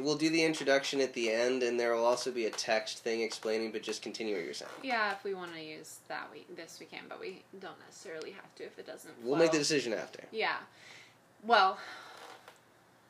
We'll 0.00 0.16
do 0.16 0.30
the 0.30 0.42
introduction 0.44 1.00
at 1.00 1.12
the 1.14 1.30
end, 1.30 1.62
and 1.62 1.78
there 1.78 1.94
will 1.94 2.04
also 2.04 2.30
be 2.30 2.46
a 2.46 2.50
text 2.50 2.98
thing 2.98 3.20
explaining. 3.22 3.72
But 3.72 3.82
just 3.82 4.02
continue 4.02 4.34
what 4.34 4.44
you're 4.44 4.54
saying. 4.54 4.70
Yeah, 4.82 5.12
if 5.12 5.24
we 5.24 5.34
want 5.34 5.54
to 5.54 5.60
use 5.62 5.98
that, 6.08 6.28
we 6.32 6.44
this 6.54 6.78
we 6.80 6.86
can, 6.86 7.02
but 7.08 7.20
we 7.20 7.42
don't 7.60 7.78
necessarily 7.86 8.32
have 8.32 8.54
to 8.56 8.64
if 8.64 8.78
it 8.78 8.86
doesn't. 8.86 9.12
We'll 9.22 9.36
make 9.36 9.52
the 9.52 9.58
decision 9.58 9.92
after. 9.92 10.20
Yeah. 10.32 10.56
Well, 11.44 11.78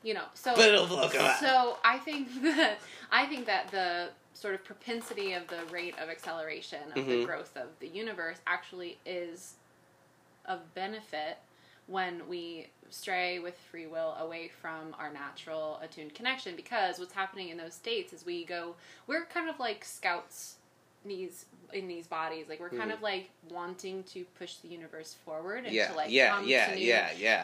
you 0.03 0.15
know, 0.15 0.25
so 0.35 0.55
But 0.55 0.69
it'll 0.69 0.87
flow, 0.87 1.09
so 1.41 1.79
I 1.85 1.99
think 1.99 2.29
that 2.43 2.79
I 3.11 3.27
think 3.27 3.47
that 3.47 3.71
the 3.71 4.09
sort 4.35 4.55
of 4.55 4.65
propensity 4.65 5.33
of 5.33 5.49
the 5.49 5.65
rate 5.73 5.95
of 6.01 6.09
acceleration 6.09 6.79
of 6.95 7.07
the 7.07 7.23
Mhm. 7.23 7.27
growth 7.27 7.57
of 7.57 7.69
the 7.81 7.89
universe 7.89 8.37
actually 8.47 8.99
is 9.05 9.55
of 10.45 10.73
benefit 10.75 11.39
when 11.89 12.29
we 12.29 12.69
stray 12.91 13.39
with 13.39 13.59
free 13.71 13.87
will 13.87 14.15
away 14.21 14.51
from 14.61 14.95
our 14.99 15.13
natural 15.13 15.81
attuned 15.83 16.15
connection. 16.15 16.55
Because 16.55 16.99
what's 16.99 17.13
happening 17.13 17.49
in 17.49 17.57
those 17.57 17.75
states 17.75 18.13
is 18.13 18.25
we 18.25 18.45
go 18.45 18.77
we're 19.07 19.25
kind 19.27 19.49
of 19.49 19.59
like 19.59 19.85
scouts 19.85 20.57
these 21.05 21.47
in 21.75 21.87
these 21.87 22.07
bodies 22.07 22.47
like 22.49 22.59
we're 22.61 22.71
kind 22.71 22.91
Mhm. 22.91 22.95
of 22.95 23.03
like 23.03 23.29
wanting 23.51 24.03
to 24.05 24.25
push 24.39 24.57
the 24.57 24.69
universe 24.69 25.15
forward 25.25 25.65
and 25.67 25.75
Yeah, 25.75 25.89
to 25.89 25.95
like 25.95 26.11
yeah, 26.11 26.31
come 26.31 26.49
yeah, 26.49 26.67
to 26.71 26.77
new 26.77 26.85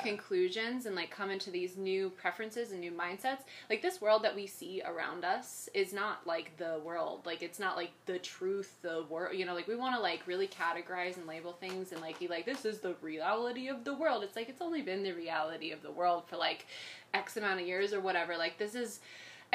conclusions 0.02 0.86
and 0.86 0.96
like 0.96 1.10
come 1.10 1.30
into 1.30 1.50
these 1.50 1.76
new 1.76 2.08
preferences 2.10 2.72
and 2.72 2.80
new 2.80 2.90
mindsets. 2.90 3.40
Like 3.68 3.82
this 3.82 4.00
world 4.00 4.22
that 4.24 4.34
we 4.34 4.46
see 4.46 4.82
around 4.84 5.24
us 5.26 5.68
is 5.74 5.92
not 5.92 6.26
like 6.26 6.56
the 6.56 6.80
world. 6.82 7.26
Like 7.26 7.42
it's 7.42 7.58
not 7.58 7.76
like 7.76 7.92
the 8.06 8.18
truth 8.18 8.74
the 8.82 9.04
world 9.10 9.36
you 9.36 9.44
know 9.44 9.54
like 9.54 9.68
we 9.68 9.76
want 9.76 9.94
to 9.94 10.00
like 10.00 10.26
really 10.26 10.48
categorize 10.48 11.16
and 11.18 11.26
label 11.26 11.52
things 11.52 11.92
and 11.92 12.00
like 12.00 12.18
be 12.18 12.26
like 12.26 12.46
this 12.46 12.64
is 12.64 12.78
the 12.78 12.94
reality 13.02 13.68
of 13.68 13.84
the 13.84 13.94
world. 13.94 14.22
It's 14.24 14.36
like 14.36 14.48
it's 14.48 14.62
only 14.62 14.80
been 14.80 15.02
the 15.02 15.12
reality 15.12 15.70
of 15.70 15.82
the 15.82 15.92
world 15.92 16.24
for 16.26 16.36
like 16.38 16.66
x 17.12 17.36
amount 17.36 17.60
of 17.60 17.66
years 17.66 17.92
or 17.92 18.00
whatever. 18.00 18.36
Like 18.38 18.56
this 18.58 18.74
is 18.74 19.00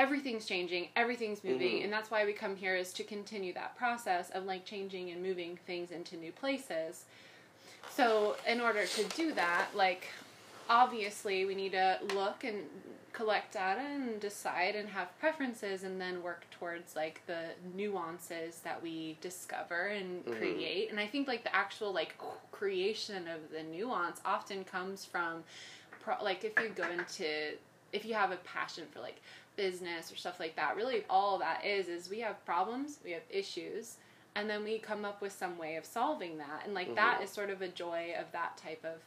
everything's 0.03 0.45
changing 0.45 0.87
everything's 0.95 1.43
moving 1.43 1.79
Mhm. 1.79 1.83
and 1.83 1.93
that's 1.93 2.09
why 2.09 2.25
we 2.25 2.31
come 2.33 2.55
here 2.55 2.75
is 2.75 2.93
to 2.93 3.03
continue 3.03 3.53
that 3.53 3.75
process 3.77 4.29
of 4.31 4.45
like 4.45 4.63
changing 4.65 5.11
and 5.11 5.21
moving 5.21 5.57
things 5.67 5.91
into 5.91 6.15
new 6.15 6.31
places 6.31 7.03
so 7.91 8.37
in 8.47 8.61
order 8.61 8.85
to 8.85 9.03
do 9.21 9.33
that 9.33 9.67
like 9.75 10.07
obviously 10.69 11.45
we 11.45 11.53
need 11.53 11.73
to 11.73 11.99
look 12.13 12.43
and 12.43 12.63
collect 13.11 13.53
data 13.53 13.81
and 13.81 14.19
decide 14.21 14.75
and 14.75 14.87
have 14.87 15.07
preferences 15.19 15.83
and 15.83 15.99
then 15.99 16.21
work 16.23 16.45
towards 16.51 16.95
like 16.95 17.21
the 17.25 17.41
nuances 17.75 18.59
that 18.59 18.81
we 18.81 19.17
discover 19.19 19.87
and 19.87 20.23
Mhm. 20.25 20.37
create 20.37 20.89
and 20.91 20.99
i 20.99 21.07
think 21.07 21.27
like 21.27 21.43
the 21.43 21.53
actual 21.53 21.91
like 21.91 22.15
creation 22.51 23.27
of 23.27 23.51
the 23.51 23.63
nuance 23.63 24.21
often 24.23 24.63
comes 24.63 25.03
from 25.03 25.43
pro- 25.99 26.23
like 26.23 26.43
if 26.45 26.53
you 26.61 26.69
go 26.69 26.87
into 26.89 27.57
if 27.91 28.05
you 28.05 28.13
have 28.13 28.31
a 28.31 28.37
passion 28.37 28.85
for 28.93 28.99
like 29.01 29.19
business 29.59 30.09
or 30.11 30.15
stuff 30.15 30.39
like 30.39 30.55
that. 30.55 30.75
Really 30.77 31.03
all 31.09 31.37
that 31.39 31.65
is 31.65 31.89
is 31.89 32.09
we 32.09 32.21
have 32.21 32.43
problems 32.45 32.99
we 33.03 33.11
have 33.11 33.23
issues 33.29 33.97
and 34.35 34.49
then 34.49 34.63
we 34.63 34.79
come 34.79 35.03
up 35.03 35.21
with 35.21 35.33
some 35.33 35.57
way 35.57 35.75
of 35.75 35.83
solving 35.85 36.37
that. 36.37 36.61
And 36.63 36.73
like 36.73 36.95
that 36.95 37.17
Mhm. 37.19 37.23
is 37.23 37.29
sort 37.29 37.49
of 37.49 37.61
a 37.61 37.67
joy 37.67 38.13
of 38.17 38.31
that 38.31 38.55
type 38.57 38.85
of 38.85 39.01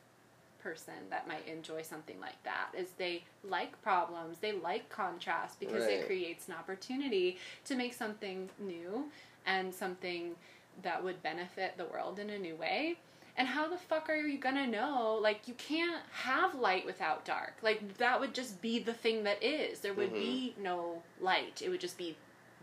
person 0.62 0.94
that 1.10 1.26
might 1.26 1.46
enjoy 1.48 1.82
something 1.82 2.20
like 2.20 2.40
that 2.44 2.68
is 2.72 2.92
they 2.92 3.24
like 3.42 3.80
problems 3.82 4.38
they 4.38 4.52
like 4.52 4.88
contrast 4.88 5.58
because 5.58 5.86
it 5.86 6.06
creates 6.06 6.46
an 6.46 6.54
opportunity 6.54 7.36
to 7.64 7.74
make 7.74 7.92
something 7.92 8.48
new 8.60 9.10
and 9.44 9.74
something 9.74 10.36
that 10.82 11.02
would 11.02 11.20
benefit 11.20 11.76
the 11.76 11.84
world 11.86 12.20
in 12.20 12.30
a 12.30 12.38
new 12.38 12.54
way 12.54 12.96
and 13.36 13.48
how 13.48 13.68
the 13.68 13.76
fuck 13.78 14.08
are 14.10 14.16
you 14.16 14.38
gonna 14.38 14.66
know 14.66 15.18
like 15.20 15.48
you 15.48 15.54
can't 15.54 16.02
have 16.12 16.54
light 16.54 16.84
without 16.86 17.24
dark 17.24 17.54
like 17.62 17.96
that 17.98 18.20
would 18.20 18.34
just 18.34 18.60
be 18.60 18.78
the 18.78 18.92
thing 18.92 19.24
that 19.24 19.42
is 19.42 19.80
there 19.80 19.94
would 19.94 20.10
Mhm. 20.10 20.14
be 20.14 20.54
no 20.58 21.02
light 21.20 21.62
it 21.64 21.68
would 21.70 21.80
just 21.80 21.96
be 21.96 22.16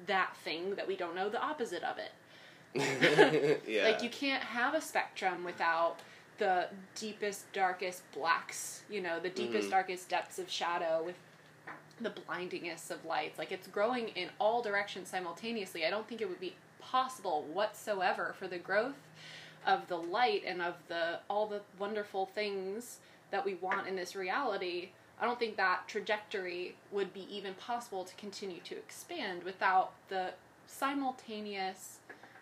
that 0.06 0.36
thing 0.38 0.76
that 0.76 0.88
we 0.88 0.96
don't 0.96 1.16
know 1.16 1.28
the 1.30 1.42
opposite 1.42 1.84
of 1.84 1.98
it 1.98 2.12
yeah. 3.68 3.84
like 3.84 4.04
you 4.04 4.10
can't 4.10 4.44
have 4.44 4.74
a 4.74 4.82
spectrum 4.82 5.44
without 5.44 5.98
the 6.38 6.68
deepest, 6.96 7.52
darkest 7.52 8.02
blacks. 8.14 8.84
You 8.90 9.02
know, 9.02 9.20
the 9.20 9.30
deepest, 9.30 9.68
Mhm. 9.68 9.72
darkest 9.72 10.08
depths 10.08 10.40
of 10.40 10.50
shadow 10.50 11.04
with 11.04 11.16
the 12.00 12.12
blindingest 12.12 12.92
of 12.92 13.04
lights. 13.04 13.38
Like 13.38 13.52
it's 13.52 13.68
growing 13.68 14.10
in 14.10 14.30
all 14.40 14.62
directions 14.62 15.10
simultaneously. 15.10 15.86
I 15.86 15.90
don't 15.90 16.08
think 16.08 16.22
it 16.22 16.30
would 16.30 16.40
be 16.40 16.56
possible 16.80 17.42
whatsoever 17.44 18.34
for 18.38 18.48
the 18.48 18.58
growth 18.58 18.96
of 19.66 19.88
the 19.88 19.98
light 19.98 20.44
and 20.46 20.62
of 20.62 20.76
the 20.88 21.20
all 21.30 21.48
the 21.48 21.62
wonderful 21.78 22.26
things 22.28 23.00
that 23.32 23.46
we 23.46 23.56
want 23.56 23.88
in 23.88 23.96
this 23.96 24.16
reality. 24.16 24.90
I 25.22 25.26
don't 25.26 25.38
think 25.38 25.58
that 25.58 25.88
trajectory 25.88 26.76
would 26.92 27.14
be 27.14 27.28
even 27.30 27.54
possible 27.56 28.06
to 28.06 28.16
continue 28.16 28.62
to 28.62 28.76
expand 28.76 29.44
without 29.44 29.92
the 30.08 30.32
simultaneous 30.68 31.98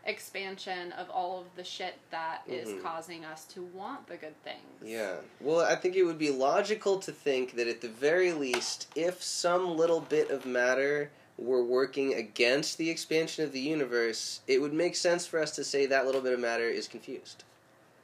expansion 0.05 0.93
of 0.93 1.09
all 1.09 1.39
of 1.41 1.47
the 1.57 1.63
shit 1.63 1.95
that 2.11 2.41
is 2.47 2.69
Mhm. 2.69 2.81
causing 2.81 3.25
us 3.25 3.43
to 3.45 3.61
want 3.61 4.07
the 4.07 4.15
good 4.15 4.41
things. 4.43 4.81
Yeah. 4.81 5.17
Well, 5.41 5.59
I 5.59 5.75
think 5.75 5.95
it 5.95 6.03
would 6.03 6.17
be 6.17 6.29
logical 6.29 6.99
to 6.99 7.11
think 7.11 7.55
that 7.55 7.67
at 7.67 7.81
the 7.81 7.89
very 7.89 8.31
least, 8.31 8.87
if 8.95 9.21
some 9.21 9.75
little 9.75 9.99
bit 9.99 10.29
of 10.29 10.45
matter 10.45 11.11
were 11.37 11.63
working 11.63 12.13
against 12.13 12.77
the 12.77 12.89
expansion 12.89 13.43
of 13.43 13.51
the 13.51 13.59
universe, 13.59 14.41
it 14.47 14.61
would 14.61 14.73
make 14.73 14.95
sense 14.95 15.25
for 15.27 15.39
us 15.39 15.51
to 15.51 15.63
say 15.63 15.85
that 15.85 16.05
little 16.05 16.21
bit 16.21 16.33
of 16.33 16.39
matter 16.39 16.67
is 16.67 16.87
confused. 16.87 17.43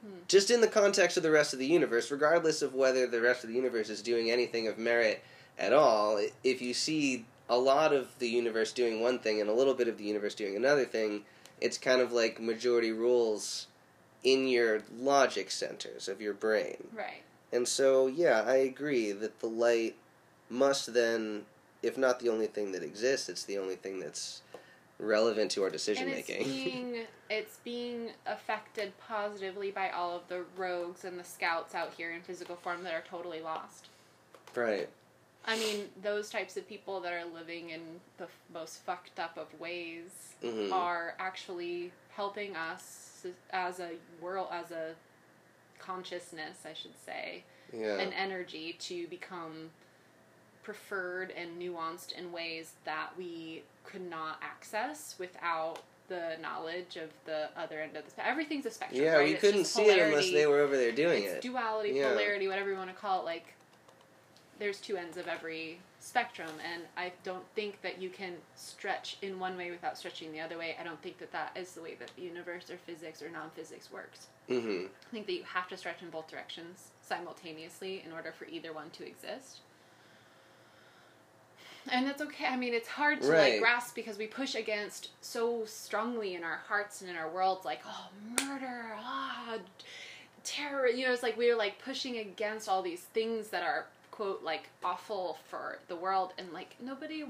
Hmm. 0.02 0.18
Just 0.28 0.50
in 0.50 0.60
the 0.60 0.68
context 0.68 1.16
of 1.16 1.22
the 1.22 1.30
rest 1.30 1.52
of 1.52 1.58
the 1.58 1.66
universe, 1.66 2.10
regardless 2.10 2.62
of 2.62 2.74
whether 2.74 3.06
the 3.06 3.20
rest 3.20 3.42
of 3.42 3.50
the 3.50 3.56
universe 3.56 3.90
is 3.90 4.02
doing 4.02 4.30
anything 4.30 4.68
of 4.68 4.78
merit 4.78 5.22
at 5.58 5.72
all, 5.72 6.20
if 6.42 6.62
you 6.62 6.74
see 6.74 7.24
a 7.48 7.58
lot 7.58 7.92
of 7.92 8.18
the 8.18 8.28
universe 8.28 8.72
doing 8.72 9.00
one 9.00 9.18
thing 9.18 9.40
and 9.40 9.50
a 9.50 9.54
little 9.54 9.74
bit 9.74 9.88
of 9.88 9.98
the 9.98 10.04
universe 10.04 10.34
doing 10.34 10.56
another 10.56 10.84
thing, 10.84 11.24
it's 11.60 11.78
kind 11.78 12.00
of 12.00 12.12
like 12.12 12.40
majority 12.40 12.92
rules 12.92 13.66
in 14.22 14.48
your 14.48 14.80
logic 14.98 15.50
centers 15.50 16.08
of 16.08 16.20
your 16.20 16.32
brain. 16.32 16.88
Right. 16.92 17.22
And 17.52 17.68
so, 17.68 18.06
yeah, 18.06 18.42
I 18.46 18.56
agree 18.56 19.12
that 19.12 19.40
the 19.40 19.46
light 19.46 19.96
must 20.48 20.94
then, 20.94 21.42
if 21.84 21.98
not 21.98 22.18
the 22.20 22.28
only 22.30 22.46
thing 22.46 22.72
that 22.72 22.82
exists, 22.82 23.28
it's 23.28 23.44
the 23.44 23.58
only 23.58 23.76
thing 23.76 24.00
that's 24.00 24.40
relevant 24.98 25.50
to 25.50 25.62
our 25.62 25.70
decision 25.70 26.08
and 26.08 26.16
it's 26.18 26.28
making. 26.28 26.46
being 26.46 27.06
it's 27.30 27.58
being 27.64 28.10
affected 28.26 28.92
positively 28.98 29.70
by 29.70 29.90
all 29.90 30.16
of 30.16 30.22
the 30.28 30.44
rogues 30.56 31.04
and 31.04 31.18
the 31.18 31.24
scouts 31.24 31.74
out 31.74 31.92
here 31.96 32.12
in 32.12 32.22
physical 32.22 32.56
form 32.56 32.82
that 32.84 32.94
are 32.94 33.04
totally 33.08 33.40
lost. 33.40 33.88
right. 34.54 34.88
I 35.46 35.58
mean, 35.58 35.88
those 36.02 36.30
types 36.30 36.56
of 36.56 36.66
people 36.66 37.00
that 37.02 37.12
are 37.12 37.26
living 37.26 37.68
in 37.68 37.82
the 38.16 38.28
most 38.52 38.78
fucked 38.80 39.18
up 39.20 39.36
of 39.36 39.48
ways 39.60 40.36
Mhm. 40.42 40.72
are 40.72 41.14
actually 41.18 41.92
helping 42.16 42.56
us 42.56 43.26
as 43.50 43.78
a 43.78 43.90
world, 44.22 44.48
as 44.50 44.70
a 44.70 44.94
consciousness, 45.78 46.64
I 46.64 46.72
should 46.72 46.96
say, 47.04 47.44
Yeah. 47.74 47.98
an 47.98 48.14
energy 48.14 48.72
to 48.80 49.06
become 49.08 49.70
preferred 50.64 51.30
and 51.36 51.60
nuanced 51.60 52.12
in 52.12 52.32
ways 52.32 52.72
that 52.84 53.10
we 53.16 53.62
could 53.84 54.08
not 54.08 54.38
access 54.42 55.14
without 55.18 55.78
the 56.08 56.36
knowledge 56.42 56.96
of 56.96 57.10
the 57.24 57.48
other 57.56 57.80
end 57.80 57.96
of 57.96 58.04
the 58.04 58.10
spectrum. 58.10 58.30
Everything's 58.32 58.66
a 58.66 58.70
spectrum. 58.70 59.02
yeah, 59.02 59.14
right? 59.16 59.24
we 59.26 59.32
It's 59.32 59.40
couldn't 59.40 59.64
see 59.66 59.84
it 59.84 59.98
unless 60.00 60.30
they 60.30 60.46
were 60.46 60.60
over 60.60 60.76
there 60.76 60.92
doing 60.92 61.22
it. 61.24 61.40
duality, 61.40 61.90
Yeah. 61.90 62.10
polarity, 62.10 62.48
whatever 62.48 62.70
you 62.70 62.76
want 62.76 62.90
to 62.90 62.96
call 62.96 63.20
it. 63.20 63.24
Like, 63.24 63.54
there's 64.58 64.80
two 64.80 64.96
ends 64.96 65.16
of 65.16 65.26
every 65.28 65.80
spectrum, 66.00 66.50
and 66.72 66.82
I 66.96 67.12
don't 67.24 67.44
think 67.54 67.80
that 67.82 68.00
you 68.00 68.10
can 68.10 68.34
stretch 68.54 69.16
in 69.22 69.38
one 69.40 69.56
way 69.56 69.70
without 69.70 69.96
stretching 69.98 70.30
the 70.32 70.40
other 70.40 70.58
way. 70.58 70.76
I 70.78 70.84
don't 70.84 71.00
think 71.02 71.18
that 71.18 71.32
that 71.32 71.52
is 71.56 71.72
the 71.72 71.80
way 71.82 71.94
that 71.96 72.10
the 72.16 72.22
universe 72.22 72.70
or 72.70 72.76
physics 72.76 73.22
or 73.22 73.30
non-physics 73.30 73.90
works. 73.90 74.26
hmm 74.46 74.84
I 75.08 75.10
think 75.10 75.26
that 75.26 75.32
you 75.32 75.44
have 75.44 75.68
to 75.68 75.76
stretch 75.76 76.02
in 76.02 76.10
both 76.10 76.28
directions 76.28 76.88
simultaneously 77.02 78.02
in 78.06 78.12
order 78.12 78.32
for 78.38 78.44
either 78.44 78.72
one 78.72 78.90
to 78.90 79.06
exist. 79.06 79.60
And 81.90 82.06
that's 82.06 82.22
okay. 82.22 82.46
I 82.46 82.56
mean, 82.56 82.72
it's 82.74 82.88
hard 82.88 83.20
to 83.22 83.28
Right. 83.30 83.52
like 83.52 83.60
grasp 83.60 83.94
because 83.94 84.16
we 84.16 84.26
push 84.26 84.54
against 84.54 85.10
so 85.20 85.64
strongly 85.66 86.34
in 86.34 86.42
our 86.42 86.62
hearts 86.68 87.00
and 87.02 87.10
in 87.10 87.16
our 87.16 87.28
worlds, 87.28 87.64
like 87.64 87.80
oh, 87.86 88.08
murder, 88.42 88.94
ah, 88.98 89.58
terror. 90.44 90.88
You 90.88 91.06
know, 91.06 91.12
it's 91.12 91.22
like 91.22 91.36
we're 91.36 91.56
like 91.56 91.78
pushing 91.84 92.16
against 92.18 92.68
all 92.68 92.82
these 92.82 93.02
things 93.02 93.48
that 93.48 93.62
are 93.62 93.86
quote 94.10 94.42
like 94.42 94.68
awful 94.82 95.38
for 95.50 95.78
the 95.88 95.96
world, 95.96 96.32
and 96.38 96.52
like 96.52 96.76
nobody 96.80 97.24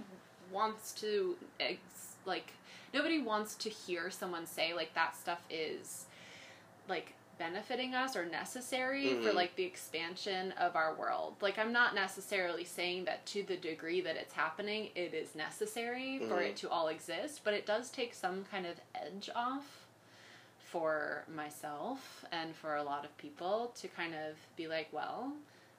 wants 0.52 0.92
to 0.92 1.36
ex- 1.58 2.16
like 2.24 2.52
nobody 2.92 3.20
wants 3.20 3.54
to 3.56 3.68
hear 3.68 4.10
someone 4.10 4.46
say 4.46 4.72
like 4.72 4.94
that 4.94 5.16
stuff 5.16 5.42
is 5.50 6.04
like 6.88 7.14
benefiting 7.38 7.94
us 7.94 8.16
or 8.16 8.24
necessary 8.26 9.14
for 9.22 9.30
Mhm. 9.30 9.34
like 9.34 9.54
the 9.56 9.64
expansion 9.64 10.52
of 10.52 10.76
our 10.76 10.94
world. 10.94 11.36
Like 11.40 11.58
I'm 11.58 11.72
not 11.72 11.94
necessarily 11.94 12.64
saying 12.64 13.04
that 13.04 13.24
to 13.26 13.42
the 13.42 13.56
degree 13.56 14.00
that 14.02 14.16
it's 14.16 14.34
happening 14.34 14.90
it 14.94 15.14
is 15.14 15.34
necessary 15.34 16.18
for 16.20 16.36
Mhm. 16.38 16.50
it 16.50 16.56
to 16.58 16.70
all 16.70 16.88
exist, 16.88 17.42
but 17.44 17.54
it 17.54 17.66
does 17.66 17.90
take 17.90 18.14
some 18.14 18.44
kind 18.44 18.66
of 18.66 18.80
edge 18.94 19.28
off 19.34 19.86
for 20.58 21.24
myself 21.28 22.24
and 22.32 22.54
for 22.56 22.76
a 22.76 22.82
lot 22.82 23.04
of 23.04 23.16
people 23.16 23.68
to 23.76 23.88
kind 23.88 24.14
of 24.14 24.36
be 24.56 24.66
like, 24.66 24.92
well, 24.92 25.32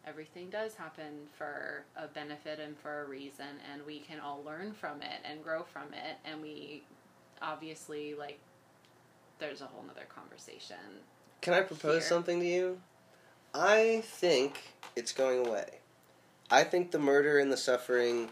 everything 0.06 0.50
does 0.50 0.76
happen 0.76 1.28
for 1.38 1.84
a 1.96 2.08
benefit 2.08 2.60
and 2.60 2.78
for 2.78 3.02
a 3.02 3.06
reason 3.06 3.60
and 3.72 3.84
we 3.86 4.00
can 4.00 4.20
all 4.20 4.44
learn 4.44 4.72
from 4.72 5.02
it 5.02 5.20
and 5.24 5.44
grow 5.44 5.64
from 5.64 5.94
it 5.94 6.18
and 6.24 6.42
we 6.42 6.84
obviously 7.42 8.14
like 8.14 8.40
there's 9.40 9.62
a 9.62 9.66
whole 9.66 9.82
nother 9.84 10.06
conversation 10.06 11.02
Can 11.46 11.54
I 11.54 11.62
propose 11.62 12.02
Here. 12.02 12.10
something 12.10 12.40
to 12.40 12.46
you? 12.48 12.82
I 13.54 14.02
think 14.04 14.58
it's 14.96 15.12
going 15.12 15.46
away. 15.46 15.78
I 16.50 16.64
think 16.64 16.90
the 16.90 16.98
murder 16.98 17.38
and 17.38 17.52
the 17.52 17.58
suffering 17.58 18.30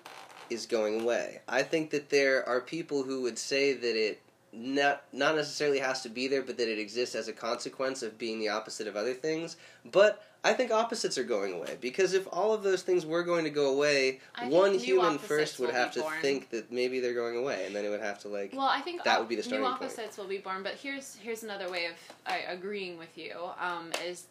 is 0.49 0.65
going 0.65 1.01
away. 1.01 1.41
I 1.47 1.61
think 1.61 1.91
that 1.91 2.09
there 2.09 2.43
are 2.49 2.59
people 2.59 3.03
who 3.03 3.21
would 3.21 3.37
say 3.37 3.73
that 3.73 3.95
it 3.95 4.19
not 4.51 5.03
not 5.13 5.35
necessarily 5.35 5.77
has 5.77 6.01
to 6.01 6.09
be 6.09 6.27
there, 6.27 6.41
but 6.41 6.57
that 6.57 6.67
it 6.67 6.79
exists 6.79 7.13
as 7.13 7.27
a 7.27 7.33
consequence 7.33 8.01
of 8.01 8.17
being 8.17 8.39
the 8.39 8.49
opposite 8.49 8.87
of 8.87 8.95
other 8.95 9.13
things. 9.13 9.57
But 9.85 10.23
I 10.45 10.53
think 10.53 10.71
opposites 10.71 11.17
are 11.17 11.23
going 11.23 11.53
away 11.53 11.77
because 11.79 12.13
if 12.13 12.27
all 12.31 12.53
of 12.53 12.63
those 12.63 12.81
things 12.81 13.05
were 13.05 13.23
going 13.23 13.45
to 13.45 13.49
go 13.49 13.71
away, 13.73 14.19
I 14.35 14.47
one 14.49 14.77
human 14.77 15.17
first 15.17 15.57
would 15.59 15.69
have 15.69 15.91
to 15.93 16.01
born. 16.01 16.19
think 16.21 16.49
that 16.49 16.71
maybe 16.71 16.99
they're 16.99 17.13
going 17.13 17.37
away, 17.37 17.65
and 17.65 17.73
then 17.75 17.85
it 17.85 17.89
would 17.89 18.01
have 18.01 18.19
to 18.19 18.27
like. 18.27 18.51
well 18.53 18.67
i 18.67 18.81
think 18.81 19.03
That 19.03 19.13
op- 19.15 19.19
would 19.21 19.29
be 19.29 19.35
the 19.35 19.41
new 19.41 19.47
starting 19.47 19.65
point. 19.67 19.81
opposites 19.83 20.17
will 20.17 20.27
be 20.27 20.39
born 20.39 20.61
but 20.63 20.73
here's 20.73 21.15
here's 21.15 21.43
another 21.43 21.69
way 21.71 21.85
of 21.85 21.93
I, 22.25 22.37
agreeing 22.49 22.97
with 22.97 23.17
you 23.17 23.33
um, 23.59 23.91
is 24.05 24.25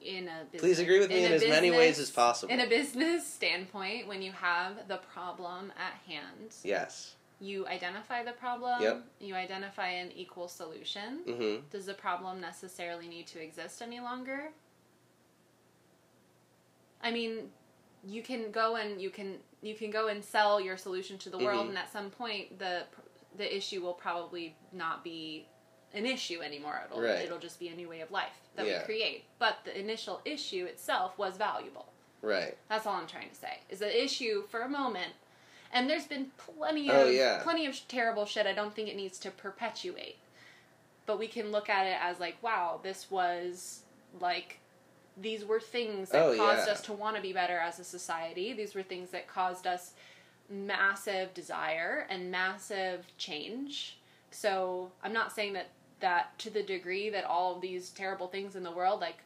in 0.00 0.28
a 0.28 0.44
business, 0.52 0.60
Please 0.62 0.78
agree 0.78 1.00
with 1.00 1.08
me 1.10 1.24
in, 1.24 1.32
a 1.32 1.34
as 1.34 1.42
many 1.48 1.70
ways 1.70 1.96
business- 1.98 2.08
as 2.08 2.14
possible. 2.14 2.52
in 2.52 2.60
a 2.60 2.68
business 2.68 3.26
standpoint 3.26 4.06
when 4.06 4.22
you 4.22 4.32
have 4.32 4.86
the 4.88 4.98
problem 5.12 5.72
at 5.76 5.94
hand 6.10 6.54
yes. 6.62 7.16
you 7.40 7.66
identify 7.66 8.22
the 8.22 8.32
problem 8.32 8.80
Yep. 8.80 9.04
you 9.20 9.34
identify 9.34 9.88
an 9.88 10.10
equal 10.16 10.48
solution 10.48 11.20
Mm-hmm. 11.28 11.66
does 11.70 11.86
the 11.86 11.94
problem 11.94 12.40
necessarily 12.40 13.08
need 13.08 13.26
to 13.28 13.42
exist 13.42 13.82
any 13.82 14.00
longer 14.00 14.50
i 17.04 17.10
mean 17.12 17.50
you 18.06 18.20
can 18.22 18.50
go 18.50 18.74
and 18.76 19.00
you 19.00 19.10
can 19.10 19.36
you 19.62 19.74
can 19.74 19.90
go 19.90 20.08
and 20.08 20.22
sell 20.24 20.60
your 20.60 20.76
solution 20.76 21.16
to 21.18 21.30
the 21.30 21.38
world 21.38 21.66
Mhm. 21.66 21.68
and 21.70 21.78
at 21.78 21.92
some 21.92 22.10
point 22.10 22.58
the 22.58 22.82
the 23.36 23.56
issue 23.56 23.80
will 23.82 23.94
probably 23.94 24.56
not 24.72 25.04
be 25.04 25.46
an 25.92 26.06
issue 26.06 26.40
anymore 26.42 26.82
it'll 26.86 27.00
Right. 27.00 27.20
it'll 27.24 27.38
just 27.38 27.58
be 27.60 27.68
a 27.68 27.74
new 27.76 27.88
way 27.88 28.00
of 28.00 28.10
life 28.10 28.36
that 28.56 28.66
Yeah. 28.66 28.80
we 28.80 28.84
create 28.84 29.24
but 29.38 29.58
the 29.64 29.78
initial 29.78 30.20
issue 30.24 30.64
itself 30.66 31.16
was 31.18 31.36
valuable 31.36 31.86
Right. 32.20 32.56
that's 32.68 32.86
all 32.86 32.94
I'm 32.94 33.06
trying 33.06 33.28
to 33.28 33.34
say. 33.34 33.58
Is 33.68 33.80
the 33.80 34.02
issue 34.04 34.46
for 34.48 34.62
a 34.62 34.68
moment, 34.68 35.12
and 35.70 35.90
there's 35.90 36.06
been 36.06 36.30
plenty 36.38 36.88
of 36.88 36.96
Oh, 36.96 37.04
yeah. 37.10 37.42
plenty 37.42 37.66
of 37.66 37.78
terrible 37.86 38.24
shit. 38.24 38.46
I 38.46 38.54
don't 38.54 38.74
think 38.74 38.88
it 38.88 38.96
needs 38.96 39.18
to 39.18 39.30
perpetuate, 39.30 40.16
but 41.04 41.18
we 41.18 41.28
can 41.28 41.52
look 41.52 41.68
at 41.68 41.86
it 41.86 41.98
as 42.00 42.20
like, 42.20 42.42
wow, 42.42 42.80
this 42.82 43.10
was 43.10 43.82
like 44.20 44.58
these 45.16 45.44
were 45.44 45.60
things 45.60 46.10
that 46.10 46.22
Oh, 46.22 46.36
caused 46.36 46.66
yeah. 46.66 46.72
us 46.72 46.80
to 46.82 46.92
want 46.92 47.16
to 47.16 47.22
be 47.22 47.32
better 47.32 47.58
as 47.58 47.78
a 47.78 47.84
society. 47.84 48.52
These 48.52 48.74
were 48.74 48.82
things 48.82 49.10
that 49.10 49.26
caused 49.28 49.66
us 49.66 49.92
massive 50.50 51.32
desire 51.34 52.06
and 52.10 52.30
massive 52.30 53.06
change. 53.18 53.98
So 54.30 54.90
I'm 55.02 55.12
not 55.12 55.32
saying 55.32 55.52
that 55.54 55.68
that 56.00 56.38
to 56.40 56.50
the 56.50 56.62
degree 56.62 57.08
that 57.10 57.24
all 57.24 57.54
of 57.54 57.60
these 57.62 57.90
terrible 57.90 58.26
things 58.28 58.56
in 58.56 58.62
the 58.62 58.72
world, 58.72 59.00
like 59.00 59.18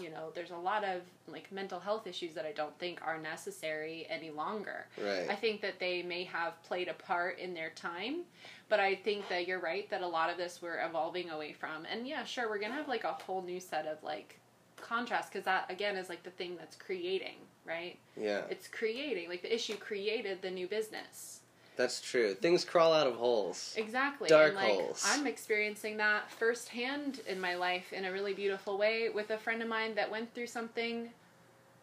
you 0.00 0.10
know, 0.10 0.30
there's 0.34 0.50
a 0.50 0.56
lot 0.56 0.84
of 0.84 1.00
like 1.26 1.50
mental 1.50 1.80
health 1.80 2.06
issues 2.06 2.34
that 2.34 2.44
I 2.44 2.52
don't 2.52 2.78
think 2.78 3.00
are 3.04 3.18
necessary 3.18 4.06
any 4.10 4.30
longer. 4.30 4.86
Right. 5.02 5.26
I 5.28 5.34
think 5.34 5.62
that 5.62 5.78
they 5.78 6.02
may 6.02 6.24
have 6.24 6.62
played 6.64 6.88
a 6.88 6.94
part 6.94 7.38
in 7.38 7.54
their 7.54 7.70
time, 7.70 8.20
but 8.68 8.78
I 8.78 8.94
think 8.94 9.26
that 9.30 9.46
you're 9.46 9.58
right 9.58 9.88
that 9.90 10.02
a 10.02 10.06
lot 10.06 10.30
of 10.30 10.36
this 10.36 10.60
we're 10.62 10.84
evolving 10.84 11.30
away 11.30 11.52
from. 11.52 11.86
And 11.90 12.06
yeah, 12.06 12.24
sure, 12.24 12.48
we're 12.48 12.58
gonna 12.58 12.74
have 12.74 12.88
like 12.88 13.04
a 13.04 13.12
whole 13.12 13.42
new 13.42 13.58
set 13.60 13.86
of 13.86 14.02
like 14.02 14.38
contrast 14.80 15.32
because 15.32 15.44
that 15.44 15.70
again 15.70 15.96
is 15.96 16.08
like 16.08 16.22
the 16.22 16.30
thing 16.30 16.56
that's 16.56 16.76
creating, 16.76 17.36
right? 17.66 17.96
yeah. 18.16 18.42
It's 18.50 18.68
creating 18.68 19.28
like 19.28 19.42
the 19.42 19.54
issue 19.54 19.76
created 19.76 20.42
the 20.42 20.50
new 20.50 20.66
business. 20.66 21.40
That's 21.76 22.00
true. 22.00 22.32
Things 22.34 22.64
crawl 22.64 22.94
out 22.94 23.06
of 23.06 23.16
holes. 23.16 23.74
Exactly. 23.76 24.28
Dark 24.28 24.48
and 24.48 24.56
like 24.56 24.66
holes. 24.72 25.04
I'm 25.06 25.26
experiencing 25.26 25.98
that 25.98 26.30
firsthand 26.30 27.20
in 27.28 27.38
my 27.38 27.54
life 27.54 27.92
in 27.92 28.06
a 28.06 28.12
really 28.12 28.32
beautiful 28.32 28.78
way 28.78 29.10
with 29.10 29.30
a 29.30 29.36
friend 29.36 29.60
of 29.62 29.68
mine 29.68 29.94
that 29.96 30.10
went 30.10 30.32
through 30.34 30.46
something 30.46 31.10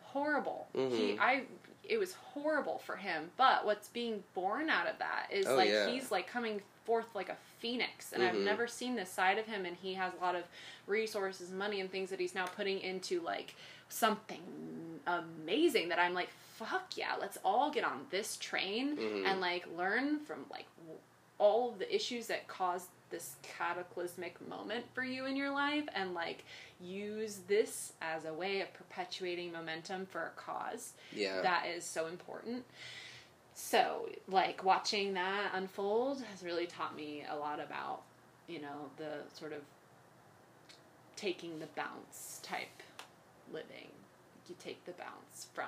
horrible. 0.02 0.68
He 0.74 0.80
Mhm. 0.80 1.20
I 1.20 1.44
it 1.84 1.98
was 1.98 2.14
horrible 2.14 2.80
for 2.80 2.96
him, 2.96 3.30
but 3.36 3.66
what's 3.66 3.90
being 3.90 4.24
born 4.34 4.70
out 4.70 4.88
of 4.88 4.98
that 5.00 5.28
is 5.30 5.46
Oh, 5.46 5.56
like 5.56 5.70
yeah. 5.70 5.90
he's 5.90 6.12
like 6.12 6.28
coming 6.28 6.62
forth 6.86 7.14
like 7.14 7.28
a 7.28 7.36
phoenix 7.68 8.12
and 8.12 8.22
I've 8.22 8.36
Mhm. 8.36 8.44
never 8.44 8.68
seen 8.68 8.96
this 8.96 9.10
side 9.10 9.38
of 9.38 9.46
him 9.46 9.66
and 9.66 9.78
he 9.78 9.94
has 9.94 10.12
a 10.14 10.18
lot 10.18 10.36
of 10.36 10.44
resources, 10.86 11.50
money 11.50 11.80
and 11.80 11.90
things 11.90 12.10
that 12.10 12.20
he's 12.20 12.36
now 12.36 12.46
putting 12.46 12.82
into 12.82 13.22
like 13.22 13.56
something 13.88 15.00
amazing 15.08 15.88
that 15.90 15.98
I'm 15.98 16.14
like 16.14 16.30
fuck 16.58 16.98
yeah, 16.98 17.16
let's 17.20 17.38
all 17.44 17.72
get 17.72 17.84
on 17.86 18.06
this 18.12 18.36
train 18.38 18.96
Mhm. 18.98 19.26
and 19.26 19.40
like 19.42 19.66
learn 19.78 20.20
from 20.20 20.46
like 20.52 20.66
all 21.40 21.72
of 21.72 21.80
the 21.80 21.94
issues 21.96 22.28
that 22.28 22.48
caused 22.48 22.90
this 23.10 23.36
cataclysmic 23.44 24.40
moment 24.48 24.86
for 24.94 25.04
you 25.04 25.26
in 25.26 25.36
your 25.38 25.52
life 25.52 25.88
and 25.94 26.14
like 26.14 26.44
use 26.82 27.38
this 27.48 27.94
as 28.02 28.26
a 28.26 28.34
way 28.34 28.60
of 28.62 28.74
perpetuating 28.74 29.52
momentum 29.54 30.06
for 30.06 30.22
a 30.28 30.32
cause 30.32 30.94
Yeah. 31.14 31.42
that 31.42 31.68
is 31.68 31.86
so 31.86 32.08
important. 32.08 32.66
So, 33.56 34.10
like 34.28 34.64
watching 34.64 35.14
that 35.14 35.52
unfold 35.54 36.24
has 36.32 36.44
really 36.44 36.66
taught 36.66 36.96
me 36.96 37.24
a 37.30 37.36
lot 37.36 37.60
about, 37.60 38.02
you 38.48 38.60
know, 38.62 38.90
the 38.98 39.18
sort 39.38 39.54
of 39.54 39.62
taking 41.16 41.60
the 41.60 41.68
bounce 41.76 42.40
type 42.44 42.82
living. 43.52 43.90
You 44.50 44.56
take 44.60 44.84
the 44.86 44.92
bounce 44.94 45.48
from 45.54 45.66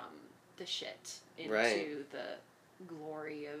the 0.56 0.66
shit 0.66 1.20
into 1.38 1.52
Right. 1.52 2.10
the 2.10 2.36
glory 2.86 3.46
of 3.46 3.60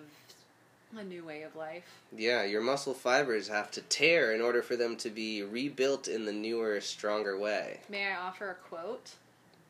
a 0.98 1.02
new 1.04 1.24
way 1.24 1.42
of 1.42 1.54
life. 1.56 1.84
yeah, 2.12 2.42
your 2.44 2.60
muscle 2.60 2.94
fibers 2.94 3.48
have 3.48 3.70
to 3.72 3.80
tear 3.82 4.32
in 4.32 4.40
order 4.40 4.62
for 4.62 4.76
them 4.76 4.96
to 4.96 5.10
be 5.10 5.42
rebuilt 5.42 6.06
in 6.08 6.24
the 6.24 6.32
newer, 6.32 6.80
stronger 6.80 7.36
way. 7.38 7.80
May 7.88 8.06
I 8.06 8.16
offer 8.16 8.50
a 8.50 8.54
quote? 8.54 9.12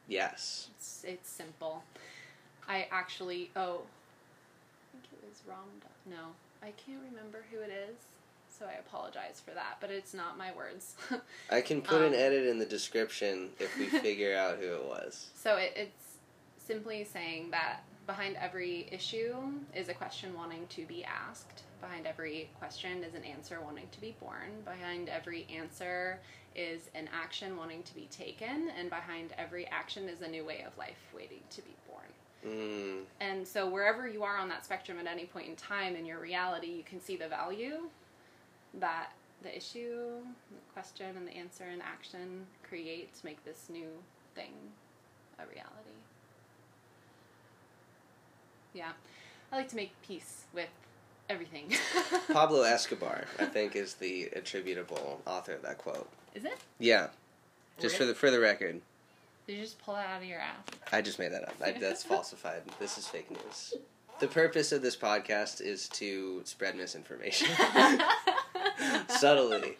Yes. 0.08 0.68
It's, 0.76 1.04
it's 1.06 1.28
simple. 1.30 1.82
I 2.68 2.86
actually, 2.90 3.50
oh, 3.56 3.82
I 5.48 5.54
think 5.54 5.58
it 5.58 5.70
was 5.70 5.80
Ram. 5.80 5.80
Da- 5.80 6.16
No, 6.16 6.32
I 6.62 6.70
can't 6.72 7.00
remember 7.10 7.44
who 7.50 7.58
it 7.60 7.70
is, 7.70 7.96
so 8.48 8.66
I 8.66 8.78
apologize 8.78 9.40
for 9.44 9.52
that, 9.52 9.76
but 9.80 9.90
it's 9.90 10.14
not 10.14 10.38
my 10.38 10.52
words. 10.54 10.94
I 11.50 11.60
can 11.60 11.82
put 11.82 12.00
an 12.02 12.08
Um, 12.08 12.14
edit 12.14 12.46
in 12.46 12.58
the 12.58 12.66
description 12.66 13.50
if 13.58 13.76
we 13.78 13.86
figure 14.00 14.36
out 14.36 14.58
who 14.58 14.66
it 14.74 14.84
was. 14.84 15.30
so 15.34 15.56
it, 15.56 15.72
it's 15.76 16.18
simply 16.58 17.04
saying 17.04 17.50
that 17.52 17.80
behind 18.06 18.36
every 18.36 18.88
issue 18.92 19.34
is 19.74 19.88
a 19.88 19.94
question 19.94 20.34
wanting 20.34 20.66
to 20.68 20.84
be 20.86 21.04
asked. 21.04 21.62
Behind 21.80 22.06
every 22.06 22.48
question 22.58 23.04
is 23.04 23.14
an 23.14 23.22
answer 23.24 23.60
wanting 23.60 23.88
to 23.92 24.00
be 24.00 24.16
born. 24.20 24.50
Behind 24.64 25.08
every 25.08 25.46
answer 25.54 26.18
is 26.54 26.88
an 26.94 27.08
action 27.12 27.56
wanting 27.56 27.82
to 27.82 27.94
be 27.94 28.08
taken. 28.10 28.70
And 28.78 28.88
behind 28.90 29.32
every 29.36 29.66
action 29.66 30.08
is 30.08 30.22
a 30.22 30.28
new 30.28 30.44
way 30.44 30.64
of 30.66 30.76
life 30.78 30.96
waiting 31.14 31.40
to 31.50 31.62
be 31.62 31.70
born. 31.85 31.85
Mm, 32.46 33.00
And 33.20 33.46
so, 33.46 33.68
wherever 33.68 34.08
you 34.08 34.22
are 34.22 34.36
on 34.36 34.48
that 34.50 34.64
spectrum 34.64 34.98
at 34.98 35.06
any 35.06 35.24
point 35.24 35.48
in 35.48 35.56
time 35.56 35.96
in 35.96 36.06
your 36.06 36.20
reality, 36.20 36.68
you 36.68 36.82
can 36.84 37.00
see 37.00 37.16
the 37.16 37.28
value 37.28 37.88
that 38.74 39.12
the 39.42 39.56
issue, 39.56 40.20
the 40.50 40.72
question, 40.72 41.16
and 41.16 41.26
the 41.26 41.32
answer 41.36 41.64
and 41.64 41.82
action 41.82 42.46
create 42.68 43.14
to 43.14 43.24
make 43.24 43.44
this 43.44 43.68
new 43.70 43.88
thing 44.34 44.52
a 45.38 45.42
reality. 45.46 45.96
Yeah. 48.74 48.92
I 49.52 49.56
like 49.56 49.68
to 49.68 49.76
make 49.76 49.92
peace 50.06 50.44
with 50.52 50.68
everything. 51.28 51.72
Pablo 52.32 52.62
Escobar, 52.62 53.24
I 53.38 53.46
think, 53.46 53.76
is 53.76 53.94
the 53.94 54.24
attributable 54.34 55.20
author 55.26 55.52
of 55.52 55.62
that 55.62 55.78
quote. 55.78 56.08
Is 56.34 56.44
it? 56.44 56.58
Yeah. 56.78 57.08
Just 57.78 57.96
for 57.96 58.04
the 58.04 58.14
for 58.14 58.30
the 58.30 58.40
record, 58.40 58.80
Did 59.46 59.56
you 59.56 59.62
just 59.62 59.78
pull 59.78 59.94
that 59.94 60.08
out 60.08 60.22
of 60.22 60.28
your 60.28 60.40
ass? 60.40 60.56
I 60.92 61.02
just 61.02 61.18
made 61.18 61.32
that 61.32 61.44
up. 61.44 61.54
I, 61.64 61.72
that's 61.72 62.02
falsified. 62.12 62.62
This 62.80 62.98
is 62.98 63.06
fake 63.06 63.30
news. 63.30 63.74
The 64.18 64.26
purpose 64.28 64.72
of 64.72 64.82
this 64.82 64.96
podcast 64.96 65.60
is 65.60 65.88
to 65.90 66.40
spread 66.44 66.74
misinformation 66.76 67.48
subtly. 69.08 69.76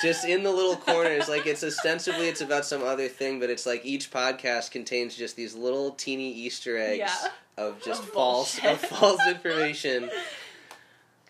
Just 0.00 0.24
in 0.24 0.44
the 0.44 0.50
little 0.52 0.76
corners, 0.76 1.28
like 1.28 1.46
it's 1.46 1.64
ostensibly 1.64 2.28
it's 2.28 2.40
about 2.40 2.64
some 2.64 2.82
other 2.84 3.08
thing, 3.08 3.40
but 3.40 3.50
it's 3.50 3.66
like 3.66 3.84
each 3.84 4.12
podcast 4.12 4.70
contains 4.70 5.16
just 5.16 5.34
these 5.34 5.54
little 5.56 5.90
teeny 5.90 6.32
Easter 6.32 6.78
eggs 6.78 6.98
Yeah. 6.98 7.28
of 7.56 7.82
just 7.82 8.04
Of 8.04 8.08
false 8.10 8.60
bullshit. 8.60 8.72
of 8.84 8.88
false 8.88 9.26
information. 9.26 10.08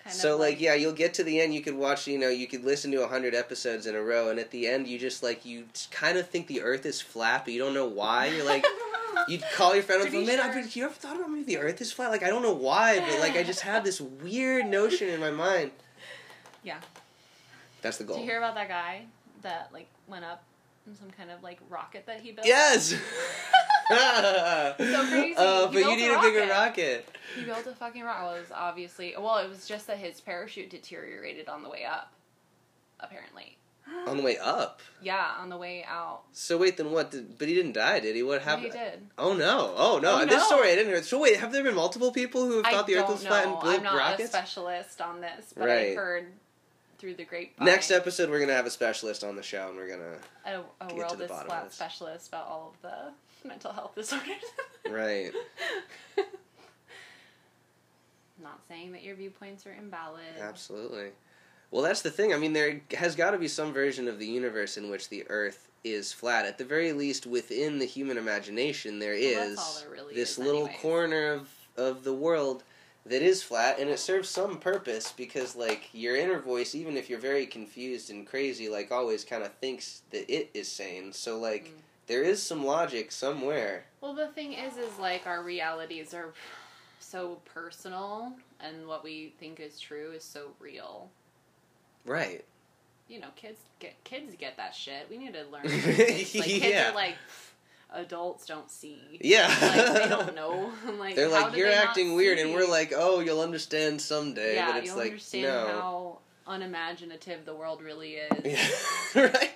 Kind 0.08 0.16
so 0.18 0.34
of 0.34 0.40
like, 0.40 0.58
yeah, 0.58 0.72
you'll 0.72 0.94
get 0.94 1.12
to 1.14 1.22
the 1.22 1.38
end. 1.38 1.52
You 1.52 1.60
could 1.60 1.76
watch, 1.76 2.06
you 2.06 2.18
know, 2.18 2.30
you 2.30 2.46
could 2.46 2.64
listen 2.64 2.90
to 2.92 3.02
a 3.02 3.08
hundred 3.08 3.34
episodes 3.34 3.86
in 3.86 3.94
a 3.94 4.00
row, 4.00 4.30
and 4.30 4.40
at 4.40 4.50
the 4.50 4.66
end, 4.66 4.88
you 4.88 4.98
just 4.98 5.22
like 5.22 5.44
you 5.44 5.66
kind 5.90 6.16
of 6.16 6.28
think 6.30 6.46
the 6.46 6.62
Earth 6.62 6.86
is 6.86 6.98
flat, 6.98 7.44
but 7.44 7.52
you 7.52 7.60
don't 7.60 7.74
know 7.74 7.86
why. 7.86 8.28
You're 8.28 8.46
like, 8.46 8.64
you'd 9.28 9.42
call 9.54 9.74
your 9.74 9.82
friend 9.82 10.00
up, 10.00 10.08
Pretty 10.08 10.24
oh, 10.24 10.26
man, 10.26 10.40
I've 10.40 10.54
been, 10.54 10.66
you 10.72 10.86
ever 10.86 10.94
thought 10.94 11.16
about 11.16 11.30
maybe 11.30 11.44
the 11.44 11.58
Earth 11.58 11.82
is 11.82 11.92
flat? 11.92 12.10
Like 12.10 12.22
I 12.22 12.28
don't 12.28 12.42
know 12.42 12.54
why, 12.54 13.00
but 13.00 13.20
like 13.20 13.36
I 13.36 13.42
just 13.42 13.60
have 13.60 13.84
this 13.84 14.00
weird 14.00 14.66
notion 14.66 15.10
in 15.10 15.20
my 15.20 15.30
mind. 15.30 15.72
Yeah. 16.62 16.78
That's 17.82 17.98
the 17.98 18.04
goal. 18.04 18.16
Did 18.16 18.22
you 18.22 18.30
hear 18.30 18.38
about 18.38 18.54
that 18.54 18.68
guy 18.68 19.02
that 19.42 19.68
like 19.74 19.88
went 20.06 20.24
up 20.24 20.42
some 20.94 21.10
kind 21.10 21.30
of 21.30 21.42
like 21.42 21.58
rocket 21.68 22.06
that 22.06 22.20
he 22.20 22.32
built. 22.32 22.46
Yes. 22.46 22.94
So 23.90 25.06
crazy. 25.08 25.34
Uh, 25.34 25.66
but 25.68 25.78
you 25.78 25.96
need 25.96 26.10
a 26.10 26.18
a 26.18 26.20
bigger 26.20 26.46
rocket. 26.50 27.08
He 27.34 27.44
built 27.44 27.66
a 27.66 27.72
fucking 27.74 28.02
rocket. 28.02 28.22
Well, 28.22 28.34
it 28.34 28.40
was 28.40 28.52
obviously 28.54 29.14
well, 29.18 29.38
it 29.38 29.48
was 29.48 29.66
just 29.66 29.86
that 29.86 29.96
his 29.98 30.20
parachute 30.20 30.68
deteriorated 30.70 31.48
on 31.48 31.62
the 31.62 31.70
way 31.70 31.84
up. 31.84 32.12
Apparently, 33.00 33.56
On 34.06 34.16
the 34.18 34.22
way 34.22 34.36
up. 34.38 34.80
yeah, 35.00 35.30
on 35.40 35.48
the 35.48 35.56
way 35.56 35.84
out. 35.88 36.22
So 36.32 36.58
wait, 36.58 36.76
then 36.76 36.90
what? 36.90 37.12
Did, 37.12 37.38
but 37.38 37.48
he 37.48 37.54
didn't 37.54 37.72
die, 37.72 38.00
did 38.00 38.14
he? 38.16 38.22
What 38.22 38.40
Yeah, 38.40 38.44
happened? 38.44 38.72
he 38.72 38.78
did. 38.78 39.06
Oh 39.16 39.32
no! 39.34 39.72
Oh 39.76 40.00
no! 40.02 40.16
Oh, 40.20 40.24
This 40.26 40.34
no. 40.36 40.56
story 40.56 40.72
I 40.72 40.74
didn't 40.74 40.92
hear. 40.92 41.02
So 41.02 41.18
wait, 41.20 41.36
have 41.38 41.52
there 41.52 41.62
been 41.62 41.74
multiple 41.76 42.10
people 42.12 42.44
who 42.44 42.56
have 42.58 42.66
I 42.66 42.72
thought 42.72 42.86
the 42.88 42.96
Earth 42.96 43.08
was 43.08 43.24
flat 43.26 43.46
and 43.46 43.58
blew 43.60 43.70
I'm 43.76 43.82
not 43.84 43.94
a 43.94 43.96
rockets? 43.98 44.30
specialist 44.30 45.00
on 45.00 45.20
this, 45.22 45.54
but 45.56 45.68
Right. 45.68 45.92
I 45.92 45.94
heard 45.94 46.26
through 46.98 47.14
the 47.14 47.24
grapevine. 47.24 47.64
Next 47.66 47.90
episode, 47.90 48.28
we're 48.30 48.40
gonna 48.40 48.52
have 48.54 48.66
a 48.66 48.70
specialist 48.70 49.22
on 49.24 49.36
the 49.36 49.42
show, 49.42 49.68
and 49.68 49.76
we're 49.76 49.88
gonna 49.88 50.16
a, 50.44 50.60
a 50.84 50.88
to 50.88 50.94
world 50.94 51.18
the 51.18 51.24
is 51.24 51.30
bottom 51.30 51.46
of 51.46 51.52
flat 51.52 51.64
this. 51.66 51.74
specialist 51.74 52.28
about 52.28 52.46
all 52.46 52.74
of 52.74 52.82
the 52.82 53.12
mental 53.48 53.72
health 53.72 53.94
disorders. 53.94 54.42
right. 54.90 55.30
Not 58.42 58.60
saying 58.68 58.92
that 58.92 59.02
your 59.02 59.16
viewpoints 59.16 59.66
are 59.66 59.72
invalid. 59.72 60.22
Absolutely. 60.40 61.08
Well, 61.70 61.82
that's 61.82 62.02
the 62.02 62.10
thing. 62.10 62.32
I 62.32 62.38
mean, 62.38 62.52
there 62.52 62.80
has 62.96 63.14
got 63.16 63.32
to 63.32 63.38
be 63.38 63.48
some 63.48 63.72
version 63.72 64.06
of 64.08 64.18
the 64.18 64.26
universe 64.26 64.76
in 64.76 64.90
which 64.90 65.08
the 65.08 65.24
Earth 65.28 65.68
is 65.84 66.12
flat. 66.12 66.46
At 66.46 66.56
the 66.56 66.64
very 66.64 66.92
least, 66.92 67.26
within 67.26 67.78
the 67.78 67.84
human 67.84 68.16
imagination, 68.16 68.98
there 69.00 69.10
Well, 69.12 69.20
is 69.52 69.80
there 69.82 69.90
really 69.90 70.14
this 70.14 70.32
is 70.32 70.38
little 70.38 70.62
anyways. 70.62 70.80
corner 70.80 71.32
of 71.32 71.48
of 71.76 72.04
the 72.04 72.12
world 72.14 72.62
that 73.08 73.22
is 73.22 73.42
flat, 73.42 73.78
and 73.78 73.88
it 73.90 73.98
serves 73.98 74.28
some 74.28 74.58
purpose 74.58 75.12
because, 75.12 75.56
like, 75.56 75.88
your 75.92 76.16
inner 76.16 76.38
voice, 76.38 76.74
even 76.74 76.96
if 76.96 77.08
you're 77.10 77.18
very 77.18 77.46
confused 77.46 78.10
and 78.10 78.26
crazy, 78.26 78.68
like 78.68 78.90
always, 78.92 79.24
kind 79.24 79.42
of 79.42 79.52
thinks 79.54 80.02
that 80.10 80.30
it 80.32 80.50
is 80.54 80.68
sane. 80.70 81.12
So, 81.12 81.38
like, 81.38 81.66
Mm. 81.66 81.80
there 82.06 82.22
is 82.22 82.42
some 82.42 82.64
logic 82.64 83.10
somewhere. 83.12 83.84
Well, 84.00 84.14
the 84.14 84.28
thing 84.28 84.52
is, 84.52 84.76
is 84.76 84.98
like 84.98 85.26
our 85.26 85.42
realities 85.42 86.14
are 86.14 86.32
so 87.00 87.40
personal, 87.44 88.32
and 88.60 88.86
what 88.86 89.02
we 89.04 89.32
think 89.40 89.60
is 89.60 89.78
true 89.80 90.12
is 90.12 90.24
so 90.24 90.52
real. 90.60 91.10
Right. 92.04 92.44
You 93.08 93.20
know, 93.20 93.28
kids 93.36 93.58
get 93.78 93.94
kids 94.04 94.34
get 94.38 94.56
that 94.58 94.74
shit. 94.74 95.06
We 95.08 95.16
need 95.16 95.32
to 95.32 95.44
learn. 95.50 95.62
kids. 95.68 96.34
Like 96.34 96.44
kids 96.44 96.64
Yeah. 96.66 96.90
are 96.90 96.94
like 96.94 97.16
adults 97.92 98.46
don't 98.46 98.70
see. 98.70 99.18
Yeah. 99.20 99.46
Like 99.60 99.94
they 100.02 100.08
don't 100.08 100.34
know. 100.42 100.72
like 100.98 101.16
They're 101.16 101.28
like, 101.28 101.56
you're 101.56 101.68
they 101.68 101.74
acting 101.74 102.14
weird, 102.14 102.38
and 102.38 102.52
we're 102.54 102.66
like, 102.68 102.92
oh, 102.96 103.20
you'll 103.20 103.40
understand 103.40 104.00
someday. 104.00 104.54
yeah, 104.56 104.72
but 104.72 104.76
it's 104.78 104.86
you'll 104.88 104.96
like, 104.96 105.06
understand 105.12 105.44
no. 105.44 105.66
how 105.68 106.18
unimaginative 106.46 107.44
the 107.44 107.54
world 107.54 107.82
really 107.82 108.14
is. 108.16 108.44
Yeah. 109.14 109.22
right? 109.34 109.52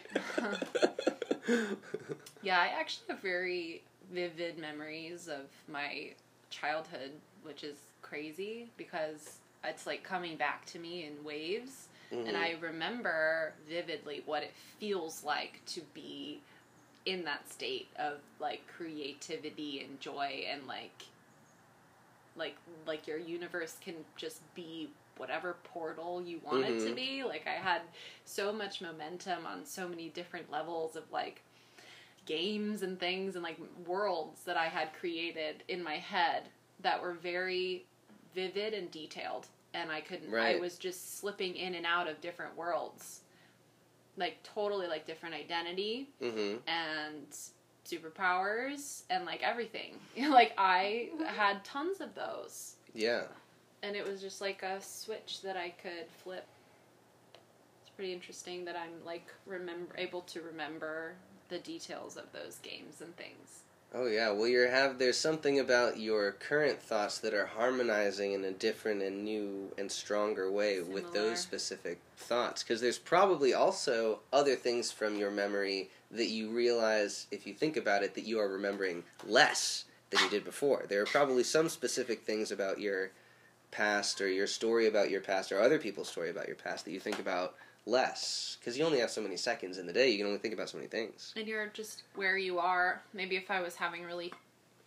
Yeah, 2.42 2.58
I 2.58 2.68
actually 2.78 3.06
have 3.10 3.20
very 3.20 3.82
vivid 4.12 4.58
memories 4.58 5.28
of 5.28 5.46
my 5.70 6.10
childhood, 6.50 7.12
which 7.44 7.62
is 7.64 7.76
crazy 8.02 8.68
because 8.76 9.38
it's 9.64 9.86
like 9.86 10.02
coming 10.02 10.36
back 10.36 10.66
to 10.66 10.78
me 10.78 11.04
in 11.06 11.22
waves. 11.24 11.88
And 12.10 12.26
Mhm. 12.28 12.36
I 12.36 12.56
remember 12.60 13.54
vividly 13.66 14.22
what 14.26 14.42
it 14.42 14.52
feels 14.78 15.24
like 15.24 15.64
to 15.66 15.80
be 15.94 16.42
in 17.04 17.24
that 17.24 17.50
state 17.50 17.88
of 17.98 18.18
like 18.38 18.62
creativity 18.68 19.80
and 19.84 20.00
joy 20.00 20.44
and 20.50 20.66
like 20.66 21.04
like 22.36 22.56
like 22.86 23.06
your 23.06 23.18
universe 23.18 23.76
can 23.84 23.94
just 24.16 24.40
be 24.54 24.88
whatever 25.18 25.56
portal 25.64 26.22
you 26.22 26.40
want 26.42 26.64
it 26.64 26.78
to 26.80 26.90
Mhm. 26.92 26.96
be. 26.96 27.24
Like 27.24 27.46
I 27.46 27.50
had 27.54 27.82
so 28.24 28.52
much 28.52 28.80
momentum 28.80 29.46
on 29.46 29.64
so 29.66 29.86
many 29.88 30.08
different 30.08 30.50
levels 30.50 30.96
of 30.96 31.10
like 31.12 31.42
games 32.24 32.82
and 32.82 32.98
things 32.98 33.34
and 33.34 33.42
like 33.42 33.58
worlds 33.86 34.44
that 34.44 34.56
I 34.56 34.66
had 34.66 34.94
created 34.94 35.64
in 35.68 35.82
my 35.82 35.96
head 35.96 36.44
that 36.80 37.02
were 37.02 37.12
very 37.14 37.84
vivid 38.34 38.72
and 38.74 38.90
detailed 38.90 39.48
and 39.74 39.90
I 39.90 40.00
couldn't 40.00 40.30
I 40.56 40.60
was 40.60 40.78
just 40.78 41.18
slipping 41.18 41.56
in 41.56 41.74
and 41.74 41.84
out 41.84 42.08
of 42.08 42.20
different 42.20 42.56
worlds. 42.56 43.20
Like 44.16 44.42
totally 44.42 44.86
like 44.86 45.06
different 45.06 45.34
identity 45.34 46.08
Mhm. 46.20 46.58
and 46.66 47.26
superpowers 47.84 49.02
and 49.10 49.24
like 49.24 49.42
everything. 49.42 49.98
like 50.30 50.52
I 50.58 51.10
had 51.26 51.64
tons 51.64 52.00
of 52.00 52.14
those 52.14 52.76
Yeah. 52.94 53.26
and 53.82 53.96
it 53.96 54.06
was 54.06 54.20
just 54.20 54.40
like 54.40 54.62
a 54.62 54.80
switch 54.82 55.40
that 55.42 55.56
I 55.56 55.70
could 55.70 56.06
flip. 56.22 56.46
It's 57.82 57.90
pretty 57.96 58.12
interesting 58.12 58.64
that 58.66 58.76
I'm 58.76 59.04
like 59.04 59.26
remember 59.46 59.94
able 59.96 60.22
to 60.22 60.42
remember 60.42 61.14
the 61.48 61.58
details 61.58 62.16
of 62.16 62.30
those 62.32 62.58
games 62.58 63.00
and 63.00 63.16
things. 63.16 63.61
Oh 63.94 64.06
yeah. 64.06 64.30
Well, 64.30 64.48
you 64.48 64.60
have 64.60 64.98
there's 64.98 65.18
something 65.18 65.60
about 65.60 66.00
your 66.00 66.32
current 66.32 66.80
thoughts 66.80 67.18
that 67.18 67.34
are 67.34 67.44
harmonizing 67.44 68.32
in 68.32 68.44
a 68.44 68.50
different 68.50 69.02
and 69.02 69.22
new 69.22 69.70
and 69.76 69.92
stronger 69.92 70.50
way 70.50 70.80
with 70.80 71.12
those 71.12 71.40
specific 71.40 71.98
thoughts. 72.16 72.62
Because 72.62 72.80
there's 72.80 72.98
probably 72.98 73.52
also 73.52 74.20
other 74.32 74.56
things 74.56 74.90
from 74.90 75.16
your 75.16 75.30
memory 75.30 75.90
that 76.10 76.28
you 76.28 76.48
realize, 76.50 77.26
if 77.30 77.46
you 77.46 77.52
think 77.52 77.76
about 77.76 78.02
it, 78.02 78.14
that 78.14 78.24
you 78.24 78.38
are 78.38 78.48
remembering 78.48 79.04
less 79.26 79.84
than 80.10 80.20
you 80.20 80.30
did 80.30 80.44
before. 80.44 80.86
There 80.88 81.02
are 81.02 81.06
probably 81.06 81.44
some 81.44 81.68
specific 81.68 82.22
things 82.22 82.50
about 82.50 82.80
your 82.80 83.10
past 83.70 84.20
or 84.22 84.28
your 84.28 84.46
story 84.46 84.86
about 84.86 85.10
your 85.10 85.20
past 85.20 85.52
or 85.52 85.60
other 85.60 85.78
people's 85.78 86.08
story 86.08 86.30
about 86.30 86.46
your 86.46 86.56
past 86.56 86.84
that 86.86 86.92
you 86.92 87.00
think 87.00 87.18
about 87.18 87.54
less 87.86 88.56
because 88.60 88.78
you 88.78 88.84
only 88.84 89.00
have 89.00 89.10
so 89.10 89.20
many 89.20 89.36
seconds 89.36 89.76
in 89.78 89.86
the 89.86 89.92
day 89.92 90.08
you 90.10 90.16
can 90.18 90.26
only 90.26 90.38
think 90.38 90.54
about 90.54 90.68
so 90.68 90.76
many 90.78 90.88
things 90.88 91.32
And 91.36 91.46
you're 91.48 91.66
just 91.68 92.02
where 92.14 92.36
you 92.38 92.58
are. 92.58 93.02
Maybe 93.12 93.36
if 93.36 93.50
I 93.50 93.60
was 93.60 93.74
having 93.74 94.04
a 94.04 94.06
really 94.06 94.32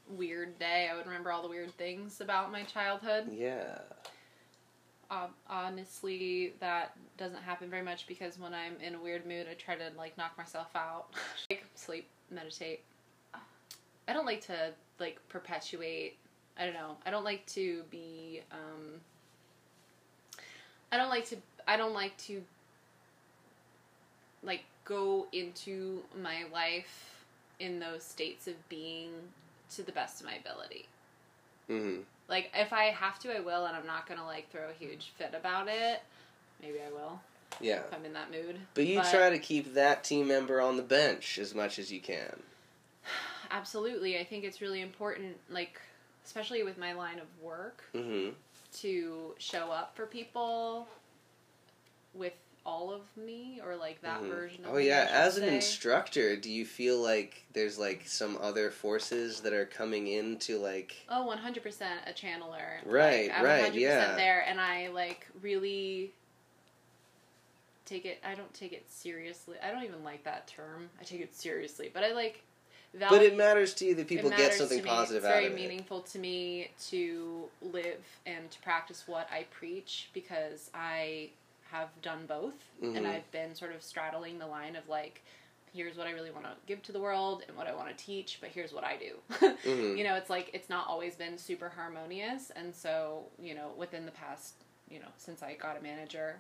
weird 0.10 0.58
day, 0.60 0.88
I 0.92 0.96
would 0.96 1.06
remember 1.06 1.32
all 1.32 1.42
the 1.42 1.50
weird 1.50 1.76
things 1.78 2.22
about 2.22 2.52
my 2.52 2.64
childhood. 2.64 3.26
yeah 3.34 3.80
Uh, 5.12 5.28
honestly, 5.50 6.54
that 6.60 6.96
doesn't 7.18 7.42
happen 7.44 7.70
very 7.70 7.84
much 7.84 8.08
because 8.08 8.40
when 8.40 8.54
I'm 8.54 8.76
in 8.82 8.96
a 8.96 9.00
weird 9.00 9.26
mood, 9.26 9.46
I 9.50 9.54
try 9.56 9.76
to 9.76 9.92
like 9.98 10.18
knock 10.18 10.38
myself 10.38 10.70
out, 10.76 11.08
like 11.50 11.66
sleep, 11.76 12.08
meditate. 12.32 12.82
I 14.08 14.14
don't 14.14 14.26
like 14.26 14.42
to 14.48 14.72
like 15.00 15.20
perpetuate. 15.30 16.18
I 16.58 16.66
don't 16.66 16.74
know. 16.74 16.96
I 17.06 17.12
don't 17.12 17.24
like 17.24 17.46
to 17.48 17.84
be. 17.90 18.42
Um, 18.52 19.02
I 20.92 20.98
don't 20.98 21.10
like 21.10 21.26
to. 21.30 21.38
I 21.68 21.76
don't 21.78 21.94
like 21.94 22.16
to. 22.28 22.42
Like 24.46 24.64
go 24.86 25.28
into 25.32 26.02
my 26.22 26.44
life 26.54 27.24
in 27.60 27.80
those 27.80 28.04
states 28.04 28.48
of 28.48 28.70
being 28.70 29.12
to 29.76 29.84
the 29.84 29.92
best 29.92 30.22
of 30.22 30.28
my 30.28 30.36
ability. 30.36 30.86
hmm 31.68 32.02
Like 32.30 32.52
if 32.54 32.72
I 32.72 32.86
have 32.86 33.20
to, 33.20 33.36
I 33.36 33.40
will, 33.40 33.66
and 33.66 33.76
I'm 33.76 33.88
not 33.88 34.08
gonna 34.08 34.26
like 34.26 34.50
throw 34.52 34.70
a 34.70 34.74
huge 34.74 35.12
fit 35.18 35.34
about 35.34 35.68
it. 35.68 36.02
Maybe 36.62 36.78
I 36.86 36.92
will 36.92 37.20
yeah 37.62 37.80
if 37.88 37.94
I'm 37.94 38.04
in 38.04 38.12
that 38.14 38.30
mood. 38.32 38.58
but 38.74 38.86
you 38.86 39.02
try 39.02 39.30
to 39.30 39.40
keep 39.40 39.76
that 39.76 40.04
team 40.04 40.28
member 40.28 40.60
on 40.60 40.76
the 40.76 40.84
bench 40.84 41.38
as 41.40 41.56
much 41.56 41.80
as 41.80 41.90
you 41.92 42.02
can 42.02 42.42
absolutely. 43.52 44.18
I 44.20 44.24
think 44.24 44.44
it's 44.44 44.62
really 44.62 44.82
important, 44.82 45.38
like 45.50 45.80
especially 46.26 46.64
with 46.64 46.78
my 46.78 46.94
line 46.94 47.20
of 47.20 47.28
work, 47.42 47.84
hmm 47.94 48.30
to 48.82 49.34
show 49.38 49.72
up 49.72 49.96
for 49.96 50.06
people 50.06 50.86
with 52.14 52.34
all 52.66 52.92
of 52.92 53.02
me 53.16 53.62
or 53.64 53.76
like 53.76 54.02
that 54.02 54.22
Mhm. 54.22 54.30
version 54.30 54.66
of 54.66 54.72
Oh 54.72 54.78
me, 54.78 54.88
yeah, 54.88 55.08
as 55.12 55.38
an 55.38 55.44
instructor, 55.44 56.36
do 56.36 56.50
you 56.50 56.66
feel 56.66 56.98
like 56.98 57.46
there's 57.54 57.78
like 57.78 58.08
some 58.08 58.38
other 58.42 58.72
forces 58.72 59.42
that 59.42 59.54
are 59.54 59.66
coming 59.66 60.08
in 60.08 60.40
to 60.40 60.58
like 60.58 60.96
Oh, 61.08 61.26
100% 61.26 62.08
a 62.08 62.12
channeler. 62.14 62.84
Right, 62.86 63.30
like, 63.30 63.44
right, 63.44 63.72
100% 63.74 63.76
yeah. 63.80 64.16
there 64.16 64.44
and 64.48 64.60
I 64.60 64.88
like 64.88 65.28
really 65.42 66.12
take 67.86 68.06
it 68.06 68.20
I 68.26 68.34
don't 68.34 68.54
take 68.54 68.74
it 68.74 68.90
seriously. 68.90 69.58
I 69.62 69.72
don't 69.72 69.84
even 69.84 70.04
like 70.04 70.24
that 70.24 70.48
term. 70.48 70.90
I 71.00 71.04
take 71.04 71.22
it 71.22 71.36
seriously, 71.36 71.92
but 71.94 72.04
I 72.04 72.14
like 72.14 72.42
value 72.96 73.20
But 73.20 73.26
it 73.26 73.38
matters 73.38 73.74
to 73.76 73.86
you 73.86 73.96
that 73.96 74.08
people 74.08 74.32
get 74.32 74.54
something 74.54 74.82
positive 74.82 75.24
it's 75.24 75.30
out 75.30 75.34
very 75.34 75.48
of 75.48 75.52
it. 75.52 75.56
meaningful 75.56 76.02
to 76.02 76.18
me 76.20 76.72
to 76.88 77.46
live 77.62 78.04
and 78.26 78.50
to 78.50 78.60
practice 78.62 79.04
what 79.08 79.30
I 79.32 79.44
preach 79.52 80.10
because 80.14 80.72
I 80.74 81.30
have 81.72 81.90
done 82.02 82.26
both 82.26 82.54
Mhm. 82.82 82.98
and 82.98 83.08
I've 83.08 83.30
been 83.32 83.56
sort 83.56 83.74
of 83.74 83.82
straddling 83.84 84.38
the 84.40 84.48
line 84.48 84.76
of 84.76 84.88
like 84.90 85.22
here's 85.74 85.98
what 85.98 86.08
I 86.08 86.12
really 86.12 86.32
want 86.32 86.46
to 86.46 86.54
give 86.68 86.82
to 86.84 86.94
the 86.94 87.02
world 87.02 87.44
and 87.50 87.58
what 87.58 87.68
I 87.68 87.76
want 87.76 87.90
to 87.90 88.06
teach, 88.06 88.38
but 88.40 88.50
here's 88.50 88.72
what 88.72 88.86
I 88.86 88.96
do. 88.96 89.20
Mhm. 89.64 89.98
You 89.98 90.06
know, 90.06 90.16
it's 90.16 90.30
like 90.30 90.50
it's 90.54 90.70
not 90.70 90.88
always 90.88 91.16
been 91.16 91.38
super 91.38 91.68
harmonious 91.68 92.50
and 92.52 92.74
so, 92.74 93.26
you 93.38 93.54
know, 93.56 93.74
within 93.76 94.06
the 94.06 94.12
past, 94.14 94.54
you 94.90 95.00
know, 95.00 95.10
since 95.18 95.44
I 95.44 95.56
got 95.56 95.76
a 95.78 95.82
manager 95.82 96.40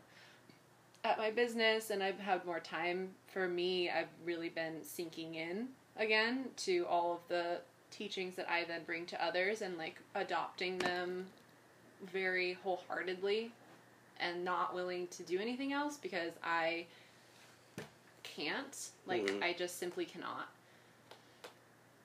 at 1.03 1.17
my 1.17 1.31
business 1.31 1.89
and 1.91 2.01
I've 2.01 2.19
had 2.19 2.45
more 2.45 2.59
time 2.61 3.13
for 3.27 3.47
me, 3.47 3.89
I've 3.89 4.07
really 4.23 4.49
been 4.49 4.83
sinking 4.83 5.35
in 5.35 5.67
again 5.97 6.49
to 6.57 6.85
all 6.87 7.13
of 7.13 7.19
the 7.27 7.59
teachings 7.91 8.35
that 8.37 8.49
I 8.49 8.63
then 8.63 8.83
bring 8.85 9.05
to 9.07 9.23
others 9.23 9.61
and 9.61 9.77
like 9.77 9.99
adopting 10.15 10.77
them 10.79 11.27
very 12.01 12.53
wholeheartedly 12.63 13.51
and 14.19 14.43
not 14.45 14.73
willing 14.73 15.07
to 15.07 15.23
do 15.23 15.39
anything 15.39 15.73
else 15.73 15.97
because 15.97 16.31
I 16.43 16.85
can't. 18.23 18.89
Like 19.05 19.25
Mhm. 19.25 19.43
I 19.43 19.53
just 19.53 19.77
simply 19.79 20.05
cannot. 20.05 20.47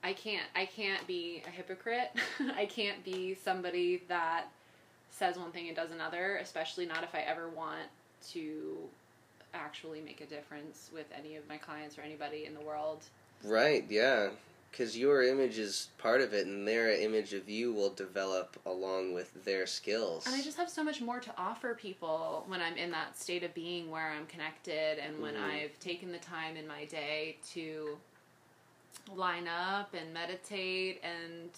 I 0.02 0.12
can't. 0.14 0.46
I 0.54 0.66
can't 0.66 1.06
be 1.06 1.42
a 1.46 1.50
hypocrite. 1.50 2.10
I 2.56 2.66
can't 2.66 3.04
be 3.04 3.34
somebody 3.34 4.02
that 4.08 4.46
says 5.10 5.36
one 5.36 5.52
thing 5.52 5.66
and 5.68 5.76
does 5.76 5.90
another, 5.90 6.36
especially 6.36 6.86
not 6.86 7.04
if 7.04 7.14
I 7.14 7.20
ever 7.20 7.48
want 7.48 7.88
to 8.30 8.76
actually 9.52 10.00
make 10.00 10.20
a 10.20 10.26
difference 10.26 10.90
with 10.94 11.06
any 11.16 11.36
of 11.36 11.46
my 11.48 11.58
clients 11.58 11.98
or 11.98 12.02
anybody 12.02 12.46
in 12.46 12.54
the 12.54 12.60
world. 12.60 13.00
Right, 13.44 13.84
yeah. 13.90 14.30
Because 14.70 14.96
your 14.96 15.22
image 15.24 15.58
is 15.58 15.88
part 15.98 16.20
of 16.20 16.32
it, 16.32 16.46
and 16.46 16.66
their 16.66 16.90
image 16.90 17.32
of 17.32 17.48
you 17.48 17.72
will 17.72 17.90
develop 17.90 18.56
along 18.64 19.12
with 19.14 19.44
their 19.44 19.66
skills. 19.66 20.26
And 20.26 20.34
I 20.34 20.40
just 20.42 20.56
have 20.58 20.70
so 20.70 20.84
much 20.84 21.00
more 21.00 21.18
to 21.20 21.32
offer 21.36 21.74
people 21.74 22.44
when 22.46 22.60
I'm 22.60 22.76
in 22.76 22.90
that 22.92 23.18
state 23.18 23.42
of 23.42 23.52
being 23.52 23.90
where 23.90 24.10
I'm 24.10 24.26
connected 24.26 24.98
and 25.04 25.20
when 25.20 25.34
Mhm. 25.34 25.42
I've 25.42 25.78
taken 25.80 26.12
the 26.12 26.18
time 26.18 26.56
in 26.56 26.66
my 26.68 26.84
day 26.84 27.38
to 27.52 27.98
line 29.14 29.48
up 29.48 29.92
and 29.94 30.14
meditate 30.14 31.00
and 31.02 31.50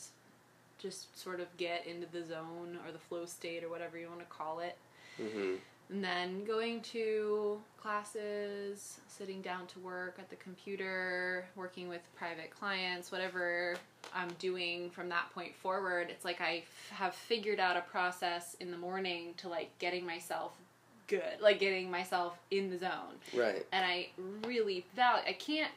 just 0.78 1.16
sort 1.18 1.38
of 1.40 1.54
get 1.58 1.86
into 1.86 2.06
the 2.06 2.24
zone 2.24 2.78
or 2.84 2.92
the 2.92 2.98
flow 2.98 3.26
state 3.26 3.62
or 3.62 3.68
whatever 3.68 3.98
you 3.98 4.08
want 4.08 4.20
to 4.20 4.26
call 4.26 4.60
it. 4.60 4.76
hmm 5.18 5.56
And 5.90 6.02
then 6.02 6.44
going 6.44 6.80
to 6.92 7.60
classes, 7.80 9.00
sitting 9.08 9.42
down 9.42 9.66
to 9.66 9.78
work 9.80 10.16
at 10.18 10.30
the 10.30 10.36
computer, 10.36 11.44
working 11.54 11.88
with 11.88 12.00
private 12.16 12.50
clients, 12.50 13.12
whatever 13.12 13.76
I'm 14.14 14.30
doing 14.38 14.90
from 14.90 15.08
that 15.10 15.30
point 15.34 15.54
forward, 15.54 16.08
it's 16.08 16.24
like 16.24 16.40
I 16.40 16.58
f- 16.58 16.96
have 16.96 17.14
figured 17.14 17.60
out 17.60 17.76
a 17.76 17.82
process 17.82 18.56
in 18.60 18.70
the 18.70 18.78
morning 18.78 19.34
to 19.38 19.48
like 19.48 19.76
getting 19.78 20.06
myself 20.06 20.52
good, 21.08 21.40
like 21.40 21.58
getting 21.58 21.90
myself 21.90 22.38
in 22.50 22.70
the 22.70 22.78
zone. 22.78 23.16
Right. 23.34 23.66
And 23.72 23.84
I 23.84 24.08
really 24.46 24.86
value, 24.94 25.24
I 25.26 25.32
can't 25.34 25.72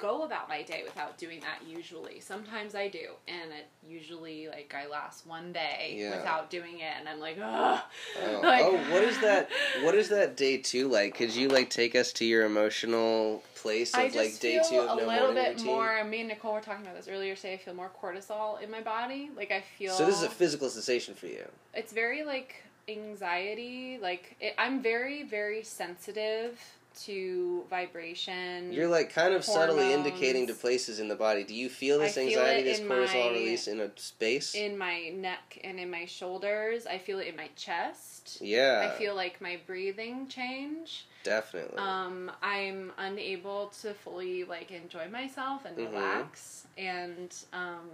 go 0.00 0.22
about 0.22 0.48
my 0.48 0.62
day 0.62 0.82
without 0.84 1.18
doing 1.18 1.40
that 1.40 1.58
usually. 1.68 2.20
Sometimes 2.20 2.74
I 2.74 2.88
do, 2.88 3.10
and 3.28 3.52
it 3.52 3.66
usually 3.88 4.48
like 4.48 4.74
I 4.76 4.86
last 4.88 5.26
one 5.26 5.52
day 5.52 5.96
Yeah. 5.98 6.16
without 6.16 6.50
doing 6.50 6.78
it, 6.80 6.92
and 6.98 7.08
I'm 7.08 7.20
like. 7.20 7.36
Oh, 7.40 7.82
Like- 8.42 8.62
oh, 8.64 8.76
what 8.92 9.02
is 9.02 9.18
that? 9.20 9.48
What 9.82 9.94
is 9.94 10.08
that 10.08 10.36
day 10.36 10.56
two 10.58 10.88
like? 10.88 11.14
Could 11.14 11.34
you 11.34 11.48
like 11.48 11.70
take 11.70 11.94
us 11.94 12.12
to 12.14 12.24
your 12.24 12.44
emotional 12.44 13.42
place 13.54 13.94
of 13.94 14.14
like 14.14 14.38
day 14.40 14.60
two 14.68 14.78
of 14.78 14.98
a 14.98 15.02
no 15.02 15.06
little 15.08 15.32
bit 15.34 15.50
routine? 15.50 15.66
more. 15.66 16.04
Me 16.04 16.20
and 16.20 16.28
Nicole 16.28 16.54
were 16.54 16.60
talking 16.60 16.84
about 16.84 16.96
this 16.96 17.08
earlier. 17.08 17.36
Say 17.36 17.54
I 17.54 17.56
feel 17.58 17.74
more 17.74 17.90
cortisol 18.02 18.60
in 18.62 18.70
my 18.70 18.80
body. 18.80 19.30
Like 19.36 19.52
I 19.52 19.60
feel. 19.78 19.94
So 19.94 20.06
this 20.06 20.16
is 20.16 20.22
a 20.22 20.30
physical 20.30 20.68
sensation 20.70 21.14
for 21.14 21.26
you. 21.26 21.44
it's 21.74 21.92
very 21.92 22.24
like 22.24 22.62
anxiety. 22.88 23.98
Like 24.00 24.36
it, 24.40 24.54
I'm 24.58 24.82
very 24.82 25.22
very 25.24 25.62
sensitive 25.62 26.58
to 27.04 27.64
vibration. 27.70 28.72
You're 28.72 28.88
like 28.88 29.12
kind 29.12 29.32
of 29.34 29.44
subtly 29.44 29.92
indicating 29.92 30.46
to 30.48 30.54
places 30.54 31.00
in 31.00 31.08
the 31.08 31.14
body. 31.14 31.44
Do 31.44 31.54
you 31.54 31.68
feel 31.68 31.98
this 31.98 32.18
I 32.18 32.22
anxiety, 32.22 32.62
this 32.64 32.80
cortisol 32.80 33.14
my- 33.26 33.28
release 33.38 33.68
in 33.68 33.80
a 33.80 33.90
space? 33.96 34.54
in 34.54 34.76
my 34.76 35.08
neck 35.10 35.58
and 35.64 35.78
in 35.78 35.90
my 35.90 36.04
shoulders. 36.06 36.86
I 36.86 36.98
feel 36.98 37.18
it 37.20 37.28
in 37.28 37.36
my 37.36 37.48
chest. 37.56 38.38
yeah, 38.40 38.90
I 38.92 38.98
feel 38.98 39.14
like 39.14 39.40
my 39.40 39.58
breathing 39.66 40.28
change. 40.28 41.06
definitely. 41.22 41.78
Um, 41.78 42.30
I'm 42.42 42.92
unable 42.98 43.68
to 43.82 43.92
fully 43.94 44.44
like 44.44 44.70
enjoy 44.70 45.08
myself 45.08 45.64
and 45.66 45.76
Mhm. 45.76 45.92
relax 45.92 46.66
and 46.78 47.34
um, 47.52 47.88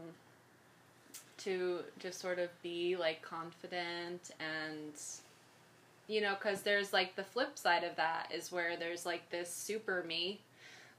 to 1.39 1.81
just 1.99 2.21
sort 2.21 2.39
of 2.39 2.49
be 2.63 2.97
like 2.97 3.21
confident 3.23 4.31
and 4.41 4.93
you 6.09 6.21
know 6.21 6.35
because 6.35 6.63
there's 6.63 6.93
like 6.93 7.17
the 7.17 7.25
flip 7.25 7.59
side 7.59 7.85
of 7.85 7.97
that 7.97 8.31
is 8.35 8.53
where 8.53 8.77
there's 8.77 9.05
like 9.07 9.29
this 9.31 9.53
super 9.53 10.03
me 10.07 10.41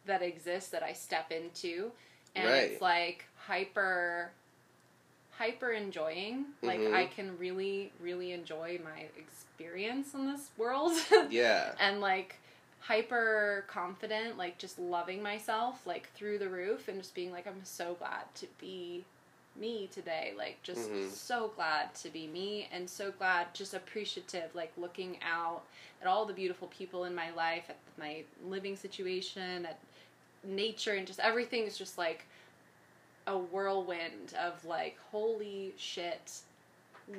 that 0.05 0.21
exists 0.21 0.69
that 0.69 0.83
I 0.83 0.93
step 0.93 1.31
into 1.31 1.91
and 2.35 2.45
Right. 2.45 2.71
it's 2.71 2.81
like 2.81 3.25
hyper 3.35 4.31
hyper 5.31 5.71
enjoying 5.71 6.45
like 6.63 6.79
Mhm. 6.79 6.93
I 6.93 7.05
can 7.07 7.37
really 7.37 7.91
really 7.99 8.31
enjoy 8.31 8.79
my 8.83 9.05
experience 9.17 10.13
in 10.13 10.25
this 10.31 10.49
world 10.57 10.93
yeah, 11.29 11.73
and 11.79 12.01
like 12.01 12.35
hyper 12.79 13.65
confident, 13.67 14.37
like 14.37 14.57
just 14.57 14.79
loving 14.79 15.21
myself 15.21 15.85
like 15.85 16.09
through 16.13 16.39
the 16.39 16.47
roof 16.49 16.87
and 16.87 16.99
just 16.99 17.13
being 17.13 17.31
like 17.31 17.45
I'm 17.45 17.63
so 17.65 17.95
glad 17.95 18.33
to 18.35 18.47
be 18.59 19.03
me 19.59 19.87
today. 19.91 20.33
Like 20.37 20.61
just 20.63 20.89
Mhm. 20.89 21.09
so 21.09 21.49
glad 21.55 21.93
to 21.95 22.09
be 22.09 22.27
me 22.27 22.67
and 22.71 22.89
so 22.89 23.11
glad 23.11 23.53
just 23.53 23.73
appreciative 23.73 24.53
like 24.55 24.71
looking 24.77 25.21
out 25.23 25.63
at 26.01 26.07
all 26.07 26.25
the 26.25 26.33
beautiful 26.33 26.67
people 26.67 27.05
in 27.05 27.13
my 27.15 27.31
life, 27.31 27.65
at 27.69 27.77
my 27.97 28.23
living 28.45 28.75
situation, 28.75 29.65
at 29.65 29.79
nature 30.43 30.93
and 30.93 31.05
just 31.07 31.19
everything 31.19 31.63
is 31.65 31.77
just 31.77 31.97
like 31.97 32.25
a 33.25 33.37
whirlwind 33.37 34.33
of 34.39 34.63
like 34.63 34.97
holy 35.11 35.73
shit 35.77 36.39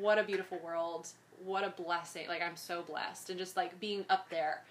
what 0.00 0.18
a 0.18 0.24
beautiful 0.24 0.58
world 0.60 1.08
what 1.44 1.62
a 1.64 1.68
blessing 1.82 2.26
like 2.28 2.40
i'm 2.40 2.56
so 2.56 2.82
blessed 2.82 3.28
and 3.30 3.38
just 3.38 3.56
like 3.56 3.78
being 3.80 4.04
up 4.08 4.30
there 4.30 4.62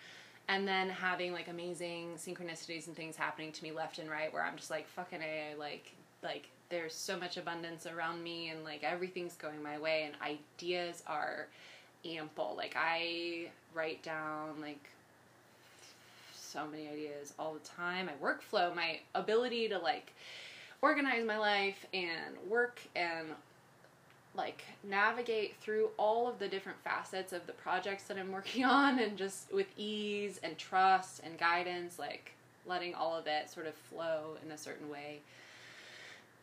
and 0.47 0.67
then 0.67 0.89
having 0.89 1.34
like 1.34 1.47
amazing 1.49 2.13
synchronicities 2.15 2.88
and 2.88 2.95
things 2.95 3.15
happening 3.15 3.51
to 3.51 3.62
me 3.63 3.71
left 3.71 3.99
and 3.99 4.10
right 4.10 4.34
where 4.34 4.43
i'm 4.43 4.56
just 4.56 4.71
like 4.71 4.88
fucking 4.88 5.21
a 5.21 5.53
like 5.60 5.91
like 6.23 6.49
there's 6.69 6.93
so 6.93 7.17
much 7.17 7.38
abundance 7.38 7.86
around 7.86 8.23
me 8.23 8.49
and 8.49 8.63
like 8.63 8.84
everything's 8.84 9.36
going 9.36 9.62
my 9.62 9.77
way 9.77 10.03
and 10.06 10.15
ideas 10.21 11.03
are 11.08 11.47
ample 12.06 12.53
like 12.56 12.75
i 12.77 13.47
write 13.73 14.01
down 14.03 14.60
like 14.62 14.89
so 16.36 16.65
many 16.67 16.88
ideas 16.88 17.34
all 17.38 17.53
the 17.53 17.67
time 17.67 18.08
my 18.08 18.13
workflow 18.25 18.73
my 18.75 18.99
ability 19.15 19.67
to 19.67 19.77
like 19.77 20.13
organize 20.82 21.25
my 21.25 21.38
life 21.38 21.86
and 21.93 22.36
work 22.49 22.80
and 22.95 23.27
like 24.36 24.63
navigate 24.84 25.56
through 25.60 25.89
all 25.97 26.27
of 26.27 26.38
the 26.39 26.47
different 26.47 26.77
facets 26.84 27.34
of 27.34 27.45
the 27.47 27.53
projects 27.53 28.03
that 28.03 28.17
I'm 28.17 28.32
working 28.32 28.63
on 28.63 28.99
and 28.99 29.17
just 29.17 29.51
with 29.51 29.67
ease 29.77 30.39
and 30.43 30.58
trust 30.58 31.21
and 31.23 31.38
guidance 31.38 31.97
like 31.99 32.32
letting 32.65 32.93
all 32.93 33.15
of 33.15 33.27
it 33.27 33.49
sort 33.49 33.65
of 33.65 33.73
flow 33.73 34.36
in 34.45 34.51
a 34.51 34.58
certain 34.58 34.89
way. 34.89 35.19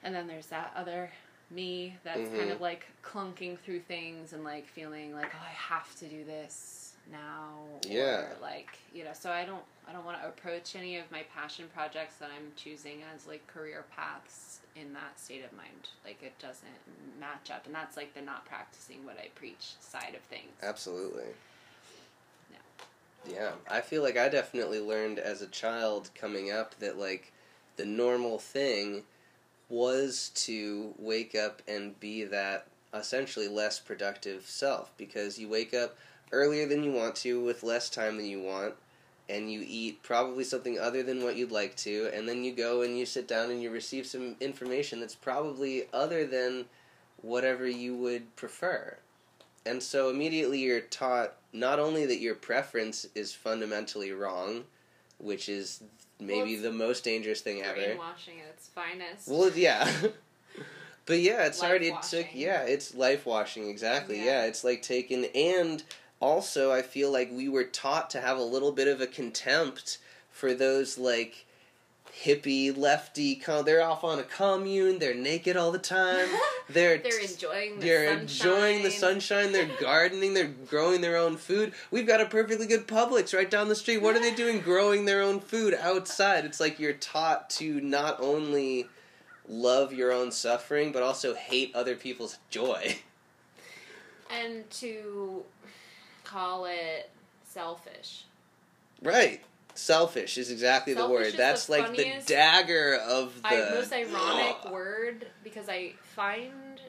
And 0.04 0.14
then 0.14 0.26
there's 0.28 0.46
that 0.48 0.72
other 0.76 1.10
me 1.50 1.96
that's 2.04 2.28
kind 2.30 2.50
Mhm. 2.50 2.52
of 2.52 2.60
like 2.60 2.86
clunking 3.02 3.58
through 3.58 3.80
things 3.80 4.32
and 4.32 4.44
like 4.44 4.66
feeling 4.66 5.14
like 5.14 5.32
oh 5.34 5.44
I 5.44 5.50
have 5.50 5.94
to 5.96 6.06
do 6.06 6.24
this 6.24 6.94
now 7.12 7.58
Yeah. 7.86 8.20
or 8.20 8.36
like 8.40 8.78
you 8.94 9.04
know 9.04 9.12
so 9.12 9.30
I 9.30 9.44
don't 9.44 9.62
I 9.86 9.92
don't 9.92 10.04
want 10.06 10.20
to 10.22 10.26
approach 10.28 10.74
any 10.74 10.96
of 10.96 11.10
my 11.10 11.22
passion 11.34 11.68
projects 11.74 12.16
that 12.16 12.30
I'm 12.34 12.52
choosing 12.56 13.02
as 13.14 13.26
like 13.26 13.46
career 13.46 13.84
paths 13.94 14.60
in 14.74 14.94
that 14.94 15.20
state 15.20 15.44
of 15.44 15.52
mind. 15.52 15.88
Like 16.04 16.22
it 16.22 16.38
doesn't 16.38 17.20
match 17.20 17.50
up, 17.50 17.66
and 17.66 17.74
that's 17.74 17.96
like 17.96 18.14
the 18.14 18.22
not 18.22 18.46
practicing 18.46 19.04
what 19.04 19.18
I 19.18 19.28
preach 19.34 19.74
side 19.80 20.14
of 20.14 20.22
things. 20.22 20.50
absolutely. 20.62 21.34
Yeah. 22.50 23.32
Yeah, 23.32 23.52
I 23.70 23.80
feel 23.82 24.02
like 24.02 24.16
I 24.16 24.28
definitely 24.28 24.80
learned 24.80 25.18
as 25.18 25.42
a 25.42 25.46
child 25.46 26.10
coming 26.14 26.50
up 26.50 26.74
that 26.80 26.98
like 26.98 27.32
the 27.76 27.84
normal 27.84 28.38
thing 28.38 29.04
was 29.68 30.30
to 30.34 30.94
wake 30.98 31.34
up 31.34 31.62
and 31.66 31.98
be 32.00 32.24
that 32.24 32.66
essentially 32.92 33.48
less 33.48 33.80
productive 33.80 34.46
self 34.46 34.92
because 34.96 35.38
you 35.38 35.48
wake 35.48 35.74
up 35.74 35.96
earlier 36.32 36.66
than 36.66 36.82
you 36.82 36.92
want 36.92 37.14
to 37.16 37.42
with 37.42 37.62
less 37.62 37.90
time 37.90 38.16
than 38.16 38.26
you 38.26 38.40
want 38.40 38.74
and 39.28 39.50
you 39.50 39.64
eat 39.66 40.02
probably 40.02 40.44
something 40.44 40.78
other 40.78 41.02
than 41.02 41.22
what 41.22 41.36
you'd 41.36 41.50
like 41.50 41.74
to 41.76 42.10
and 42.14 42.28
then 42.28 42.44
you 42.44 42.52
go 42.52 42.82
and 42.82 42.98
you 42.98 43.06
sit 43.06 43.26
down 43.26 43.50
and 43.50 43.62
you 43.62 43.70
receive 43.70 44.06
some 44.06 44.36
information 44.40 45.00
that's 45.00 45.14
probably 45.14 45.84
other 45.92 46.26
than 46.26 46.66
whatever 47.22 47.66
you 47.66 47.96
would 47.96 48.36
prefer. 48.36 48.96
And 49.66 49.82
so 49.82 50.10
immediately 50.10 50.60
you're 50.60 50.80
taught 50.80 51.34
not 51.52 51.78
only 51.78 52.04
that 52.06 52.20
your 52.20 52.34
preference 52.34 53.06
is 53.14 53.32
fundamentally 53.32 54.12
wrong, 54.12 54.64
which 55.18 55.48
is 55.48 55.82
maybe 56.20 56.54
it's 56.54 56.62
the 56.62 56.72
most 56.72 57.04
dangerous 57.04 57.40
thing 57.40 57.62
ever. 57.62 57.96
Washing 57.98 58.40
at 58.40 58.48
its 58.48 58.68
finest. 58.68 59.28
Well, 59.28 59.50
yeah. 59.54 59.90
but 61.06 61.20
yeah, 61.20 61.46
it's 61.46 61.62
already 61.62 61.88
it 61.88 62.02
took 62.02 62.26
yeah, 62.32 62.62
it's 62.62 62.94
life 62.94 63.26
washing 63.26 63.68
exactly. 63.68 64.18
Yeah. 64.18 64.24
Yeah. 64.24 64.44
it's 64.46 64.64
like 64.64 64.82
taken 64.82 65.26
and 65.34 65.82
also 66.20 66.72
I 66.72 66.82
feel 66.82 67.12
like 67.12 67.30
we 67.32 67.48
were 67.48 67.64
taught 67.64 68.10
to 68.10 68.20
have 68.20 68.38
a 68.38 68.42
little 68.42 68.72
bit 68.72 68.88
of 68.88 69.00
a 69.00 69.06
contempt 69.06 69.98
for 70.30 70.54
those 70.54 70.98
like 70.98 71.46
hippie 72.12 72.76
lefty 72.76 73.34
com- 73.36 73.64
they're 73.64 73.82
off 73.82 74.04
on 74.04 74.18
a 74.18 74.22
commune, 74.22 74.98
they're 74.98 75.14
naked 75.14 75.56
all 75.56 75.72
the 75.72 75.78
time. 75.78 76.28
They're 76.66 76.96
They're 76.96 77.20
enjoying 77.20 77.78
the 77.78 77.84
they're 77.86 78.08
sunshine. 78.08 78.22
enjoying 78.22 78.82
the 78.84 78.90
sunshine. 78.90 79.52
They're 79.52 79.68
gardening. 79.82 80.32
They're 80.32 80.46
growing 80.66 81.02
their 81.02 81.18
own 81.18 81.36
food. 81.36 81.74
We've 81.90 82.06
got 82.06 82.22
a 82.22 82.24
perfectly 82.26 82.66
good 82.66 82.88
Publix 82.88 83.34
right 83.36 83.50
down 83.50 83.68
the 83.68 83.74
street. 83.74 83.98
What 83.98 84.16
are 84.16 84.20
they 84.20 84.34
doing? 84.34 84.60
Growing 84.62 85.04
their 85.04 85.20
own 85.20 85.40
food 85.40 85.74
outside. 85.74 86.46
It's 86.46 86.60
like 86.60 86.78
you're 86.80 86.94
taught 86.94 87.50
to 87.50 87.82
not 87.82 88.18
only 88.18 88.88
love 89.46 89.92
your 89.92 90.10
own 90.10 90.32
suffering, 90.32 90.90
but 90.90 91.02
also 91.02 91.34
hate 91.34 91.70
other 91.74 91.96
people's 91.96 92.38
joy. 92.48 92.96
And 94.30 94.68
to 94.70 95.42
call 96.24 96.64
it 96.64 97.10
selfish. 97.46 98.24
Right. 99.02 99.42
Selfish 99.74 100.38
is 100.38 100.50
exactly 100.50 100.94
the 100.94 101.08
word. 101.08 101.34
That's 101.36 101.66
the 101.66 101.72
like 101.72 101.96
the 101.96 102.12
dagger 102.26 102.96
of 102.96 103.34
the. 103.42 103.48
I 103.48 103.74
most 103.74 103.92
ironic 103.92 104.70
word 104.70 105.26
because 105.42 105.68
I 105.68 105.94
find 106.14 106.80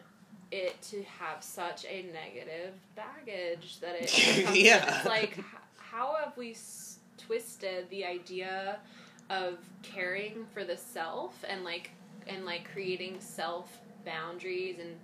it 0.51 0.79
to 0.83 1.03
have 1.03 1.43
such 1.43 1.85
a 1.85 2.05
negative 2.13 2.73
baggage 2.95 3.79
that 3.79 3.95
it 3.95 4.55
Yeah. 4.55 4.97
it's 4.97 5.05
like 5.05 5.37
how 5.77 6.15
have 6.23 6.37
we 6.37 6.51
s- 6.51 6.99
twisted 7.17 7.89
the 7.89 8.05
idea 8.05 8.77
of 9.29 9.57
caring 9.81 10.45
for 10.53 10.63
the 10.63 10.77
self 10.77 11.33
and 11.49 11.63
like 11.63 11.91
and 12.27 12.45
like 12.45 12.69
creating 12.71 13.19
self 13.19 13.79
boundaries 14.05 14.77
and 14.79 14.95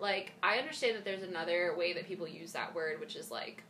like 0.00 0.32
I 0.42 0.56
understand 0.56 0.96
that 0.96 1.04
there's 1.04 1.22
another 1.22 1.74
way 1.76 1.92
that 1.92 2.06
people 2.08 2.26
use 2.26 2.52
that 2.52 2.74
word 2.74 2.98
which 2.98 3.14
is 3.14 3.30
like 3.30 3.62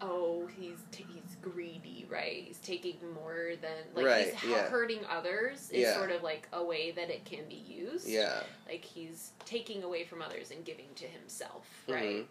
oh 0.00 0.46
he's 0.58 0.78
t- 0.92 1.04
he's 1.12 1.36
greedy 1.42 2.06
right 2.08 2.44
he's 2.46 2.58
taking 2.58 2.96
more 3.14 3.52
than 3.60 3.70
like 3.94 4.06
Right, 4.06 4.34
he's 4.34 4.50
yeah. 4.50 4.68
hurting 4.68 5.00
others 5.10 5.70
is 5.70 5.80
Yeah. 5.82 5.94
sort 5.96 6.10
of 6.12 6.22
like 6.22 6.46
a 6.52 6.62
way 6.62 6.92
that 6.92 7.10
it 7.10 7.24
can 7.24 7.48
be 7.48 7.56
used 7.56 8.06
Yeah. 8.08 8.42
like 8.68 8.84
he's 8.84 9.32
taking 9.44 9.82
away 9.82 10.04
from 10.04 10.22
others 10.22 10.50
and 10.52 10.64
giving 10.64 10.88
to 10.96 11.04
himself 11.06 11.66
Mhm. 11.88 11.94
right 11.94 12.26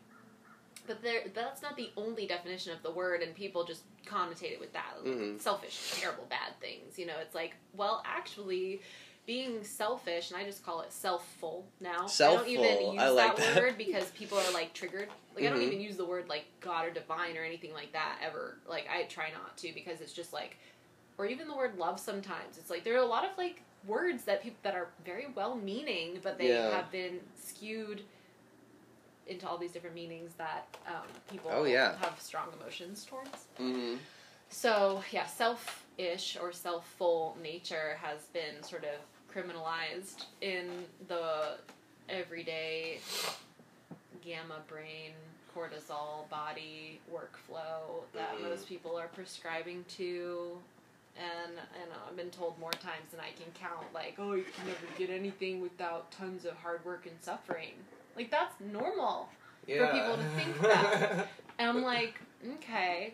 but 0.87 1.01
there 1.01 1.23
that's 1.33 1.61
not 1.61 1.75
the 1.75 1.91
only 1.97 2.25
definition 2.25 2.71
of 2.71 2.81
the 2.83 2.91
word 2.91 3.21
and 3.21 3.35
people 3.35 3.65
just 3.65 3.81
connotate 4.05 4.53
it 4.53 4.59
with 4.61 4.71
that 4.71 4.93
like, 5.03 5.13
Mhm. 5.13 5.41
selfish 5.41 5.91
terrible 5.99 6.25
bad 6.29 6.57
things 6.61 6.97
you 6.97 7.05
know 7.05 7.17
it's 7.19 7.35
like 7.35 7.55
well 7.73 8.01
actually 8.05 8.81
being 9.27 9.61
selfish 9.63 10.31
and 10.31 10.39
i 10.39 10.43
just 10.45 10.65
call 10.65 10.81
it 10.81 10.89
selfful 10.89 11.61
now 11.81 12.05
i 12.05 12.07
don't 12.33 12.47
even 12.47 12.93
use 12.93 13.11
like 13.13 13.35
that, 13.35 13.37
that. 13.37 13.61
word 13.61 13.77
because 13.77 14.09
people 14.11 14.37
are 14.39 14.53
like 14.53 14.73
triggered 14.73 15.09
like 15.35 15.45
i 15.45 15.49
don't 15.49 15.59
Mhm. 15.59 15.67
even 15.67 15.81
use 15.81 15.97
the 15.97 16.05
word 16.05 16.27
like 16.29 16.45
god 16.61 16.85
or 16.87 16.89
divine 16.91 17.37
or 17.37 17.43
anything 17.43 17.73
like 17.73 17.91
that 17.93 18.17
ever 18.25 18.57
like 18.67 18.87
i 18.89 19.03
try 19.03 19.29
not 19.31 19.55
to 19.57 19.71
because 19.73 19.99
it's 20.01 20.13
just 20.13 20.31
like 20.33 20.57
or 21.19 21.25
even 21.25 21.47
the 21.47 21.55
word 21.55 21.77
love 21.77 21.99
sometimes 21.99 22.57
it's 22.57 22.69
like 22.69 22.83
there 22.85 22.95
are 22.95 23.03
a 23.03 23.05
lot 23.05 23.25
of 23.25 23.31
like 23.37 23.61
words 23.85 24.23
that 24.23 24.41
people 24.41 24.57
that 24.63 24.75
are 24.75 24.87
very 25.05 25.27
well 25.35 25.55
meaning 25.55 26.19
but 26.23 26.37
they 26.37 26.47
Yeah. 26.47 26.71
have 26.71 26.89
been 26.91 27.19
skewed 27.35 28.01
into 29.27 29.45
all 29.47 29.57
these 29.57 29.71
different 29.73 29.93
meanings 29.95 30.31
that 30.37 30.65
um, 30.87 31.03
people 31.29 31.51
Oh, 31.53 31.65
yeah. 31.65 31.97
have 31.97 32.15
strong 32.19 32.47
emotions 32.61 33.03
towards 33.03 33.45
hmm 33.57 33.95
so 34.49 35.03
yeah 35.11 35.25
selfish 35.25 36.37
or 36.41 36.51
selfful 36.51 37.37
nature 37.41 37.97
has 38.01 38.27
been 38.27 38.63
sort 38.63 38.85
of 38.85 38.95
criminalized 39.37 40.25
in 40.41 40.67
the 41.07 41.57
everyday 42.09 42.99
gamma 44.23 44.55
brain 44.67 45.11
cortisol 45.55 46.27
body 46.29 46.99
workflow 47.13 48.03
that 48.13 48.35
Mhm. 48.37 48.41
most 48.49 48.67
people 48.67 48.97
are 48.97 49.07
prescribing 49.09 49.83
to 49.97 50.59
and 51.17 51.53
and 51.81 51.91
I've 52.07 52.15
been 52.15 52.29
told 52.31 52.57
more 52.59 52.71
times 52.71 53.11
than 53.11 53.19
I 53.19 53.31
can 53.31 53.51
count 53.53 53.91
like 53.93 54.15
oh 54.17 54.33
you 54.33 54.43
can 54.43 54.67
never 54.67 54.85
get 54.97 55.09
anything 55.09 55.61
without 55.61 56.11
tons 56.11 56.45
of 56.45 56.55
hard 56.57 56.83
work 56.85 57.05
and 57.05 57.15
suffering 57.21 57.73
like 58.15 58.29
that's 58.31 58.59
normal 58.59 59.29
Yeah. 59.67 59.91
people 59.91 60.17
to 60.17 60.29
think 60.31 60.61
that. 60.61 61.27
and 61.59 61.69
I'm 61.69 61.81
like 61.83 62.19
okay. 62.55 63.13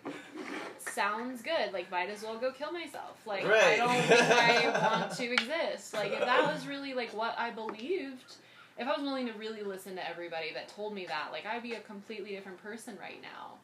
Sounds 0.78 1.42
good. 1.42 1.74
Like 1.74 1.90
might 1.92 2.10
as 2.10 2.24
well 2.24 2.38
go 2.38 2.52
kill 2.52 2.72
myself. 2.72 3.22
Like 3.26 3.46
I 3.46 3.78
don't 3.78 4.02
think 4.04 4.22
I 4.22 4.98
want 4.98 5.12
to 5.14 5.32
exist. 5.32 5.94
Like 5.94 6.12
if 6.12 6.20
that 6.20 6.54
was 6.54 6.68
really 6.68 6.94
like 6.94 7.14
what 7.14 7.36
I 7.38 7.52
believed 7.52 8.36
if 8.78 8.88
I 8.88 8.92
was 8.92 9.04
willing 9.04 9.28
to 9.28 9.34
really 9.34 9.62
listen 9.62 9.96
to 9.96 10.10
everybody 10.10 10.52
that 10.54 10.68
told 10.68 10.96
me 10.96 11.06
that 11.06 11.30
like 11.32 11.46
I'd 11.46 11.64
be 11.64 11.74
a 11.74 11.80
completely 11.82 12.32
different 12.32 12.62
person 12.62 12.98
right 13.00 13.22
now. 13.22 13.58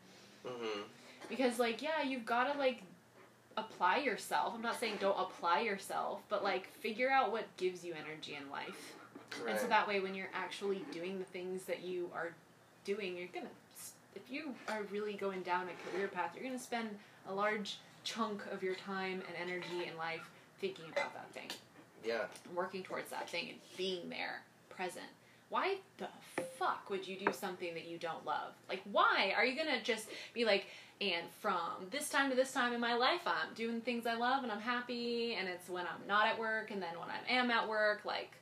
Hmm 0.45 0.81
because 1.29 1.59
like 1.59 1.81
yeah 1.81 2.01
you've 2.01 2.25
got 2.25 2.51
to 2.51 2.57
like 2.59 2.81
apply 3.55 3.97
yourself. 3.97 4.53
I'm 4.55 4.61
not 4.61 4.79
saying 4.79 4.95
don't 4.99 5.19
apply 5.19 5.61
yourself 5.61 6.21
but 6.27 6.43
like 6.43 6.73
figure 6.73 7.09
out 7.09 7.31
what 7.31 7.45
gives 7.57 7.85
you 7.85 7.93
energy 7.93 8.37
in 8.41 8.49
life. 8.49 8.95
Right. 9.43 9.51
and 9.51 9.59
so 9.59 9.67
that 9.67 9.87
way 9.87 9.99
when 9.99 10.15
you're 10.15 10.31
actually 10.33 10.81
doing 10.91 11.19
the 11.19 11.25
things 11.25 11.63
that 11.65 11.83
you 11.83 12.09
are 12.15 12.31
doing 12.83 13.15
you're 13.15 13.27
gonna 13.27 13.45
if 14.23 14.31
you 14.31 14.53
are 14.67 14.83
really 14.91 15.13
going 15.13 15.41
down 15.41 15.67
a 15.67 15.91
career 15.91 16.07
path 16.07 16.31
you're 16.35 16.43
gonna 16.43 16.59
spend 16.59 16.89
a 17.27 17.33
large 17.33 17.77
chunk 18.03 18.41
of 18.51 18.63
your 18.63 18.75
time 18.75 19.21
and 19.27 19.35
energy 19.41 19.87
in 19.89 19.97
life 19.97 20.29
thinking 20.59 20.85
about 20.91 21.13
that 21.13 21.31
thing 21.31 21.49
yeah. 22.05 22.25
working 22.55 22.83
towards 22.83 23.09
that 23.09 23.29
thing 23.29 23.49
and 23.49 23.57
being 23.77 24.09
there, 24.09 24.41
present. 24.69 25.05
Why 25.49 25.77
the 25.97 26.07
fuck 26.57 26.89
would 26.89 27.07
you 27.07 27.17
do 27.17 27.33
something 27.33 27.73
that 27.73 27.87
you 27.87 27.97
don't 27.97 28.25
love? 28.25 28.53
Like, 28.67 28.81
why 28.91 29.33
are 29.35 29.45
you 29.45 29.57
gonna 29.57 29.81
just 29.83 30.07
be 30.33 30.45
like, 30.45 30.67
and 31.01 31.25
from 31.39 31.87
this 31.89 32.09
time 32.09 32.29
to 32.29 32.35
this 32.35 32.51
time 32.51 32.73
in 32.73 32.79
my 32.79 32.93
life, 32.93 33.21
I'm 33.25 33.53
doing 33.55 33.81
things 33.81 34.05
I 34.05 34.15
love 34.15 34.43
and 34.43 34.51
I'm 34.51 34.59
happy, 34.59 35.35
and 35.35 35.47
it's 35.47 35.69
when 35.69 35.85
I'm 35.85 36.07
not 36.07 36.27
at 36.27 36.37
work, 36.37 36.71
and 36.71 36.81
then 36.81 36.99
when 36.99 37.09
I 37.09 37.33
am 37.33 37.49
at 37.49 37.67
work, 37.67 38.01
like, 38.05 38.35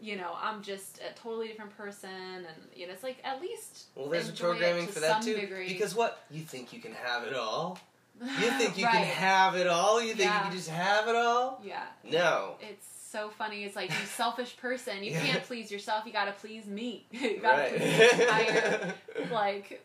you 0.00 0.16
know, 0.16 0.32
I'm 0.40 0.62
just 0.62 0.98
a 0.98 1.14
totally 1.18 1.48
different 1.48 1.76
person, 1.76 2.10
and 2.10 2.46
you 2.74 2.86
know, 2.86 2.92
it's 2.92 3.02
like 3.02 3.18
at 3.24 3.40
least 3.40 3.86
Well, 3.94 4.08
there's 4.08 4.28
it 4.28 4.38
programming 4.38 4.86
for 4.86 5.00
that 5.00 5.22
too. 5.22 5.34
degree. 5.36 5.68
Because 5.68 5.94
what 5.94 6.22
you 6.30 6.42
think 6.42 6.72
you 6.72 6.80
can 6.80 6.92
have 6.92 7.24
it 7.24 7.34
all? 7.34 7.78
You 8.20 8.26
think 8.58 8.78
you 8.78 8.86
can 8.86 9.04
have 9.04 9.56
it 9.56 9.66
all? 9.66 10.00
You 10.00 10.08
think 10.14 10.20
Yeah. 10.30 10.36
you 10.38 10.42
can 10.48 10.52
just 10.56 10.68
have 10.70 11.08
it 11.08 11.16
all? 11.16 11.60
yeah. 11.64 11.84
No. 12.04 12.56
It's 12.60 12.86
so 13.10 13.30
funny. 13.30 13.64
It's 13.64 13.76
like 13.76 13.88
you 13.90 14.06
selfish 14.16 14.56
person. 14.58 15.02
You 15.02 15.12
Yeah. 15.12 15.20
can't 15.20 15.42
please 15.44 15.70
yourself. 15.70 16.04
You 16.06 16.12
gotta 16.12 16.32
please 16.32 16.66
me. 16.66 17.04
you 17.10 17.38
gotta 17.40 17.62
Right. 17.62 17.76
please 17.76 18.10
the 18.10 18.22
entire 18.22 18.94
like 19.30 19.82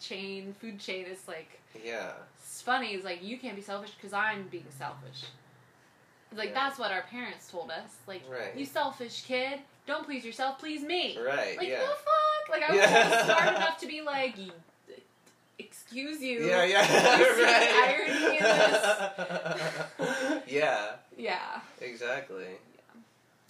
chain, 0.00 0.54
food 0.60 0.78
chain. 0.78 1.06
It's 1.10 1.26
like 1.28 1.58
yeah. 1.84 2.12
it's 2.42 2.62
funny. 2.62 2.88
It's 2.94 3.04
like 3.04 3.22
you 3.22 3.38
can't 3.38 3.56
be 3.56 3.62
selfish 3.62 3.92
because 3.92 4.12
I'm 4.12 4.48
being 4.48 4.64
selfish. 4.78 5.24
Like 6.36 6.48
Yeah. 6.50 6.54
that's 6.54 6.78
what 6.78 6.90
our 6.92 7.02
parents 7.02 7.50
told 7.50 7.70
us. 7.70 7.90
Like 8.06 8.22
Right. 8.28 8.54
you 8.56 8.64
selfish 8.64 9.22
kid, 9.22 9.60
don't 9.86 10.04
please 10.04 10.24
yourself, 10.24 10.58
please 10.58 10.82
me. 10.82 11.18
Right. 11.18 11.56
Like 11.56 11.68
yeah. 11.68 11.80
the 11.80 11.86
fuck? 11.86 12.48
Like 12.50 12.62
I 12.62 12.70
was 12.72 12.80
Yeah. 12.80 13.24
smart 13.24 13.56
enough 13.56 13.78
to 13.78 13.86
be 13.86 14.00
like, 14.02 14.34
excuse 15.58 16.22
you. 16.22 16.46
Yeah, 16.46 16.64
yeah, 16.64 17.18
You 17.18 17.24
see 17.34 17.42
right. 17.42 17.98
irony 18.08 18.38
in 18.38 18.44
yeah, 20.46 20.96
Yeah. 21.16 21.60
exactly. 21.80 22.44
Yeah. 22.44 23.00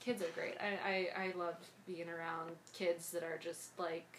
kids 0.00 0.22
are 0.22 0.30
great. 0.34 0.54
I, 0.60 1.10
I, 1.16 1.24
I 1.26 1.32
love 1.38 1.54
being 1.86 2.08
around 2.08 2.50
kids 2.72 3.10
that 3.10 3.22
are 3.22 3.38
just 3.38 3.78
like 3.78 4.18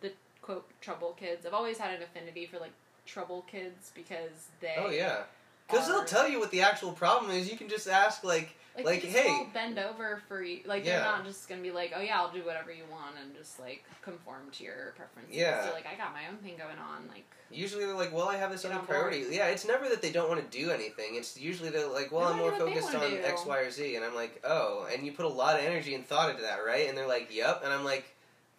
the 0.00 0.12
quote 0.42 0.68
trouble 0.80 1.12
kids. 1.18 1.44
I've 1.46 1.54
always 1.54 1.78
had 1.78 1.94
an 1.94 2.02
affinity 2.02 2.46
for 2.46 2.58
like 2.58 2.72
trouble 3.06 3.44
kids 3.50 3.90
because 3.94 4.48
they 4.60 4.74
Oh 4.78 4.90
yeah, 4.90 5.22
because 5.68 5.86
they'll 5.88 6.04
tell 6.04 6.28
you 6.28 6.38
what 6.40 6.50
the 6.50 6.62
actual 6.62 6.92
problem 6.92 7.30
is. 7.30 7.50
You 7.50 7.56
can 7.58 7.68
just 7.68 7.88
ask 7.88 8.24
like, 8.24 8.50
like, 8.76 8.84
like, 8.84 9.02
hey- 9.02 9.46
bend 9.52 9.78
over 9.78 10.22
for 10.28 10.42
you. 10.42 10.60
Like 10.64 10.84
Yeah. 10.84 11.00
they're 11.00 11.08
not 11.10 11.24
just 11.24 11.48
gonna 11.48 11.60
be 11.62 11.70
like, 11.72 11.92
oh 11.96 12.00
yeah, 12.00 12.18
I'll 12.20 12.30
do 12.32 12.44
whatever 12.44 12.72
you 12.72 12.84
want 12.90 13.16
and 13.22 13.34
just 13.36 13.58
like 13.60 13.84
conform 14.02 14.50
to 14.52 14.64
your 14.64 14.94
preferences. 14.96 15.34
Yeah. 15.34 15.66
So 15.66 15.72
like 15.72 15.86
I 15.86 15.96
got 15.96 16.12
my 16.12 16.28
own 16.30 16.36
thing 16.38 16.56
going 16.56 16.78
on. 16.78 17.08
Like 17.08 17.24
usually 17.50 17.84
they're 17.86 17.94
like, 17.96 18.12
well, 18.14 18.28
I 18.28 18.36
have 18.36 18.50
this 18.52 18.64
other 18.64 18.74
on 18.74 18.80
board. 18.80 18.88
priority. 19.10 19.24
Yeah, 19.30 19.46
it's 19.48 19.66
never 19.66 19.88
that 19.88 20.00
they 20.00 20.12
don't 20.12 20.28
want 20.28 20.48
to 20.48 20.58
do 20.58 20.70
anything. 20.70 21.16
It's 21.16 21.38
usually 21.38 21.70
they're 21.70 21.88
like, 21.88 22.12
well, 22.12 22.26
They 22.28 22.32
I'm 22.34 22.38
more 22.38 22.50
do 22.52 22.56
what 22.58 22.66
they 22.66 22.80
focused 22.80 22.94
on 22.94 23.10
do. 23.10 23.16
X, 23.24 23.44
Y, 23.44 23.58
or 23.58 23.70
Z, 23.70 23.96
and 23.96 24.04
I'm 24.04 24.14
like, 24.14 24.40
oh, 24.44 24.86
and 24.92 25.04
you 25.04 25.10
put 25.12 25.24
a 25.24 25.28
lot 25.28 25.58
of 25.58 25.64
energy 25.64 25.94
and 25.94 26.06
thought 26.06 26.30
into 26.30 26.42
that, 26.42 26.58
right? 26.64 26.88
And 26.88 26.96
they're 26.96 27.08
like, 27.08 27.34
yep, 27.34 27.62
and 27.64 27.72
I'm 27.72 27.84
like, 27.84 28.04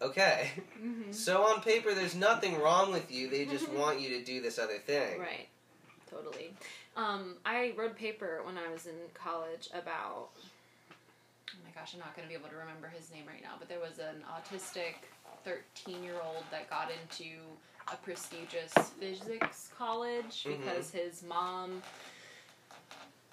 okay. 0.01 0.51
mhm. 0.83 1.13
So 1.15 1.43
on 1.43 1.61
paper, 1.61 1.93
there's 1.93 2.15
nothing 2.15 2.59
wrong 2.59 2.91
with 2.91 3.09
you. 3.11 3.29
They 3.29 3.45
just 3.45 3.69
want 3.71 4.01
you 4.01 4.09
to 4.19 4.23
do 4.25 4.41
this 4.41 4.59
other 4.59 4.79
thing. 4.79 5.17
Right. 5.19 5.47
Totally. 6.09 6.53
Um, 6.97 7.35
I 7.45 7.73
wrote 7.77 7.91
a 7.91 7.95
paper 7.95 8.41
when 8.43 8.57
I 8.57 8.71
was 8.71 8.85
in 8.85 8.95
college 9.13 9.69
about. 9.73 10.29
Oh 10.35 11.57
my 11.63 11.71
gosh, 11.73 11.93
I'm 11.93 11.99
not 11.99 12.15
going 12.15 12.27
to 12.27 12.29
be 12.29 12.37
able 12.37 12.49
to 12.49 12.55
remember 12.55 12.87
his 12.87 13.11
name 13.11 13.23
right 13.27 13.41
now, 13.41 13.53
but 13.57 13.67
there 13.69 13.79
was 13.79 13.99
an 13.99 14.23
autistic 14.29 14.95
13 15.43 16.03
year 16.03 16.15
old 16.25 16.43
that 16.51 16.69
got 16.69 16.89
into 16.91 17.31
a 17.91 17.95
prestigious 17.97 18.71
physics 18.99 19.69
college 19.75 20.43
Mhm. 20.43 20.57
because 20.59 20.91
his 20.91 21.23
mom 21.23 21.81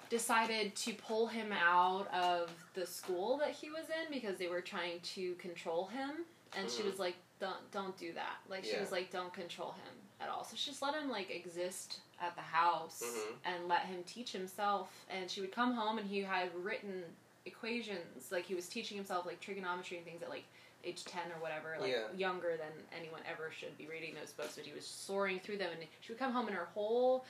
decided 0.09 0.75
to 0.75 0.93
pull 0.93 1.27
him 1.27 1.51
out 1.51 2.07
of 2.13 2.49
the 2.73 2.85
school 2.85 3.37
that 3.37 3.51
he 3.51 3.69
was 3.69 3.83
in 3.89 4.11
because 4.11 4.37
they 4.37 4.47
were 4.47 4.61
trying 4.61 4.99
to 5.01 5.35
control 5.35 5.87
him 5.87 6.25
and 6.55 6.69
she 6.69 6.81
Mhm. 6.83 6.91
was 6.91 6.99
like 6.99 7.15
don't 7.39 7.69
don't 7.71 7.97
do 7.97 8.13
that. 8.13 8.37
Like 8.49 8.63
she 8.63 8.77
was 8.79 8.91
like 8.91 9.11
don't 9.11 9.33
control 9.33 9.71
him 9.73 9.93
at 10.19 10.29
all. 10.29 10.43
So 10.43 10.55
she 10.55 10.71
just 10.71 10.81
let 10.81 10.95
him 10.95 11.09
like 11.09 11.29
exist 11.29 11.99
at 12.19 12.35
the 12.35 12.41
house 12.41 13.03
Mhm. 13.03 13.35
and 13.45 13.67
let 13.67 13.81
him 13.85 14.03
teach 14.05 14.31
himself. 14.31 14.91
And 15.09 15.29
she 15.29 15.41
would 15.41 15.51
come 15.51 15.73
home 15.73 15.97
and 15.99 16.07
he 16.09 16.19
had 16.21 16.53
written 16.55 17.03
equations. 17.45 18.31
Like 18.31 18.45
he 18.45 18.55
was 18.55 18.67
teaching 18.67 18.97
himself 18.97 19.25
like 19.25 19.39
trigonometry 19.39 19.97
and 19.97 20.05
things 20.05 20.21
at 20.23 20.29
like 20.29 20.45
age 20.83 21.03
10 21.05 21.31
or 21.31 21.39
whatever 21.41 21.75
like 21.79 21.91
Yeah. 21.91 22.11
younger 22.15 22.55
than 22.57 22.71
anyone 22.91 23.21
ever 23.29 23.51
should 23.51 23.77
be 23.77 23.87
reading 23.87 24.13
those 24.15 24.31
books. 24.33 24.55
But 24.55 24.65
he 24.65 24.73
was 24.73 24.85
soaring 24.87 25.39
through 25.39 25.57
them. 25.57 25.71
And 25.71 25.87
she 26.01 26.11
would 26.11 26.19
come 26.19 26.31
home 26.33 26.47
and 26.47 26.55
her 26.55 26.65
whole 26.73 27.25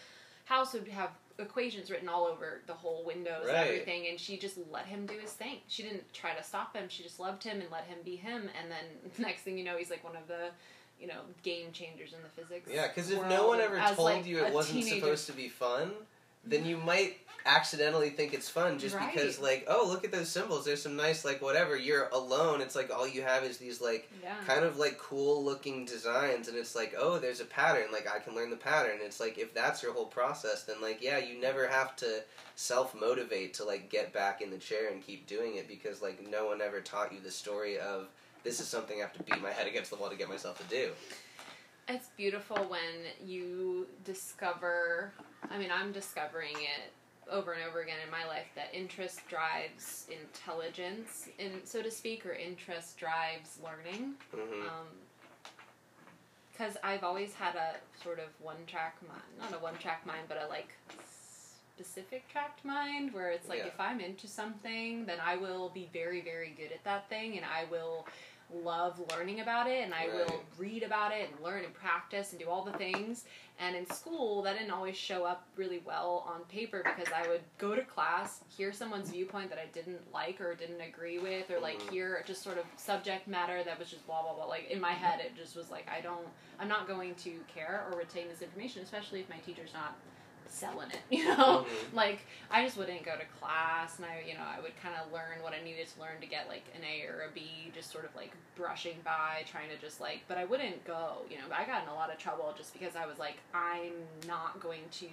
house 0.47 0.73
would 0.73 0.87
have 0.87 1.11
equations 1.39 1.91
written 1.91 2.09
all 2.09 2.25
over 2.25 2.61
the 2.65 2.73
whole 2.73 3.03
windows 3.05 3.45
and 3.47 3.55
everything 3.55 4.07
and 4.09 4.19
she 4.19 4.37
just 4.37 4.57
let 4.71 4.85
him 4.85 5.05
do 5.05 5.13
his 5.21 5.31
thing 5.31 5.57
she 5.67 5.83
didn't 5.83 6.01
try 6.11 6.33
to 6.33 6.43
stop 6.43 6.75
him 6.75 6.85
she 6.87 7.03
just 7.03 7.19
loved 7.19 7.43
him 7.43 7.61
and 7.61 7.69
let 7.71 7.83
him 7.83 7.97
be 8.03 8.15
him 8.15 8.49
and 8.59 8.71
then 8.71 9.11
next 9.19 9.41
thing 9.41 9.55
you 9.55 9.63
know 9.63 9.77
he's 9.77 9.91
like 9.91 10.03
one 10.03 10.15
of 10.15 10.27
the 10.27 10.49
you 10.99 11.07
know 11.07 11.21
game 11.43 11.71
changers 11.71 12.13
in 12.13 12.19
the 12.23 12.29
physics. 12.29 12.69
Yeah, 12.71 12.87
because 12.87 13.11
if 13.11 13.25
no 13.27 13.47
one 13.47 13.59
ever 13.59 13.77
told 13.95 13.97
like, 13.99 14.25
you 14.25 14.43
it 14.43 14.53
wasn't 14.53 14.79
teenager. 14.79 14.99
supposed 14.99 15.27
to 15.27 15.33
be 15.33 15.49
fun, 15.49 15.91
then 16.45 16.65
you 16.65 16.77
might 16.77 17.17
accidentally 17.45 18.09
think 18.09 18.33
it's 18.33 18.49
fun 18.49 18.77
just 18.77 18.93
Right. 18.95 19.13
because 19.13 19.39
like 19.39 19.65
oh 19.69 19.85
look 19.87 20.03
at 20.03 20.11
those 20.11 20.27
symbols. 20.29 20.65
There's 20.65 20.81
some 20.81 20.97
nice 20.97 21.23
like 21.23 21.41
whatever. 21.41 21.77
You're 21.77 22.09
alone. 22.09 22.59
It's 22.59 22.75
like 22.75 22.91
all 22.93 23.07
you 23.07 23.21
have 23.21 23.43
is 23.43 23.57
these 23.57 23.79
like 23.79 24.09
Yeah. 24.21 24.35
kind 24.45 24.65
of 24.65 24.77
like 24.77 24.97
cool 24.97 25.43
looking 25.45 25.85
designs 25.85 26.49
and 26.49 26.57
it's 26.57 26.75
like 26.75 26.93
oh 26.99 27.19
there's 27.19 27.39
a 27.39 27.45
pattern. 27.45 27.85
Like 27.91 28.05
i 28.13 28.19
can 28.19 28.35
learn 28.35 28.49
the 28.49 28.57
pattern. 28.57 28.97
It's 29.01 29.21
like 29.21 29.37
if 29.37 29.53
that's 29.53 29.81
your 29.81 29.93
whole 29.93 30.07
process 30.07 30.63
then 30.63 30.81
like 30.81 31.01
yeah 31.01 31.19
you 31.19 31.39
never 31.39 31.67
have 31.67 31.95
to 31.97 32.21
self 32.55 32.93
motivate 32.93 33.53
to 33.55 33.63
like 33.63 33.89
get 33.89 34.11
back 34.13 34.41
in 34.41 34.49
the 34.49 34.57
chair 34.57 34.89
and 34.91 35.01
keep 35.01 35.25
doing 35.25 35.55
it 35.55 35.67
because 35.69 36.01
like 36.01 36.19
no 36.29 36.47
one 36.47 36.61
ever 36.61 36.81
taught 36.81 37.13
you 37.13 37.19
the 37.21 37.31
story 37.31 37.79
of 37.79 38.07
this 38.43 38.59
is 38.59 38.67
something 38.67 38.97
i 38.97 39.01
have 39.01 39.13
to 39.13 39.23
beat 39.23 39.41
my 39.41 39.51
head 39.51 39.67
against 39.67 39.89
the 39.91 39.95
wall 39.95 40.09
to 40.09 40.15
get 40.15 40.27
myself 40.27 40.57
to 40.57 40.75
do 40.75 40.89
It's 41.87 42.09
beautiful 42.17 42.57
when 42.69 43.05
you 43.25 43.87
discover. 44.03 45.13
I 45.49 45.57
mean, 45.57 45.69
I'm 45.71 45.91
discovering 45.93 46.51
it 46.53 46.91
over 47.31 47.53
and 47.53 47.63
over 47.63 47.81
again 47.81 47.97
in 48.03 48.11
my 48.11 48.25
life 48.25 48.47
that 48.55 48.69
interest 48.73 49.21
drives 49.29 50.07
intelligence, 50.11 51.29
in 51.39 51.51
so 51.65 51.81
to 51.81 51.91
speak, 51.91 52.25
or 52.25 52.33
interest 52.33 52.97
drives 52.97 53.59
learning. 53.63 54.15
hmm 54.33 54.67
Because 56.51 56.75
I've 56.83 57.03
always 57.03 57.33
had 57.33 57.55
a 57.55 57.75
sort 58.03 58.19
of 58.19 58.27
one 58.41 58.57
track 58.65 58.97
mind, 59.07 59.21
not 59.39 59.53
a 59.57 59.63
one 59.63 59.77
track 59.77 60.05
mind, 60.05 60.23
but 60.27 60.41
a 60.43 60.47
like 60.49 60.69
specific 61.75 62.27
tracked 62.29 62.65
mind 62.65 63.13
where 63.13 63.29
it's 63.29 63.47
like 63.47 63.59
Yeah. 63.59 63.67
if 63.67 63.79
I'm 63.79 63.99
into 64.01 64.27
something, 64.27 65.05
then 65.05 65.19
I 65.23 65.37
will 65.37 65.69
be 65.69 65.89
very, 65.93 66.21
very 66.21 66.49
good 66.57 66.71
at 66.71 66.83
that 66.83 67.07
thing 67.07 67.37
and 67.37 67.45
I 67.45 67.65
will 67.69 68.07
love 68.53 69.01
learning 69.11 69.41
about 69.41 69.67
it 69.67 69.83
and 69.83 69.93
I 69.93 70.07
will 70.07 70.41
read 70.57 70.83
about 70.83 71.11
it 71.11 71.29
and 71.29 71.43
learn 71.43 71.65
and 71.65 71.73
practice 71.73 72.31
and 72.31 72.39
do 72.39 72.47
all 72.49 72.63
the 72.63 72.71
things. 72.77 73.25
And 73.59 73.75
in 73.75 73.85
school, 73.89 74.41
that 74.43 74.57
didn't 74.57 74.71
always 74.71 74.95
show 74.95 75.25
up 75.25 75.47
really 75.55 75.81
well 75.85 76.23
on 76.31 76.41
paper 76.45 76.83
because 76.83 77.11
I 77.13 77.27
would 77.27 77.41
go 77.57 77.75
to 77.75 77.81
class, 77.83 78.41
hear 78.55 78.71
someone's 78.71 79.09
viewpoint 79.09 79.49
that 79.49 79.59
I 79.59 79.65
didn't 79.73 80.13
like 80.13 80.39
or 80.39 80.53
didn't 80.55 80.79
agree 80.81 81.17
with, 81.19 81.49
or 81.49 81.59
like 81.59 81.79
Mhm. 81.81 81.91
hear 81.91 82.23
just 82.25 82.43
sort 82.43 82.57
of 82.57 82.65
subject 82.77 83.27
matter 83.27 83.63
that 83.63 83.77
was 83.79 83.89
just 83.89 84.05
blah 84.05 84.21
blah 84.21 84.33
blah. 84.33 84.45
Like 84.45 84.69
in 84.69 84.79
my 84.79 84.93
head, 84.93 85.19
it 85.19 85.35
just 85.35 85.55
was 85.55 85.69
like 85.71 85.87
I 85.89 86.01
don't, 86.01 86.27
I'm 86.59 86.67
not 86.67 86.87
going 86.87 87.15
to 87.15 87.39
care 87.53 87.87
or 87.91 87.97
retain 87.97 88.27
this 88.29 88.41
information, 88.41 88.83
especially 88.83 89.19
if 89.21 89.29
my 89.29 89.37
teacher's 89.39 89.73
not 89.73 89.95
selling 90.49 90.89
it. 90.91 90.99
You 91.09 91.25
know, 91.25 91.65
Mhm. 91.67 91.93
like 91.93 92.19
I 92.51 92.63
just 92.63 92.77
wouldn't 92.77 93.03
go 93.03 93.15
to 93.15 93.25
class, 93.39 93.97
and 93.97 94.05
I, 94.05 94.23
you 94.27 94.33
know, 94.33 94.43
I 94.45 94.59
would 94.61 94.73
kind 94.81 94.95
of 94.95 95.11
learn 95.11 95.41
what 95.41 95.53
I 95.53 95.61
needed 95.63 95.87
to 95.87 95.99
learn 95.99 96.19
to 96.21 96.27
get 96.27 96.47
like 96.47 96.63
an 96.75 96.81
A 96.83 97.05
or 97.07 97.27
a 97.29 97.31
B, 97.33 97.71
just 97.73 97.91
sort 97.91 98.05
of 98.05 98.15
like 98.15 98.31
brushing 98.55 98.97
by, 99.03 99.43
trying 99.49 99.69
to 99.69 99.77
just 99.77 99.99
like. 100.01 100.21
But 100.27 100.37
I 100.37 100.45
wouldn't 100.45 100.83
go. 100.85 101.23
You 101.29 101.37
know, 101.37 101.43
I 101.51 101.65
got 101.65 101.83
in 101.83 101.89
a 101.89 101.93
lot 101.95 102.11
of 102.11 102.17
trouble 102.17 102.53
just 102.57 102.73
because 102.73 102.95
I 102.95 103.05
was 103.05 103.17
like, 103.19 103.37
I'm 103.53 103.93
not 104.27 104.59
going 104.59 104.81
to 104.99 105.07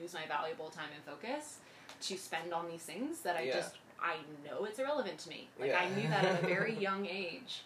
use 0.00 0.14
my 0.14 0.26
valuable 0.26 0.68
time 0.70 0.88
and 0.94 1.04
focus 1.04 1.58
to 2.02 2.16
spend 2.18 2.52
on 2.52 2.68
these 2.70 2.82
things 2.82 3.20
that 3.20 3.36
I 3.36 3.42
Yeah. 3.42 3.54
just 3.54 3.76
I 4.02 4.16
know 4.44 4.64
it's 4.66 4.78
irrelevant 4.78 5.18
to 5.20 5.28
me. 5.30 5.48
Like 5.58 5.70
Yeah. 5.70 5.80
I 5.80 5.88
knew 5.94 6.08
that 6.08 6.24
at 6.24 6.42
a 6.42 6.46
very 6.46 6.74
young 6.86 7.06
age. 7.06 7.62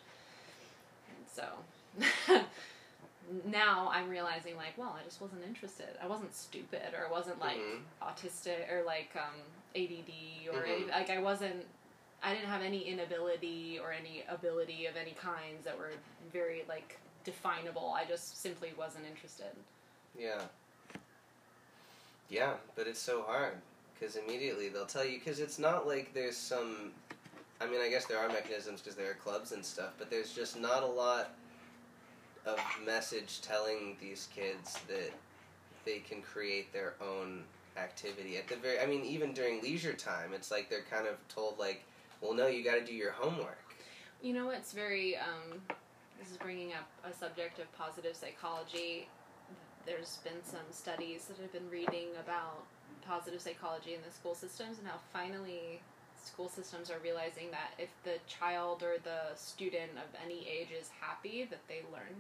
And 1.09 1.27
so 1.29 1.45
now 3.45 3.89
I'm 3.93 4.09
realizing 4.09 4.57
like, 4.57 4.77
well, 4.77 4.97
I 5.01 5.05
just 5.05 5.21
wasn't 5.21 5.43
interested. 5.47 5.89
I 6.03 6.07
wasn't 6.07 6.35
stupid 6.35 6.95
or 6.99 7.07
I 7.07 7.11
wasn't 7.11 7.39
like 7.41 7.59
Mhm. 7.59 7.83
autistic 8.03 8.71
or 8.71 8.83
like 8.83 9.11
um, 9.17 9.35
ADD 9.75 10.49
or 10.49 10.63
Mhm. 10.63 10.69
any, 10.69 10.85
like 10.87 11.11
I 11.11 11.19
wasn't. 11.19 11.67
I 12.23 12.35
didn't 12.35 12.49
have 12.49 12.61
any 12.61 12.83
inability 12.85 13.79
or 13.79 13.93
any 13.93 14.25
ability 14.29 14.85
of 14.87 14.97
any 14.97 15.13
kinds 15.13 15.65
that 15.65 15.79
were 15.79 15.93
very 16.33 16.65
like 16.69 16.99
definable. 17.25 17.93
I 17.97 18.05
just 18.05 18.37
simply 18.43 18.75
wasn't 18.77 19.07
interested. 19.07 19.55
Yeah. 20.15 20.47
Yeah, 22.29 22.57
but 22.77 22.87
it's 22.87 23.01
so 23.01 23.23
hard 23.23 23.61
because 23.95 24.17
immediately 24.17 24.69
they'll 24.69 24.87
tell 24.87 25.05
you 25.05 25.19
because 25.19 25.41
it's 25.41 25.59
not 25.59 25.87
like 25.87 26.13
there's 26.15 26.37
some. 26.37 26.93
I 27.61 27.67
mean, 27.67 27.81
I 27.81 27.89
guess 27.91 28.07
there 28.07 28.19
are 28.19 28.29
mechanisms 28.29 28.81
because 28.81 28.97
there 28.97 29.11
are 29.11 29.15
clubs 29.15 29.53
and 29.53 29.65
stuff, 29.65 29.93
but 29.99 30.11
there's 30.11 30.33
just 30.33 30.59
not 30.59 30.83
a 30.83 30.87
lot 30.87 31.35
of 32.47 32.59
message 32.85 33.41
telling 33.43 33.97
these 34.01 34.29
kids 34.35 34.79
that 34.89 35.13
they 35.85 35.99
can 35.99 36.23
create 36.23 36.73
their 36.73 36.95
own 37.01 37.45
activity 37.77 38.37
at 38.37 38.49
the 38.49 38.57
very. 38.57 38.81
I 38.81 38.87
mean, 38.87 39.05
even 39.05 39.33
during 39.33 39.63
leisure 39.63 39.93
time, 39.93 40.33
it's 40.35 40.51
like 40.51 40.69
they're 40.69 40.85
kind 40.91 41.07
of 41.07 41.17
told 41.29 41.59
like, 41.59 41.85
"Well, 42.21 42.35
no, 42.35 42.47
you 42.47 42.65
got 42.65 42.75
to 42.75 42.85
do 42.85 42.95
your 42.95 43.13
homework." 43.13 43.59
You 44.23 44.35
know 44.35 44.47
what's 44.47 44.73
very 44.73 45.17
um, 45.17 45.61
this 46.21 46.31
is 46.31 46.37
bringing 46.37 46.73
up 46.73 46.89
a 47.05 47.13
subject 47.17 47.59
of 47.59 47.73
positive 47.73 48.15
psychology. 48.15 49.09
There's 49.87 50.19
been 50.23 50.45
some 50.45 50.69
studies 50.71 51.25
that 51.27 51.43
I've 51.43 51.53
been 51.53 51.71
reading 51.71 52.09
about 52.23 52.65
positive 53.07 53.41
psychology 53.41 53.95
in 53.95 54.01
the 54.07 54.13
school 54.15 54.35
systems 54.35 54.79
and 54.79 54.87
how 54.87 54.99
finally 55.13 55.81
school 56.25 56.49
systems 56.49 56.91
are 56.91 56.99
realizing 57.03 57.51
that 57.51 57.71
if 57.79 57.91
the 58.05 58.15
child 58.27 58.83
or 58.83 58.95
the 59.03 59.35
student 59.37 59.93
of 59.97 60.09
any 60.25 60.47
age 60.49 60.69
is 60.79 60.89
happy 61.01 61.47
that 61.51 61.61
they 61.69 61.81
learn 61.93 62.15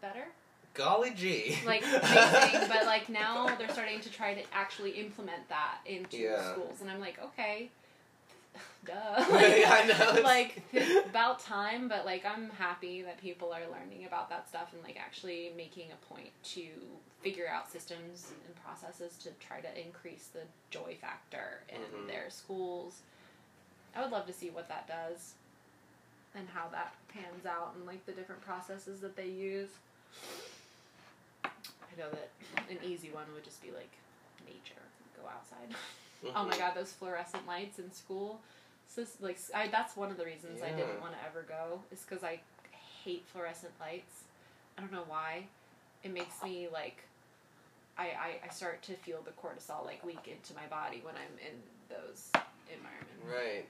better 0.00 0.26
Golly 0.74 1.10
gee! 1.10 1.58
like 1.66 1.82
amazing 1.86 2.68
but 2.68 2.86
like 2.86 3.08
now 3.08 3.54
they're 3.56 3.68
starting 3.68 4.00
to 4.00 4.10
try 4.10 4.34
to 4.34 4.40
actually 4.52 4.92
implement 4.92 5.48
that 5.48 5.78
into 5.86 6.16
Yeah. 6.18 6.52
schools 6.52 6.80
and 6.80 6.90
i'm 6.90 7.00
like 7.00 7.18
okay 7.22 7.70
duh 8.86 8.92
Yeah, 9.30 9.72
I 9.72 9.86
know, 10.14 10.22
like 10.22 10.62
about 11.08 11.40
time 11.40 11.88
but 11.88 12.04
like 12.04 12.24
i'm 12.26 12.50
happy 12.50 13.02
that 13.02 13.18
people 13.20 13.52
are 13.52 13.62
learning 13.70 14.06
about 14.06 14.28
that 14.30 14.48
stuff 14.48 14.72
and 14.74 14.82
like 14.82 14.98
actually 14.98 15.52
making 15.56 15.86
a 15.92 16.12
point 16.14 16.30
to 16.44 16.64
figure 17.22 17.46
out 17.48 17.70
systems 17.70 18.32
and 18.46 18.54
processes 18.64 19.16
to 19.18 19.28
try 19.46 19.60
to 19.60 19.80
increase 19.80 20.28
the 20.32 20.40
joy 20.70 20.96
factor 21.00 21.60
in 21.68 21.80
Mhm. 21.80 22.08
their 22.08 22.28
schools 22.30 23.02
i 23.94 24.02
would 24.02 24.10
love 24.10 24.26
to 24.26 24.32
see 24.32 24.50
what 24.50 24.68
that 24.68 24.86
does 24.86 25.34
and 26.34 26.48
how 26.54 26.68
that 26.68 26.94
pans 27.08 27.46
out 27.46 27.74
and 27.76 27.86
like 27.86 28.04
the 28.06 28.12
different 28.12 28.40
processes 28.40 29.00
that 29.00 29.16
they 29.16 29.26
use 29.26 29.68
I 31.92 32.00
know 32.00 32.08
that 32.10 32.30
an 32.70 32.78
easy 32.84 33.10
one 33.10 33.24
would 33.34 33.44
just 33.44 33.62
be 33.62 33.70
like 33.70 33.90
nature, 34.46 34.80
go 35.20 35.28
outside. 35.28 35.76
Mm-hmm. 36.24 36.36
Oh 36.36 36.44
my 36.46 36.56
god, 36.56 36.74
those 36.74 36.92
fluorescent 36.92 37.46
lights 37.46 37.78
in 37.78 37.92
school. 37.92 38.40
So 38.88 39.04
like 39.20 39.38
I, 39.54 39.68
that's 39.68 39.96
one 39.96 40.10
of 40.10 40.16
the 40.16 40.24
reasons 40.24 40.62
I 40.62 40.70
didn't 40.70 41.00
want 41.00 41.14
to 41.14 41.18
ever 41.26 41.44
go 41.46 41.80
is 41.90 42.00
because 42.00 42.24
I 42.24 42.40
hate 43.04 43.24
fluorescent 43.32 43.72
lights. 43.80 44.24
I 44.76 44.82
don't 44.82 44.92
know 44.92 45.04
why. 45.06 45.46
It 46.02 46.12
makes 46.12 46.42
me 46.42 46.68
like 46.72 47.04
I, 47.98 48.04
I, 48.04 48.46
I 48.46 48.48
start 48.50 48.82
to 48.82 48.94
feel 48.94 49.18
the 49.24 49.32
cortisol 49.32 49.84
like 49.84 50.04
leak 50.04 50.26
into 50.28 50.54
my 50.54 50.66
body 50.70 51.02
when 51.04 51.14
I'm 51.14 51.38
in 51.38 51.56
those 51.88 52.30
environments. 52.72 53.26
Right. 53.28 53.66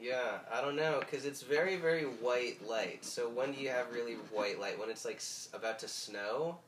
Yeah, 0.00 0.38
I 0.52 0.60
don't 0.60 0.76
know 0.76 1.00
because 1.00 1.24
it's 1.26 1.42
very 1.42 1.76
very 1.76 2.04
white 2.04 2.66
light. 2.66 3.04
So 3.04 3.28
when 3.28 3.52
do 3.52 3.60
you 3.60 3.68
have 3.68 3.92
really 3.92 4.14
white 4.32 4.58
light? 4.60 4.78
When 4.78 4.88
it's 4.90 5.04
like 5.04 5.16
s- 5.16 5.48
about 5.52 5.78
to 5.80 5.88
snow? 5.88 6.58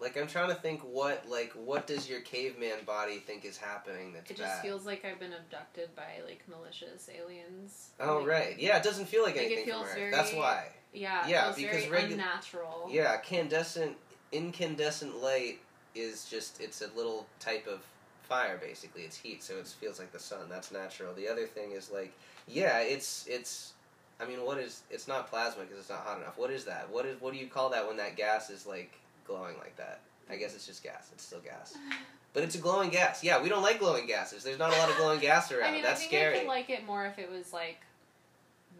Like 0.00 0.16
I'm 0.16 0.28
trying 0.28 0.48
to 0.48 0.54
think 0.54 0.80
what 0.82 1.28
like 1.28 1.52
what 1.52 1.86
does 1.86 2.08
your 2.08 2.20
caveman 2.20 2.78
body 2.86 3.18
think 3.18 3.44
is 3.44 3.56
happening 3.58 4.12
that's 4.12 4.30
It 4.30 4.36
just 4.36 4.48
bad? 4.56 4.62
feels 4.62 4.86
like 4.86 5.04
I've 5.04 5.18
been 5.18 5.32
abducted 5.32 5.94
by 5.96 6.22
like 6.26 6.42
malicious 6.48 7.08
aliens. 7.14 7.88
oh 8.00 8.18
Like, 8.18 8.26
right, 8.26 8.58
yeah. 8.58 8.76
It 8.78 8.84
doesn't 8.84 9.06
feel 9.06 9.22
like 9.24 9.34
Like, 9.36 9.44
it 9.44 9.46
anything 9.46 9.64
feels 9.66 9.80
from 9.82 9.88
Earth. 9.90 9.96
very- 9.96 10.10
That's 10.12 10.32
why. 10.34 10.68
Yeah, 10.94 11.24
it 11.26 11.30
Yeah, 11.30 11.44
feels 11.52 11.56
because 11.56 11.84
very 11.86 12.02
regu- 12.04 12.12
unnatural. 12.12 12.88
Yeah, 12.90 13.14
incandescent 13.16 13.96
incandescent 14.32 15.20
light 15.22 15.58
is 15.94 16.24
just 16.30 16.60
it's 16.60 16.80
a 16.80 16.86
little 16.96 17.26
type 17.40 17.66
of 17.66 17.80
fire 18.28 18.56
basically. 18.58 19.02
It's 19.02 19.16
heat, 19.16 19.42
so 19.42 19.56
it 19.58 19.66
feels 19.66 19.98
like 19.98 20.12
the 20.12 20.18
sun. 20.18 20.48
That's 20.48 20.70
natural. 20.70 21.12
The 21.14 21.28
other 21.28 21.46
thing 21.46 21.72
is 21.72 21.90
like 21.90 22.12
yeah, 22.48 22.80
it's 22.80 23.26
it's. 23.28 23.72
I 24.20 24.26
mean, 24.26 24.44
what 24.44 24.58
is? 24.58 24.82
It's 24.90 25.06
not 25.06 25.30
plasma 25.30 25.62
because 25.62 25.78
it's 25.78 25.90
not 25.90 26.00
hot 26.00 26.18
enough. 26.18 26.36
What 26.36 26.50
is 26.50 26.64
that? 26.64 26.88
What 26.90 27.06
is? 27.06 27.20
What 27.20 27.32
do 27.32 27.38
you 27.38 27.46
call 27.46 27.70
that 27.70 27.86
when 27.86 27.96
that 27.98 28.16
gas 28.16 28.50
is 28.50 28.66
like 28.66 28.92
glowing 29.26 29.56
like 29.58 29.76
that? 29.76 30.00
I 30.30 30.36
guess 30.36 30.54
it's 30.54 30.66
just 30.66 30.82
gas. 30.82 31.10
It's 31.12 31.24
still 31.24 31.40
gas, 31.40 31.76
but 32.32 32.42
it's 32.42 32.54
a 32.54 32.58
glowing 32.58 32.90
gas. 32.90 33.22
Yeah, 33.22 33.42
we 33.42 33.48
don't 33.48 33.62
like 33.62 33.78
glowing 33.78 34.06
gases. 34.06 34.42
There's 34.44 34.58
not 34.58 34.72
a 34.72 34.78
lot 34.78 34.90
of 34.90 34.96
glowing 34.96 35.20
gas 35.20 35.52
around. 35.52 35.70
I 35.70 35.72
mean, 35.72 35.82
That's 35.82 36.00
I 36.00 36.04
think 36.04 36.10
scary. 36.10 36.34
I 36.36 36.38
could 36.40 36.48
like 36.48 36.70
it 36.70 36.86
more 36.86 37.06
if 37.06 37.18
it 37.18 37.30
was 37.30 37.52
like 37.52 37.80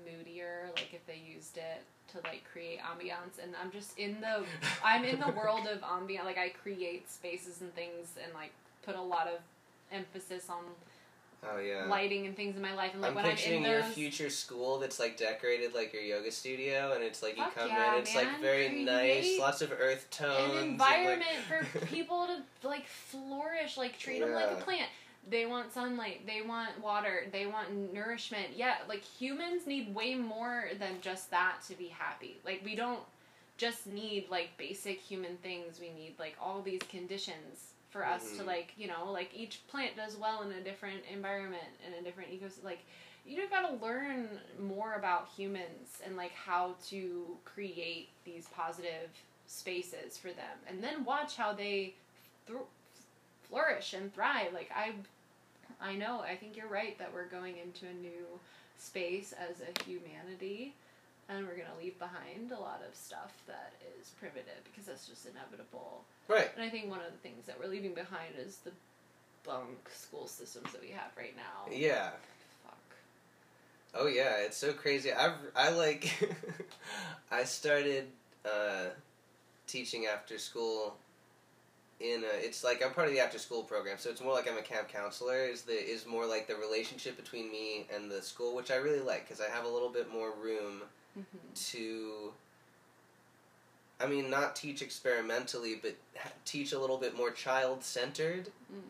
moodier, 0.05 0.71
like 0.77 0.93
if 0.93 1.07
they 1.07 1.21
used 1.25 1.57
it 1.57 1.83
to 2.13 2.19
like 2.29 2.45
create 2.51 2.81
ambiance. 2.81 3.43
And 3.43 3.53
I'm 3.63 3.71
just 3.71 3.99
in 3.99 4.21
the 4.21 4.45
I'm 4.85 5.05
in 5.05 5.21
the 5.21 5.31
world 5.31 5.67
of 5.67 5.81
ambiance. 5.83 6.25
Like 6.25 6.39
I 6.39 6.49
create 6.49 7.11
spaces 7.11 7.61
and 7.61 7.75
things, 7.75 8.15
and 8.23 8.33
like 8.35 8.53
put 8.83 8.97
a 8.97 9.03
lot 9.03 9.29
of 9.29 9.41
emphasis 9.93 10.51
on 10.51 10.65
oh 11.45 11.59
yeah. 11.59 11.87
lighting 11.89 12.27
and 12.27 12.37
things 12.37 12.57
in 12.57 12.63
my 12.63 12.75
life. 12.75 12.93
And 12.93 13.03
like 13.03 13.11
I'm 13.11 13.17
when 13.17 13.25
picturing 13.25 13.65
I'm 13.65 13.65
in 13.65 13.71
your 13.71 13.83
future 13.83 14.31
school 14.31 14.79
that's 14.79 14.99
like 14.99 15.17
decorated 15.17 15.75
like 15.75 15.93
your 15.93 16.03
yoga 16.03 16.31
studio, 16.31 16.93
and 16.95 17.03
it's 17.03 17.23
like 17.23 17.37
you 17.37 17.45
Fuck 17.45 17.55
come 17.57 17.69
yeah, 17.69 17.95
in, 17.95 18.01
it's 18.01 18.15
like 18.15 18.41
very 18.41 18.69
Create 18.69 18.85
nice, 18.85 19.39
lots 19.39 19.63
of 19.63 19.73
earth 19.73 20.09
tones, 20.11 20.53
an 20.53 20.59
and, 20.59 20.69
environment 20.71 21.25
like- 21.51 21.67
for 21.67 21.87
people 21.87 22.27
to 22.27 22.69
like 22.69 22.87
flourish, 22.87 23.77
like 23.77 23.99
treat 23.99 24.21
them 24.21 24.33
like 24.33 24.51
a 24.51 24.57
plant. 24.57 24.89
They 25.31 25.45
want 25.45 25.73
sunlight. 25.75 26.27
They 26.27 26.41
want 26.41 26.81
water. 26.83 27.27
They 27.33 27.47
want 27.47 27.93
nourishment. 27.93 28.49
Yeah, 28.57 28.77
like 28.89 29.03
humans 29.03 29.67
need 29.67 29.95
way 29.95 30.15
more 30.15 30.65
than 30.79 31.01
just 31.03 31.31
that 31.31 31.57
to 31.69 31.75
be 31.77 31.89
happy. 31.89 32.39
Like 32.45 32.63
we 32.65 32.75
don't 32.75 33.01
just 33.59 33.87
need 33.87 34.27
like 34.31 34.51
basic 34.57 35.01
human 35.01 35.37
things. 35.39 35.79
We 35.81 35.91
need 35.91 36.15
like 36.19 36.37
all 36.41 36.63
these 36.63 36.81
conditions 36.89 37.73
for 37.91 38.05
us 38.05 38.37
to 38.37 38.43
Mhm. 38.43 38.47
like 38.47 38.73
you 38.77 38.87
know 38.87 39.11
like 39.11 39.31
each 39.35 39.67
plant 39.69 39.97
does 39.97 40.17
well 40.17 40.43
in 40.43 40.53
a 40.53 40.61
different 40.61 41.05
environment 41.07 41.65
in 41.87 41.95
a 41.95 42.03
different 42.03 42.31
ecosystem. 42.31 42.65
Like 42.65 42.81
you 43.27 43.41
have 43.41 43.51
got 43.51 43.63
to 43.69 43.85
learn 43.85 44.41
more 44.59 44.95
about 44.95 45.29
humans 45.37 46.01
and 46.05 46.17
like 46.17 46.33
how 46.33 46.77
to 46.89 47.39
create 47.45 48.09
these 48.25 48.47
positive 48.49 49.11
spaces 49.47 50.17
for 50.19 50.29
them, 50.29 50.59
and 50.67 50.83
then 50.83 51.05
watch 51.05 51.37
how 51.37 51.53
they 51.53 51.95
thr 52.47 52.59
flourish 53.49 53.95
and 53.95 54.13
thrive. 54.15 54.53
Like 54.53 54.71
I, 54.75 54.93
I 55.81 55.95
know. 55.95 56.21
I 56.21 56.37
think 56.37 56.57
you're 56.57 56.69
right 56.69 56.99
that 56.99 57.13
we're 57.13 57.27
going 57.27 57.57
into 57.59 57.87
a 57.87 57.95
new 57.95 58.39
space 58.79 59.33
as 59.33 59.61
a 59.61 59.83
humanity 59.85 60.75
and 61.29 61.47
we're 61.47 61.57
going 61.57 61.69
to 61.69 61.83
leave 61.83 61.99
behind 61.99 62.53
a 62.53 62.59
lot 62.59 62.81
of 62.89 62.95
stuff 62.95 63.33
that 63.47 63.73
is 64.01 64.11
primitive 64.21 64.63
because 64.65 64.87
that's 64.87 65.07
just 65.07 65.27
inevitable. 65.27 66.05
Right. 66.29 66.51
And 66.57 66.65
I 66.65 66.69
think 66.69 66.91
one 66.91 67.01
of 67.01 67.11
the 67.11 67.19
things 67.19 67.47
that 67.47 67.59
we're 67.59 67.69
leaving 67.71 67.95
behind 67.95 68.35
is 68.39 68.59
the 68.59 68.71
bunk 69.45 69.89
school 69.91 70.27
systems 70.27 70.71
that 70.73 70.83
we 70.83 70.89
have 70.91 71.11
right 71.17 71.35
now. 71.37 71.73
Yeah. 71.75 72.11
Fuck. 72.65 72.77
Oh 73.95 74.07
yeah, 74.07 74.37
it's 74.41 74.57
so 74.57 74.73
crazy. 74.73 75.13
I've 75.13 75.33
I 75.57 75.71
like 75.71 76.13
I 77.31 77.45
started 77.45 78.07
uh, 78.45 78.87
teaching 79.67 80.07
after 80.07 80.39
school 80.39 80.97
in 82.01 82.23
a, 82.23 82.47
it's 82.47 82.63
like 82.63 82.85
I'm 82.85 82.93
part 82.93 83.09
of 83.09 83.15
the 83.15 83.21
after 83.21 83.39
school 83.39 83.63
program, 83.63 83.97
so 83.99 84.11
it's 84.11 84.21
more 84.21 84.33
like 84.35 84.49
I'm 84.49 84.59
a 84.59 84.63
camp 84.63 84.89
counselor. 84.89 85.47
Is 85.47 85.63
the 85.63 85.73
is 85.73 86.07
more 86.07 86.27
like 86.27 86.47
the 86.47 86.55
relationship 86.57 87.17
between 87.17 87.51
me 87.51 87.87
and 87.95 88.11
the 88.11 88.21
school, 88.23 88.55
which 88.55 88.71
I 88.71 88.77
really 88.77 89.01
like 89.01 89.27
because 89.27 89.41
I 89.41 89.49
have 89.49 89.65
a 89.65 89.69
little 89.69 89.91
bit 89.91 90.13
more 90.13 90.33
room 90.41 90.83
Mm-hmm. 91.19 91.39
to. 91.73 92.33
I 94.01 94.07
mean, 94.07 94.31
not 94.31 94.55
teach 94.55 94.81
experimentally, 94.83 95.75
but 95.81 95.97
teach 96.45 96.73
a 96.73 96.79
little 96.79 96.99
bit 96.99 97.17
more 97.17 97.31
child 97.31 97.83
centered. 97.83 98.51
Mm. 98.73 98.81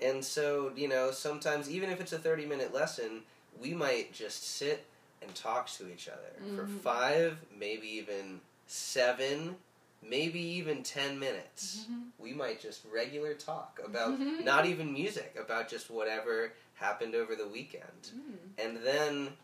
And 0.00 0.24
so, 0.24 0.72
you 0.76 0.88
know, 0.88 1.10
sometimes 1.10 1.70
even 1.70 1.90
if 1.90 2.00
it's 2.00 2.12
a 2.12 2.18
30 2.18 2.46
minute 2.46 2.72
lesson, 2.74 3.22
we 3.60 3.72
might 3.74 4.12
just 4.12 4.44
sit 4.56 4.84
and 5.22 5.34
talk 5.34 5.68
to 5.70 5.90
each 5.92 6.08
other 6.08 6.32
for 6.56 6.64
Mhm. 6.66 6.80
five, 6.80 7.38
maybe 7.56 7.88
even 7.88 8.40
seven, 8.68 9.56
maybe 10.02 10.40
even 10.40 10.82
10 10.84 11.18
minutes. 11.18 11.86
Mhm. 11.90 12.10
We 12.18 12.32
might 12.32 12.60
just 12.60 12.84
regular 12.84 13.34
talk 13.34 13.80
about 13.84 14.18
Mhm. 14.18 14.44
not 14.44 14.66
even 14.66 14.92
music, 14.92 15.34
about 15.36 15.68
just 15.68 15.90
whatever 15.90 16.52
happened 16.74 17.14
over 17.16 17.34
the 17.34 17.48
weekend. 17.48 18.10
Mm. 18.14 18.38
And 18.58 18.76
then 18.86 19.36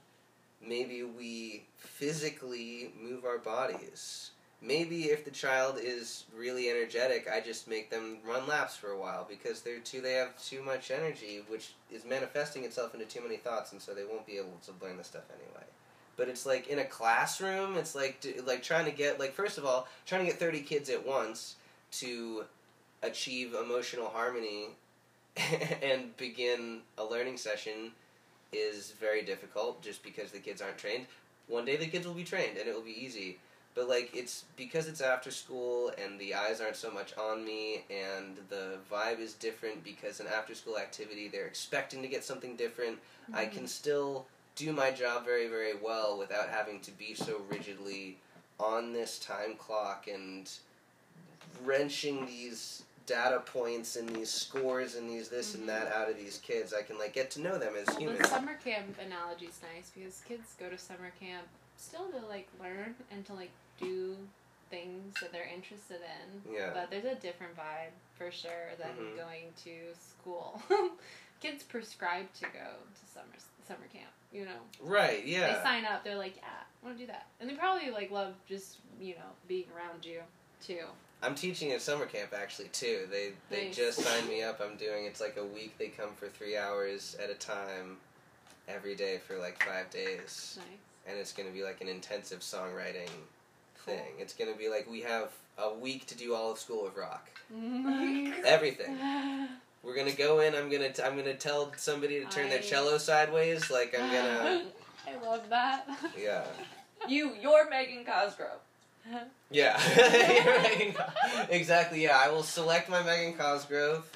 maybe 0.60 1.02
we 1.02 1.66
physically 1.76 2.92
move 2.96 3.24
our 3.24 3.38
bodies. 3.38 4.30
Maybe 4.66 5.04
if 5.04 5.24
the 5.24 5.30
child 5.30 5.76
is 5.78 6.24
really 6.34 6.70
energetic, 6.70 7.28
I 7.30 7.40
just 7.40 7.68
make 7.68 7.90
them 7.90 8.18
run 8.26 8.46
laps 8.46 8.76
for 8.76 8.90
a 8.90 8.98
while 8.98 9.26
because 9.28 9.60
they're 9.60 9.80
too 9.80 10.00
they 10.00 10.14
have 10.14 10.42
too 10.42 10.62
much 10.62 10.90
energy, 10.90 11.42
which 11.48 11.72
is 11.92 12.04
manifesting 12.06 12.64
itself 12.64 12.94
into 12.94 13.06
too 13.06 13.20
many 13.20 13.36
thoughts, 13.36 13.72
and 13.72 13.82
so 13.82 13.92
they 13.92 14.04
won't 14.04 14.26
be 14.26 14.38
able 14.38 14.58
to 14.64 14.72
learn 14.84 14.96
the 14.96 15.04
stuff 15.04 15.24
anyway. 15.30 15.66
But 16.16 16.28
it's 16.28 16.46
like 16.46 16.68
in 16.68 16.78
a 16.78 16.84
classroom, 16.84 17.76
it's 17.76 17.94
like 17.94 18.20
d- 18.20 18.40
like 18.46 18.62
trying 18.62 18.86
to 18.86 18.90
get 18.90 19.20
like 19.20 19.34
first 19.34 19.58
of 19.58 19.66
all 19.66 19.86
trying 20.06 20.22
to 20.22 20.30
get 20.30 20.40
thirty 20.40 20.60
kids 20.60 20.88
at 20.88 21.04
once 21.06 21.56
to 21.98 22.44
achieve 23.02 23.54
emotional 23.54 24.06
harmony 24.06 24.68
and 25.82 26.16
begin 26.16 26.80
a 26.96 27.04
learning 27.04 27.36
session 27.36 27.92
is 28.52 28.92
very 28.92 29.22
difficult 29.22 29.82
just 29.82 30.02
because 30.02 30.30
the 30.30 30.38
kids 30.38 30.62
aren't 30.62 30.78
trained. 30.78 31.06
One 31.48 31.64
day 31.64 31.76
the 31.76 31.86
kids 31.86 32.06
will 32.06 32.14
be 32.14 32.24
trained 32.24 32.56
and 32.56 32.68
it 32.68 32.74
will 32.74 32.82
be 32.82 33.04
easy. 33.04 33.38
But 33.74 33.88
like 33.88 34.10
it's 34.14 34.44
because 34.56 34.86
it's 34.86 35.00
after 35.00 35.30
school 35.32 35.90
and 36.02 36.18
the 36.20 36.34
eyes 36.34 36.60
aren't 36.60 36.76
so 36.76 36.90
much 36.92 37.12
on 37.18 37.44
me 37.44 37.84
and 37.90 38.38
the 38.48 38.78
vibe 38.90 39.18
is 39.18 39.32
different 39.34 39.82
because 39.82 40.20
an 40.20 40.26
after 40.28 40.54
school 40.54 40.78
activity 40.78 41.26
they're 41.28 41.46
expecting 41.46 42.00
to 42.02 42.08
get 42.08 42.22
something 42.24 42.54
different. 42.56 42.98
I 43.32 43.44
Mm-hmm. 43.46 43.54
can 43.56 43.66
still 43.66 44.26
do 44.54 44.72
my 44.72 44.90
job 44.92 45.24
very 45.24 45.48
very 45.48 45.72
well 45.82 46.16
without 46.18 46.48
having 46.48 46.78
to 46.80 46.92
be 46.92 47.14
so 47.14 47.40
rigidly 47.50 48.16
on 48.60 48.92
this 48.92 49.18
time 49.18 49.54
clock 49.58 50.06
and 50.12 50.48
wrenching 51.64 52.26
these 52.26 52.82
data 53.06 53.40
points 53.40 53.96
and 53.96 54.08
these 54.08 54.30
scores 54.30 54.94
and 54.94 55.08
these 55.10 55.28
this 55.28 55.54
and 55.54 55.68
that 55.68 55.88
out 55.92 56.08
of 56.08 56.16
these 56.16 56.38
kids. 56.38 56.72
I 56.72 56.82
can 56.82 56.98
like 56.98 57.12
get 57.12 57.30
to 57.32 57.40
know 57.40 57.58
them 57.58 57.74
as 57.78 57.86
The 57.94 58.00
humans. 58.00 58.28
summer 58.28 58.54
camp 58.64 58.96
analogy 59.04 59.46
is 59.46 59.60
nice 59.74 59.90
because 59.94 60.22
kids 60.26 60.54
go 60.58 60.68
to 60.70 60.78
summer 60.78 61.12
camp 61.20 61.46
still 61.76 62.06
to 62.08 62.26
like 62.26 62.48
learn 62.62 62.94
and 63.10 63.24
to 63.26 63.34
like 63.34 63.50
do 63.80 64.16
things 64.70 65.14
that 65.20 65.30
they're 65.32 65.48
interested 65.52 65.98
in. 66.00 66.52
Yeah. 66.54 66.70
But 66.74 66.90
there's 66.90 67.04
a 67.04 67.14
different 67.14 67.56
vibe 67.56 67.92
for 68.16 68.30
sure 68.30 68.70
than 68.78 68.96
Mhm. 68.96 69.16
going 69.16 69.52
to 69.64 69.94
school. 70.00 70.60
kids 71.40 71.62
prescribe 71.62 72.32
to 72.34 72.44
go 72.46 72.50
to 72.50 73.12
summer 73.12 73.34
summer 73.66 73.86
camp. 73.92 74.10
You 74.32 74.44
know, 74.46 74.60
Right, 74.80 75.24
Yeah. 75.24 75.54
they 75.56 75.62
sign 75.62 75.84
up. 75.84 76.02
They're 76.04 76.16
like, 76.16 76.36
yeah, 76.36 76.42
I 76.82 76.84
want 76.86 76.98
to 76.98 77.02
do 77.04 77.06
that, 77.12 77.26
and 77.40 77.48
they 77.48 77.54
probably 77.54 77.90
like 77.90 78.10
love 78.10 78.34
just 78.48 78.78
you 79.00 79.14
know 79.14 79.30
being 79.48 79.66
around 79.76 80.04
you 80.04 80.22
too. 80.62 80.86
I'm 81.22 81.34
teaching 81.34 81.72
at 81.72 81.80
summer 81.80 82.04
camp 82.06 82.34
actually 82.34 82.68
too. 82.68 83.06
They 83.10 83.32
they 83.50 83.66
Nice. 83.66 83.76
just 83.76 83.98
signed 84.06 84.28
me 84.28 84.42
up. 84.42 84.60
I'm 84.60 84.76
doing 84.76 85.04
it's 85.04 85.20
like 85.20 85.36
a 85.36 85.44
week. 85.44 85.78
They 85.78 85.88
come 85.88 86.14
for 86.14 86.28
three 86.28 86.56
hours 86.56 87.14
at 87.16 87.30
a 87.30 87.34
time, 87.34 87.98
every 88.68 88.94
day 88.96 89.18
for 89.18 89.38
like 89.38 89.62
five 89.62 89.88
days, 89.90 90.56
Nice. 90.58 90.66
and 91.06 91.18
it's 91.18 91.32
gonna 91.32 91.50
be 91.50 91.62
like 91.62 91.80
an 91.80 91.88
intensive 91.88 92.40
songwriting. 92.40 93.10
Thing. 93.84 94.12
It's 94.18 94.32
gonna 94.34 94.54
be 94.54 94.68
like 94.68 94.88
we 94.90 95.00
have 95.02 95.30
a 95.58 95.72
week 95.74 96.06
to 96.06 96.16
do 96.16 96.34
all 96.34 96.52
of 96.52 96.58
School 96.58 96.86
of 96.86 96.96
Rock, 96.96 97.28
everything. 98.44 98.96
We're 99.82 99.94
gonna 99.94 100.12
go 100.12 100.40
in. 100.40 100.54
I'm 100.54 100.70
gonna 100.70 100.90
t- 100.92 101.02
I'm 101.02 101.16
gonna 101.16 101.34
tell 101.34 101.70
somebody 101.76 102.18
to 102.24 102.26
turn 102.30 102.48
their 102.48 102.60
cello 102.60 102.96
sideways. 102.98 103.70
Like 103.70 103.94
I'm 103.98 104.10
gonna 104.10 104.62
I 105.06 105.22
love 105.24 105.48
that. 105.50 105.86
yeah 106.18 106.44
You, 107.08 107.32
you're 107.42 107.68
Megan 107.68 108.02
Cosgrove. 108.06 108.60
yeah 109.50 109.78
Megan 110.62 110.94
exactly 111.50 112.02
yeah. 112.02 112.16
I 112.18 112.30
will 112.30 112.42
select 112.42 112.88
my 112.88 113.02
Megan 113.02 113.34
Cosgrove. 113.34 114.10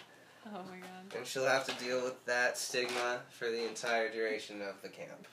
Oh 0.47 0.51
my 0.71 0.79
god. 0.79 1.17
And 1.19 1.27
she'll 1.27 1.45
have 1.47 1.67
to 1.67 1.85
deal 1.85 2.03
with 2.03 2.25
that 2.25 2.57
stigma 2.57 3.21
for 3.31 3.45
the 3.51 3.67
entire 3.69 4.11
duration 4.11 4.63
of 4.63 4.81
the 4.83 4.89
camp. 4.89 5.27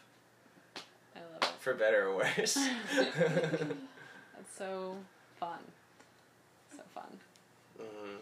I 1.16 1.20
love 1.20 1.44
it. 1.44 1.50
For 1.62 1.74
better 1.74 2.08
or 2.10 2.16
worse. 2.18 2.58
It. 4.38 4.46
That's 4.46 4.58
so 4.58 4.96
fun. 5.40 5.60
So 6.76 6.82
fun. 6.94 7.20
Mhm. 7.80 8.18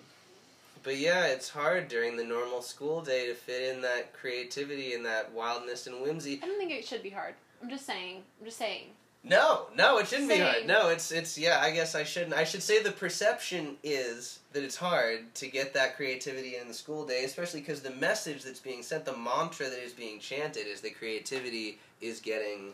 But 0.84 0.97
yeah, 0.97 1.28
it's 1.28 1.49
hard 1.49 1.88
during 1.88 2.17
the 2.17 2.26
normal 2.26 2.62
school 2.62 3.02
day 3.02 3.28
to 3.28 3.36
fit 3.36 3.73
in 3.73 3.82
that 3.82 4.13
creativity 4.13 4.93
and 4.93 5.06
that 5.06 5.32
wildness 5.32 5.88
and 5.88 6.02
whimsy. 6.02 6.39
I 6.43 6.45
don't 6.47 6.58
think 6.58 6.71
it 6.71 6.86
should 6.86 7.04
be 7.04 7.10
hard. 7.10 7.36
I'm 7.62 7.69
just 7.69 7.86
saying. 7.86 8.23
I'm 8.39 8.45
just 8.45 8.58
saying. 8.58 8.88
No, 9.26 9.67
no, 9.73 9.99
it 9.99 10.08
shouldn't 10.10 10.28
be 10.28 10.39
hard. 10.39 10.67
No, 10.67 10.89
it's 10.89 11.10
it's 11.13 11.38
yeah. 11.38 11.60
I 11.62 11.71
guess 11.71 11.95
I 11.95 12.04
shouldn't. 12.04 12.34
I 12.34 12.43
should 12.43 12.62
say 12.62 12.84
the 12.84 12.91
perception 12.91 13.78
is 13.82 14.39
that 14.52 14.63
it's 14.63 14.76
hard 14.76 15.34
to 15.36 15.47
get 15.47 15.73
that 15.76 15.95
creativity 15.95 16.58
in 16.58 16.67
the 16.67 16.73
school 16.73 17.06
day, 17.06 17.23
especially 17.23 17.62
because 17.62 17.80
the 17.80 17.91
message 17.91 18.43
that's 18.43 18.60
being 18.60 18.84
sent, 18.84 19.06
the 19.06 19.15
mantra 19.15 19.69
that 19.69 19.82
is 19.82 19.93
being 19.93 20.19
chanted, 20.19 20.67
is 20.67 20.82
that 20.82 20.97
creativity 20.97 21.80
is 22.02 22.19
getting 22.19 22.73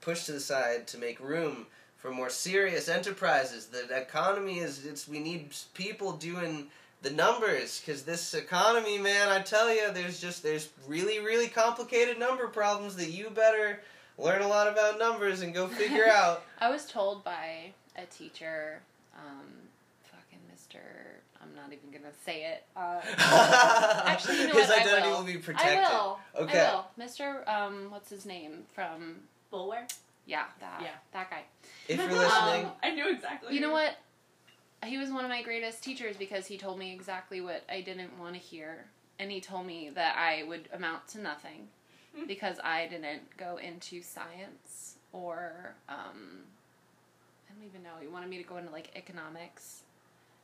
pushed 0.00 0.26
to 0.26 0.32
the 0.32 0.38
side 0.40 0.86
to 0.86 0.98
make 0.98 1.18
room 1.18 1.66
for 1.98 2.10
more 2.10 2.30
serious 2.30 2.88
enterprises. 2.88 3.66
The 3.66 3.94
economy 3.96 4.58
is 4.60 4.86
it's 4.86 5.06
we 5.08 5.18
need 5.18 5.50
people 5.74 6.12
doing 6.12 6.68
the 7.02 7.10
numbers 7.10 7.80
because 7.84 8.02
this 8.02 8.34
economy, 8.34 8.98
man, 8.98 9.28
I 9.28 9.40
tell 9.40 9.72
you, 9.72 9.92
there's 9.92 10.20
just 10.20 10.42
there's 10.42 10.68
really 10.86 11.18
really 11.18 11.48
complicated 11.48 12.18
number 12.18 12.46
problems 12.48 12.96
that 12.96 13.10
you 13.10 13.30
better 13.30 13.80
learn 14.16 14.42
a 14.42 14.48
lot 14.48 14.68
about 14.68 14.98
numbers 14.98 15.42
and 15.42 15.52
go 15.54 15.66
figure 15.68 16.06
out. 16.12 16.42
I 16.60 16.70
was 16.70 16.86
told 16.86 17.22
by 17.24 17.72
a 17.96 18.06
teacher, 18.06 18.80
um, 19.14 19.46
fucking 20.04 20.38
Mr. 20.52 20.80
I'm 21.40 21.54
not 21.54 21.72
even 21.72 21.90
gonna 21.92 22.12
say 22.24 22.44
it. 22.44 22.64
Uh, 22.76 23.00
Actually, 24.06 24.40
you 24.40 24.48
know 24.48 24.54
his 24.54 24.68
what? 24.68 24.78
I 24.78 24.82
identity 24.82 25.08
will. 25.08 25.18
will. 25.18 25.24
be 25.24 25.36
protected. 25.38 25.78
I 25.78 25.92
will. 25.92 26.18
Okay. 26.36 26.60
I 26.60 26.74
will. 26.74 26.86
Mr. 26.98 27.48
Um, 27.48 27.90
what's 27.90 28.10
his 28.10 28.24
name 28.26 28.64
from? 28.72 29.16
Bulwer? 29.50 29.86
Yeah, 30.28 30.44
that. 30.60 30.80
Yeah. 30.82 30.90
That 31.14 31.30
guy. 31.30 31.42
If 31.88 31.96
you're 31.98 32.06
listening, 32.08 32.66
Um, 32.66 32.72
I 32.82 32.90
knew 32.90 33.10
exactly. 33.10 33.54
You 33.54 33.62
know 33.62 33.72
what? 33.72 33.96
He 34.84 34.98
was 34.98 35.10
one 35.10 35.24
of 35.24 35.30
my 35.30 35.42
greatest 35.42 35.82
teachers 35.82 36.16
because 36.16 36.46
he 36.46 36.58
told 36.58 36.78
me 36.78 36.92
exactly 36.92 37.40
what 37.40 37.64
I 37.68 37.80
didn't 37.80 38.16
want 38.18 38.34
to 38.34 38.38
hear. 38.40 38.84
And 39.18 39.30
he 39.32 39.40
told 39.40 39.66
me 39.66 39.90
that 39.94 40.16
I 40.16 40.44
would 40.44 40.68
amount 40.72 41.08
to 41.08 41.20
nothing 41.20 41.68
because 42.28 42.58
I 42.62 42.86
didn't 42.86 43.22
go 43.38 43.56
into 43.56 44.02
science 44.02 44.96
or, 45.12 45.74
um, 45.88 46.44
I 47.50 47.54
don't 47.54 47.66
even 47.66 47.82
know. 47.82 47.94
He 47.98 48.06
wanted 48.06 48.28
me 48.28 48.36
to 48.36 48.44
go 48.44 48.58
into 48.58 48.70
like 48.70 48.90
economics. 48.94 49.82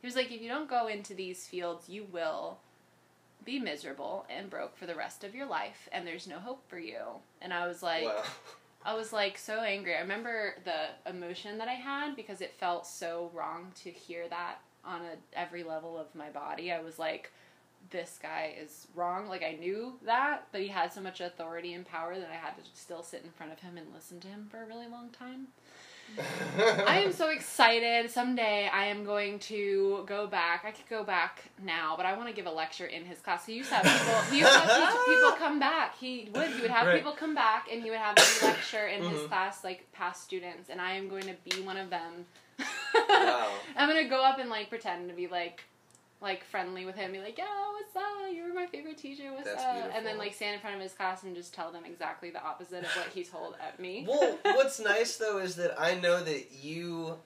He 0.01 0.07
was 0.07 0.15
like, 0.15 0.31
if 0.31 0.41
you 0.41 0.49
don't 0.49 0.69
go 0.69 0.87
into 0.87 1.13
these 1.13 1.47
fields, 1.47 1.87
you 1.87 2.07
will 2.11 2.57
be 3.45 3.59
miserable 3.59 4.25
and 4.35 4.49
broke 4.49 4.75
for 4.75 4.87
the 4.87 4.95
rest 4.95 5.23
of 5.23 5.35
your 5.35 5.45
life 5.45 5.87
and 5.91 6.07
there's 6.07 6.27
no 6.27 6.39
hope 6.39 6.67
for 6.67 6.79
you. 6.79 6.97
And 7.41 7.53
I 7.53 7.67
was 7.67 7.83
like, 7.83 8.05
well, 8.05 8.23
I 8.85 8.93
was 8.93 9.11
like 9.11 9.37
so 9.39 9.61
angry. 9.61 9.95
I 9.95 10.01
remember 10.01 10.53
the 10.63 11.09
emotion 11.09 11.57
that 11.57 11.67
I 11.67 11.73
had 11.73 12.15
because 12.15 12.39
it 12.39 12.53
felt 12.59 12.85
so 12.85 13.31
wrong 13.33 13.71
to 13.83 13.89
hear 13.89 14.27
that 14.29 14.59
on 14.85 15.01
a, 15.01 15.15
every 15.37 15.63
level 15.63 15.97
of 15.97 16.13
my 16.13 16.29
body. 16.29 16.71
I 16.71 16.79
was 16.81 16.99
like, 16.99 17.31
this 17.89 18.19
guy 18.21 18.53
is 18.61 18.87
wrong. 18.93 19.27
Like 19.27 19.43
I 19.43 19.57
knew 19.59 19.93
that, 20.05 20.47
but 20.51 20.61
he 20.61 20.67
had 20.67 20.93
so 20.93 21.01
much 21.01 21.19
authority 21.19 21.73
and 21.73 21.83
power 21.83 22.19
that 22.19 22.29
I 22.29 22.35
had 22.35 22.55
to 22.57 22.63
still 22.75 23.01
sit 23.01 23.23
in 23.23 23.31
front 23.31 23.51
of 23.51 23.59
him 23.59 23.75
and 23.75 23.87
listen 23.91 24.19
to 24.19 24.27
him 24.27 24.47
for 24.51 24.61
a 24.61 24.67
really 24.67 24.87
long 24.87 25.09
time. 25.09 25.47
I 26.87 26.99
am 26.99 27.11
so 27.11 27.29
excited. 27.29 28.09
Someday 28.09 28.69
I 28.71 28.85
am 28.85 29.03
going 29.03 29.39
to 29.39 30.03
go 30.07 30.27
back. 30.27 30.63
I 30.65 30.71
could 30.71 30.87
go 30.89 31.03
back 31.03 31.43
now, 31.63 31.95
but 31.97 32.05
I 32.05 32.15
want 32.15 32.29
to 32.29 32.33
give 32.33 32.45
a 32.45 32.51
lecture 32.51 32.85
in 32.85 33.03
his 33.03 33.19
class. 33.19 33.45
He 33.45 33.53
used 33.53 33.69
to 33.69 33.75
have 33.75 33.83
people. 33.85 34.21
He 34.31 34.39
used 34.39 34.51
to 34.53 34.59
have 34.59 35.05
people 35.05 35.31
come 35.37 35.59
back. 35.59 35.97
He 35.97 36.29
would. 36.33 36.47
He 36.49 36.61
would 36.61 36.71
have 36.71 36.87
Right. 36.87 36.97
people 36.97 37.11
come 37.11 37.35
back, 37.35 37.67
and 37.71 37.81
he 37.83 37.89
would 37.89 37.99
have 37.99 38.15
me 38.15 38.47
lecture 38.47 38.87
in 38.87 39.03
his 39.03 39.21
Mhm. 39.21 39.27
class, 39.27 39.63
like 39.63 39.91
past 39.91 40.23
students. 40.23 40.69
And 40.69 40.79
I 40.79 40.93
am 40.93 41.09
going 41.09 41.23
to 41.23 41.35
be 41.49 41.61
one 41.61 41.77
of 41.77 41.89
them. 41.89 42.25
Wow. 43.09 43.51
I'm 43.75 43.89
gonna 43.89 44.07
go 44.07 44.23
up 44.23 44.39
and 44.39 44.49
like 44.49 44.69
pretend 44.69 45.09
to 45.09 45.15
be 45.15 45.27
like, 45.27 45.63
like 46.21 46.43
friendly 46.43 46.85
with 46.85 46.95
him. 46.95 47.11
Be 47.11 47.19
like, 47.19 47.37
"Yeah, 47.37 47.45
what's 47.71 47.95
up? 47.95 48.33
You 48.33 48.43
were 48.43 48.53
my 48.53 48.65
favorite 48.65 48.97
teacher. 48.97 49.31
What's 49.31 49.45
That's 49.45 49.63
up?" 49.63 49.91
And 49.93 50.05
then 50.05 50.17
like 50.17 50.33
stand 50.33 50.55
in 50.55 50.61
front 50.61 50.75
of 50.75 50.81
his 50.81 50.93
class 50.93 51.23
and 51.23 51.35
just 51.35 51.53
tell 51.53 51.71
them 51.71 51.83
exactly 51.85 52.29
the 52.29 52.43
opposite 52.43 52.83
of 52.83 52.89
what 52.95 53.07
he 53.13 53.23
told 53.23 53.55
at 53.61 53.79
me. 53.79 54.05
well, 54.09 54.37
what's 54.43 54.79
nice 54.79 55.17
though 55.17 55.39
is 55.39 55.55
that 55.55 55.79
I 55.79 55.95
know 55.95 56.23
that 56.23 56.51
you 56.51 57.17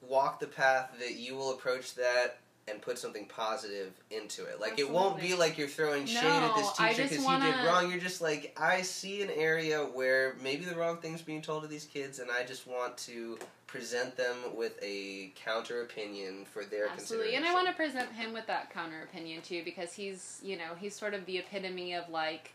walk 0.00 0.40
the 0.40 0.46
path 0.46 0.90
that 0.98 1.14
you 1.14 1.34
will 1.34 1.52
approach 1.52 1.94
that 1.94 2.38
and 2.66 2.80
put 2.80 2.98
something 2.98 3.26
positive 3.26 3.92
into 4.10 4.44
it. 4.44 4.60
Like 4.60 4.78
it 4.78 4.90
won't 4.90 5.20
be 5.20 5.34
like 5.34 5.58
you're 5.58 5.68
throwing 5.68 6.06
shade 6.06 6.24
at 6.24 6.54
this 6.56 6.72
teacher 6.72 7.02
because 7.02 7.24
wanna- 7.24 7.44
he 7.46 7.52
did 7.52 7.66
wrong. 7.66 7.90
You're 7.90 8.00
just 8.00 8.20
like 8.20 8.56
I 8.60 8.82
see 8.82 9.22
an 9.22 9.30
area 9.30 9.84
where 9.84 10.36
maybe 10.42 10.64
the 10.64 10.74
wrong 10.74 10.96
thing's 10.98 11.22
being 11.22 11.42
told 11.42 11.62
to 11.62 11.68
these 11.68 11.84
kids, 11.84 12.18
and 12.18 12.30
I 12.30 12.44
just 12.44 12.66
want 12.66 12.96
to 12.98 13.38
present 13.66 14.16
them 14.16 14.36
with 14.54 14.78
a 14.82 15.32
counter 15.34 15.82
opinion 15.82 16.44
for 16.44 16.64
their 16.64 16.86
consideration. 16.86 17.00
Absolutely, 17.02 17.34
and 17.34 17.44
I 17.44 17.52
want 17.52 17.66
to 17.66 17.74
present 17.74 18.12
him 18.12 18.32
with 18.32 18.46
that 18.46 18.70
counter 18.72 19.02
opinion 19.02 19.42
too, 19.42 19.62
because 19.64 19.92
he's, 19.92 20.40
you 20.44 20.56
know, 20.56 20.74
he's 20.78 20.94
sort 20.94 21.12
of 21.12 21.26
the 21.26 21.38
epitome 21.38 21.92
of 21.92 22.08
like, 22.08 22.52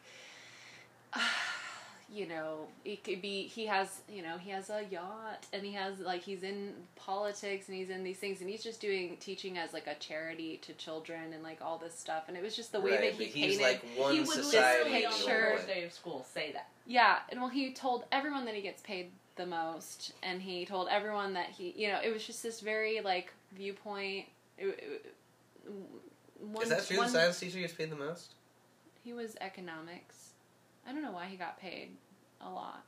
you 2.12 2.28
know, 2.28 2.68
it 2.86 3.04
could 3.04 3.22
be 3.22 3.44
he 3.44 3.66
has, 3.68 4.02
you 4.12 4.22
know, 4.24 4.38
he 4.38 4.50
has 4.50 4.70
a 4.70 4.84
yacht, 4.90 5.46
and 5.54 5.64
he 5.64 5.74
has 5.74 6.00
like 6.00 6.22
he's 6.24 6.44
in 6.44 6.74
politics, 6.96 7.68
and 7.68 7.78
he's 7.78 7.90
in 7.90 8.04
these 8.04 8.18
things, 8.18 8.42
and 8.42 8.50
he's 8.50 8.64
just 8.64 8.82
doing 8.82 9.16
teaching 9.20 9.58
as 9.58 9.74
like 9.74 9.86
a 9.88 9.96
charity 9.96 10.58
to 10.64 10.74
children 10.74 11.34
and 11.34 11.44
like 11.44 11.60
all 11.62 11.78
this 11.78 11.94
stuff, 11.98 12.24
and 12.28 12.36
it 12.36 12.42
was 12.44 12.56
just 12.56 12.72
the 12.72 12.80
way 12.80 12.92
right, 12.92 13.02
that 13.02 13.14
he 13.14 13.28
painted. 13.28 13.62
like 13.62 13.84
one 13.96 14.14
he 14.14 14.20
would 14.22 14.28
society. 14.30 14.84
literally 14.86 15.06
on 15.06 15.12
the 15.12 15.18
picture- 15.18 15.52
first 15.56 15.68
day 15.68 15.84
of 15.84 15.94
school 15.94 16.26
say 16.34 16.52
that. 16.54 16.68
Yeah, 16.88 17.20
and 17.30 17.40
well, 17.40 17.50
he 17.50 17.72
told 17.74 18.06
everyone 18.12 18.46
that 18.46 18.56
he 18.56 18.62
gets 18.62 18.82
paid 18.82 19.12
the 19.36 19.46
most, 19.46 20.14
and 20.24 20.42
he 20.42 20.66
told 20.66 20.88
everyone 20.90 21.34
that 21.34 21.50
he, 21.50 21.74
you 21.78 21.88
know, 21.90 22.00
it 22.04 22.12
was 22.12 22.26
just 22.26 22.42
this 22.42 22.60
very 22.62 23.02
like 23.02 23.32
viewpoint. 23.56 24.26
It, 24.58 24.66
it, 24.68 25.16
one, 26.42 26.64
Is 26.64 26.70
that 26.70 26.88
true? 26.88 26.98
one- 26.98 27.06
the 27.08 27.12
science 27.20 27.40
teacher 27.40 27.60
gets 27.60 27.74
paid 27.74 27.92
the 27.92 27.96
most. 27.96 28.34
he 29.04 29.14
was 29.14 29.36
economics. 29.42 30.29
I 30.90 30.92
don't 30.92 31.04
know 31.04 31.12
why 31.12 31.26
he 31.28 31.38
got 31.38 31.60
paid 31.60 31.90
a 32.42 32.50
lot. 32.50 32.84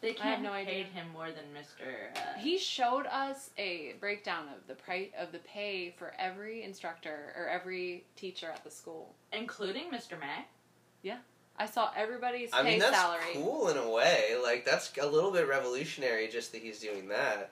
They 0.00 0.08
I 0.08 0.12
have 0.12 0.18
can't 0.22 0.42
no 0.42 0.50
paid 0.50 0.68
idea. 0.68 0.84
him 0.86 1.06
more 1.12 1.28
than 1.28 1.44
Mr. 1.56 2.16
Uh, 2.16 2.38
He 2.38 2.58
showed 2.58 3.06
us 3.06 3.50
a 3.56 3.94
breakdown 4.00 4.46
of 4.54 4.66
the 4.66 4.74
price 4.74 5.08
of 5.18 5.32
the 5.32 5.38
pay 5.38 5.94
for 5.96 6.12
every 6.18 6.64
instructor 6.64 7.32
or 7.36 7.48
every 7.48 8.04
teacher 8.16 8.50
at 8.50 8.64
the 8.64 8.70
school. 8.70 9.14
including 9.32 9.84
Mr. 9.90 10.18
Mack. 10.18 10.48
Yeah, 11.02 11.18
I 11.56 11.66
saw 11.66 11.90
everybody's 11.96 12.52
I 12.52 12.62
pay 12.62 12.70
mean, 12.70 12.78
that's 12.80 12.96
salary. 12.96 13.20
cool 13.34 13.68
in 13.68 13.76
a 13.76 13.88
way. 13.88 14.36
Like, 14.42 14.64
that's 14.64 14.92
a 15.00 15.06
little 15.06 15.30
bit 15.30 15.48
revolutionary 15.48 16.26
just 16.28 16.52
that 16.52 16.62
he's 16.62 16.80
doing 16.80 17.08
that. 17.08 17.50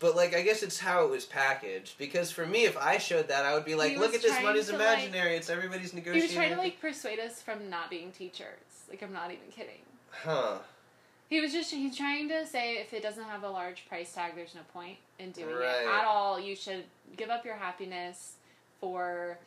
But, 0.00 0.16
like, 0.16 0.34
I 0.34 0.42
guess 0.42 0.62
it's 0.62 0.78
how 0.80 1.04
it 1.04 1.10
was 1.10 1.24
packaged. 1.26 1.96
Because 1.98 2.30
for 2.30 2.46
me, 2.46 2.64
if 2.64 2.76
I 2.76 2.98
showed 2.98 3.28
that, 3.28 3.44
I 3.44 3.54
would 3.54 3.64
be 3.66 3.74
like, 3.74 3.92
He 3.92 3.98
look 3.98 4.14
at 4.14 4.22
this 4.22 4.42
money's 4.42 4.66
to, 4.68 4.72
like- 4.76 4.80
imaginary. 5.04 5.36
it's 5.36 5.48
everybody's 5.50 5.92
negotiation. 5.94 6.28
He 6.30 6.34
negotiating. 6.34 6.36
was 6.38 6.56
trying 6.56 6.56
to 6.56 6.62
like 6.62 6.80
persuade 6.80 7.20
us 7.20 7.42
from 7.42 7.68
not 7.70 7.90
being 7.90 8.10
teachers. 8.10 8.58
Like 8.88 9.02
I'm 9.02 9.12
not 9.12 9.30
even 9.30 9.46
kidding. 9.54 9.82
Huh. 10.10 10.58
He 11.28 11.40
was 11.40 11.52
just 11.52 11.70
he's 11.70 11.96
trying 11.96 12.28
to 12.30 12.44
say 12.44 12.78
if 12.78 12.92
it 12.92 13.04
doesn't 13.04 13.22
have 13.22 13.44
a 13.44 13.48
large 13.50 13.86
price 13.88 14.12
tag, 14.12 14.32
there's 14.34 14.54
no 14.56 14.62
point 14.72 14.96
in 15.20 15.30
doing 15.30 15.54
Right. 15.54 15.82
it 15.82 15.86
at 15.86 16.04
all. 16.04 16.40
You 16.40 16.56
should 16.56 16.82
give 17.16 17.30
up 17.30 17.44
your 17.44 17.54
happiness 17.54 18.32
for 18.80 19.38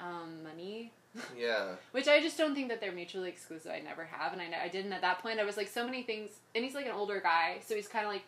um, 0.00 0.42
money, 0.44 0.92
Yeah. 1.36 1.70
which 1.92 2.06
I 2.06 2.20
just 2.20 2.36
don't 2.38 2.54
think 2.54 2.68
that 2.68 2.80
they're 2.80 2.92
mutually 2.92 3.28
exclusive. 3.28 3.72
I 3.72 3.80
never 3.80 4.04
have, 4.04 4.32
and 4.34 4.40
I 4.42 4.46
know 4.46 4.58
I 4.62 4.68
didn't 4.68 4.92
at 4.92 5.00
that 5.00 5.20
point. 5.20 5.40
I 5.40 5.44
was 5.44 5.56
like 5.56 5.68
so 5.68 5.84
many 5.84 6.02
things, 6.04 6.30
and 6.54 6.62
he's 6.64 6.74
like 6.74 6.86
an 6.86 6.92
older 6.92 7.18
guy, 7.20 7.56
so 7.66 7.74
he's 7.74 7.88
kind 7.88 8.04
of 8.06 8.12
like. 8.12 8.22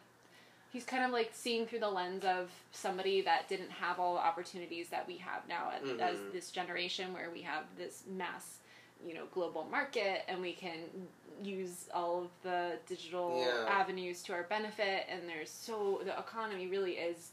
He's 0.73 0.85
kind 0.85 1.05
of 1.05 1.11
like 1.11 1.31
seeing 1.33 1.67
through 1.67 1.79
the 1.81 1.89
lens 1.89 2.25
of 2.25 2.51
somebody 2.73 3.23
that 3.23 3.49
didn't 3.49 3.71
have 3.71 3.99
all 3.99 4.15
the 4.15 4.21
opportunities 4.21 4.89
that 4.91 5.07
we 5.07 5.17
have 5.19 5.49
now 5.49 5.71
as, 5.75 5.89
as 5.99 6.19
Mhm. 6.19 6.33
this 6.33 6.51
generation, 6.51 7.13
where 7.15 7.31
we 7.31 7.43
have 7.43 7.65
this 7.77 8.05
mass, 8.07 8.59
you 9.07 9.15
know, 9.15 9.27
global 9.27 9.65
market, 9.65 10.25
and 10.29 10.43
we 10.43 10.53
can 10.53 11.09
use 11.43 11.89
all 11.95 12.23
of 12.25 12.31
the 12.43 12.79
digital 12.87 13.43
Yeah. 13.47 13.65
avenues 13.69 14.23
to 14.25 14.33
our 14.35 14.43
benefit. 14.43 15.07
And 15.09 15.27
there's 15.29 15.51
so 15.51 16.03
the 16.05 16.19
economy 16.19 16.67
really 16.67 16.99
is 16.99 17.31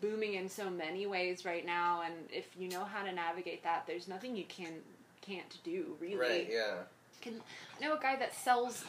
booming 0.00 0.34
in 0.34 0.48
so 0.48 0.70
many 0.70 1.06
ways 1.06 1.44
right 1.44 1.64
now. 1.64 2.00
And 2.02 2.28
if 2.32 2.46
you 2.56 2.68
know 2.68 2.84
how 2.84 3.04
to 3.04 3.12
navigate 3.12 3.62
that, 3.62 3.86
there's 3.86 4.08
nothing 4.08 4.34
you 4.36 4.44
can 4.46 4.82
can't 5.20 5.62
do 5.62 5.96
really. 6.00 6.16
Right, 6.16 6.48
yeah. 6.50 6.82
Can 7.20 7.40
I 7.76 7.80
know 7.84 7.94
a 7.94 8.00
guy 8.00 8.16
that 8.16 8.34
sells, 8.34 8.84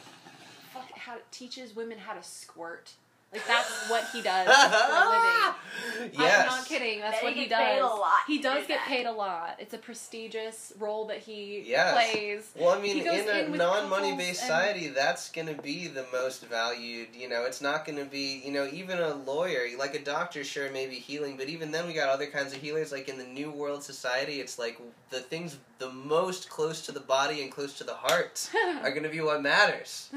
fuck, 0.72 0.90
how 0.98 1.18
teaches 1.30 1.76
women 1.76 1.96
how 1.98 2.14
to 2.14 2.22
squirt. 2.24 2.94
Like 3.34 3.46
that's 3.48 3.90
what 3.90 4.04
he 4.12 4.22
does 4.22 4.46
for 4.46 4.52
a 4.52 5.08
living. 5.10 6.10
yes. 6.20 6.46
I'm 6.50 6.56
not 6.58 6.66
kidding. 6.66 7.00
That's 7.00 7.20
They 7.20 7.26
what 7.26 7.34
he 7.34 7.46
get 7.46 7.58
paid 7.58 7.78
does. 7.80 7.92
a 7.92 7.94
lot 7.96 8.12
He 8.28 8.38
does 8.40 8.62
do 8.62 8.68
get 8.68 8.78
that. 8.78 8.86
paid 8.86 9.06
a 9.06 9.12
lot. 9.12 9.56
It's 9.58 9.74
a 9.74 9.78
prestigious 9.78 10.72
role 10.78 11.06
that 11.08 11.18
he 11.18 11.64
Yes. 11.66 12.12
plays. 12.12 12.50
Well, 12.56 12.70
I 12.78 12.80
mean, 12.80 12.96
He 12.96 13.00
in 13.02 13.28
a 13.28 13.32
in 13.46 13.52
non-money 13.52 14.10
couples 14.10 14.16
based 14.18 14.42
and- 14.42 14.48
society, 14.48 14.88
that's 14.88 15.30
going 15.32 15.48
to 15.48 15.60
be 15.60 15.88
the 15.88 16.06
most 16.12 16.46
valued. 16.46 17.08
You 17.14 17.28
know, 17.28 17.44
it's 17.44 17.60
not 17.60 17.84
going 17.84 17.98
to 17.98 18.04
be, 18.04 18.40
you 18.44 18.52
know, 18.52 18.68
even 18.72 18.98
a 19.00 19.14
lawyer, 19.14 19.66
like 19.78 19.94
a 19.94 20.02
doctor, 20.02 20.44
sure, 20.44 20.70
maybe 20.70 20.94
healing, 20.94 21.36
but 21.36 21.48
even 21.48 21.72
then, 21.72 21.86
we 21.86 21.92
got 21.92 22.08
other 22.08 22.26
kinds 22.26 22.52
of 22.54 22.60
healers. 22.60 22.92
Like 22.92 23.08
in 23.08 23.18
the 23.18 23.24
New 23.24 23.50
World 23.50 23.82
society, 23.82 24.40
it's 24.40 24.58
like 24.58 24.78
the 25.10 25.20
things 25.20 25.56
the 25.78 25.90
most 25.90 26.48
close 26.48 26.86
to 26.86 26.92
the 26.92 27.00
body 27.00 27.42
and 27.42 27.50
close 27.50 27.72
to 27.78 27.84
the 27.84 27.94
heart 27.94 28.48
are 28.82 28.90
going 28.90 29.02
to 29.02 29.08
be 29.08 29.20
what 29.20 29.42
matters. 29.42 30.08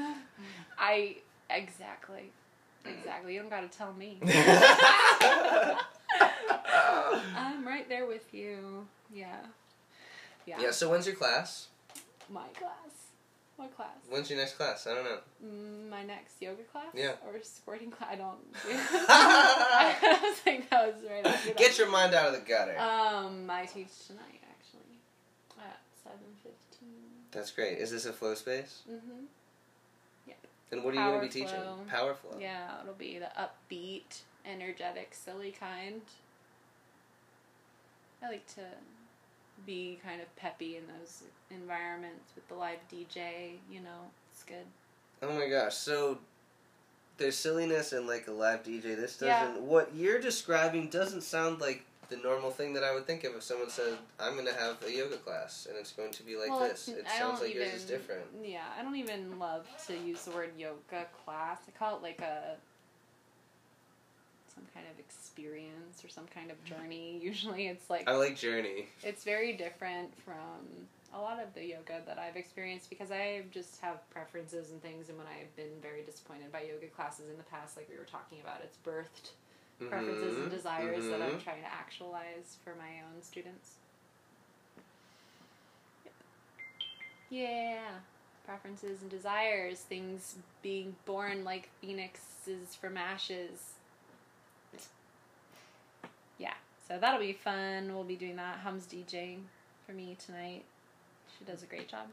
I 0.78 1.16
exactly, 1.50 2.30
exactly. 2.84 3.34
You 3.34 3.40
don't 3.40 3.50
got 3.50 3.70
to 3.70 3.78
tell 3.78 3.92
me. 3.94 4.18
I'm 7.36 7.66
right 7.66 7.88
there 7.88 8.06
with 8.06 8.32
you. 8.32 8.86
Yeah, 9.12 9.36
yeah. 10.46 10.60
yeah. 10.60 10.70
So 10.70 10.90
when's 10.90 11.06
your 11.06 11.16
class? 11.16 11.68
My 12.30 12.46
class. 12.58 12.72
What 13.56 13.74
class? 13.74 13.88
When's 14.08 14.30
your 14.30 14.38
next 14.38 14.54
class? 14.56 14.86
I 14.86 14.94
don't 14.94 15.02
know. 15.04 15.18
Mm, 15.44 15.90
My 15.90 16.04
next 16.04 16.40
yoga 16.40 16.62
class. 16.62 16.92
Yeah. 16.94 17.12
Or 17.26 17.42
sporting 17.42 17.90
class. 17.90 18.10
I 18.12 18.16
don't. 18.16 18.38
I 18.64 20.18
was 20.22 20.40
like 20.46 20.70
that 20.70 20.86
was 20.94 21.02
right 21.10 21.26
after. 21.26 21.54
Get 21.54 21.76
your 21.76 21.90
mind 21.90 22.14
out 22.14 22.26
of 22.28 22.34
the 22.34 22.40
gutter. 22.48 22.78
Um, 22.78 23.50
I 23.50 23.64
teach 23.66 24.06
tonight 24.06 24.40
actually 24.48 25.00
at 25.58 25.80
seven 26.04 26.18
fifteen. 26.42 26.88
That's 27.32 27.50
great. 27.50 27.78
Is 27.78 27.90
this 27.90 28.06
a 28.06 28.12
flow 28.12 28.34
space? 28.36 28.82
Mhm. 28.88 29.24
And 30.70 30.84
what 30.84 30.94
are 30.94 30.96
you 30.96 31.18
going 31.18 31.28
to 31.28 31.34
be 31.34 31.44
Power 31.44 31.50
teaching? 31.50 31.62
flow. 31.62 31.78
Power 31.88 32.14
flow. 32.14 32.38
Yeah, 32.40 32.82
it'll 32.82 32.94
be 32.94 33.18
the 33.18 33.30
upbeat, 33.38 34.20
energetic, 34.44 35.14
silly 35.14 35.54
kind. 35.58 36.02
I 38.22 38.28
like 38.28 38.46
to 38.54 38.62
be 39.64 39.98
kind 40.04 40.20
of 40.20 40.34
peppy 40.36 40.76
in 40.76 40.82
those 40.98 41.22
environments 41.50 42.32
with 42.34 42.46
the 42.48 42.54
live 42.54 42.80
DJ. 42.92 43.52
You 43.70 43.80
know, 43.80 44.10
it's 44.32 44.42
good. 44.42 44.66
Oh 45.22 45.32
my 45.32 45.48
gosh! 45.48 45.74
So 45.74 46.18
there's 47.16 47.36
silliness 47.36 47.92
and 47.92 48.06
like 48.06 48.26
a 48.28 48.32
live 48.32 48.62
DJ. 48.62 48.96
This 48.96 49.18
doesn't. 49.18 49.26
Yeah. 49.26 49.60
What 49.60 49.94
you're 49.94 50.20
describing 50.20 50.88
doesn't 50.88 51.22
sound 51.22 51.60
like 51.60 51.84
the 52.08 52.16
normal 52.16 52.50
thing 52.50 52.72
that 52.74 52.84
I 52.84 52.94
would 52.94 53.06
think 53.06 53.24
of 53.24 53.34
if 53.34 53.42
someone 53.42 53.70
said, 53.70 53.98
"I'm 54.18 54.34
going 54.34 54.46
to 54.46 54.54
have 54.54 54.76
a 54.86 54.92
yoga 54.92 55.16
class 55.16 55.66
and 55.68 55.78
it's 55.78 55.92
going 55.92 56.12
to 56.12 56.22
be 56.22 56.36
like 56.36 56.50
well, 56.50 56.60
this." 56.60 56.88
It 56.88 57.06
I 57.08 57.18
sounds 57.18 57.40
like 57.40 57.50
even, 57.50 57.62
yours 57.62 57.74
is 57.74 57.84
different. 57.84 58.24
Yeah, 58.42 58.64
I 58.78 58.82
don't 58.82 58.96
even 58.96 59.38
love 59.38 59.66
to 59.86 59.96
use 59.96 60.24
the 60.24 60.30
word 60.32 60.50
yoga 60.58 61.06
class. 61.24 61.58
I 61.68 61.78
call 61.78 61.96
it 61.96 62.02
like 62.02 62.20
a 62.20 62.56
some 64.54 64.64
kind 64.74 64.86
of 64.92 64.98
experience 64.98 66.04
or 66.04 66.08
some 66.08 66.26
kind 66.34 66.50
of 66.50 66.62
journey. 66.64 67.20
Usually, 67.22 67.68
it's 67.68 67.88
like 67.90 68.08
I 68.08 68.12
like 68.12 68.36
Journey. 68.36 68.86
it's 69.02 69.24
very 69.24 69.52
different 69.52 70.10
from 70.24 70.86
a 71.14 71.20
lot 71.20 71.40
of 71.42 71.54
the 71.54 71.64
yoga 71.64 72.02
that 72.06 72.18
I've 72.18 72.36
experienced 72.36 72.90
because 72.90 73.10
I 73.10 73.42
just 73.50 73.80
have 73.80 74.08
preferences 74.10 74.70
and 74.70 74.82
things. 74.82 75.08
And 75.08 75.16
when 75.16 75.26
I've 75.26 75.54
been 75.56 75.80
very 75.80 76.02
disappointed 76.02 76.52
by 76.52 76.62
yoga 76.62 76.86
classes 76.88 77.30
in 77.30 77.36
the 77.36 77.44
past, 77.44 77.76
like 77.76 77.88
we 77.88 77.96
were 77.96 78.04
talking 78.04 78.38
about, 78.42 78.60
it's 78.62 78.76
birthed 78.84 79.32
preferences 79.86 80.36
and 80.36 80.46
Mhm, 80.46 80.50
desires 80.50 81.08
that 81.08 81.22
I'm 81.22 81.38
mhm. 81.38 81.42
trying 81.42 81.62
to 81.62 81.72
actualize 81.72 82.56
for 82.64 82.74
my 82.74 83.00
own 83.02 83.22
students. 83.22 83.76
Yep. 86.04 86.14
Yeah. 87.30 88.00
preferences 88.44 89.02
and 89.02 89.10
desires, 89.10 89.80
things 89.80 90.36
being 90.62 90.96
born 91.04 91.44
like 91.44 91.68
phoenixes 91.82 92.74
from 92.74 92.96
ashes. 92.96 93.74
Yeah, 96.38 96.54
so 96.86 96.98
that'll 96.98 97.20
be 97.20 97.32
fun. 97.34 97.92
We'll 97.94 98.04
be 98.04 98.16
doing 98.16 98.36
that. 98.36 98.58
Hum's 98.60 98.86
DJing 98.86 99.40
for 99.86 99.92
me 99.92 100.16
tonight. 100.24 100.64
She 101.38 101.44
does 101.44 101.62
a 101.62 101.66
great 101.66 101.88
job. 101.88 102.06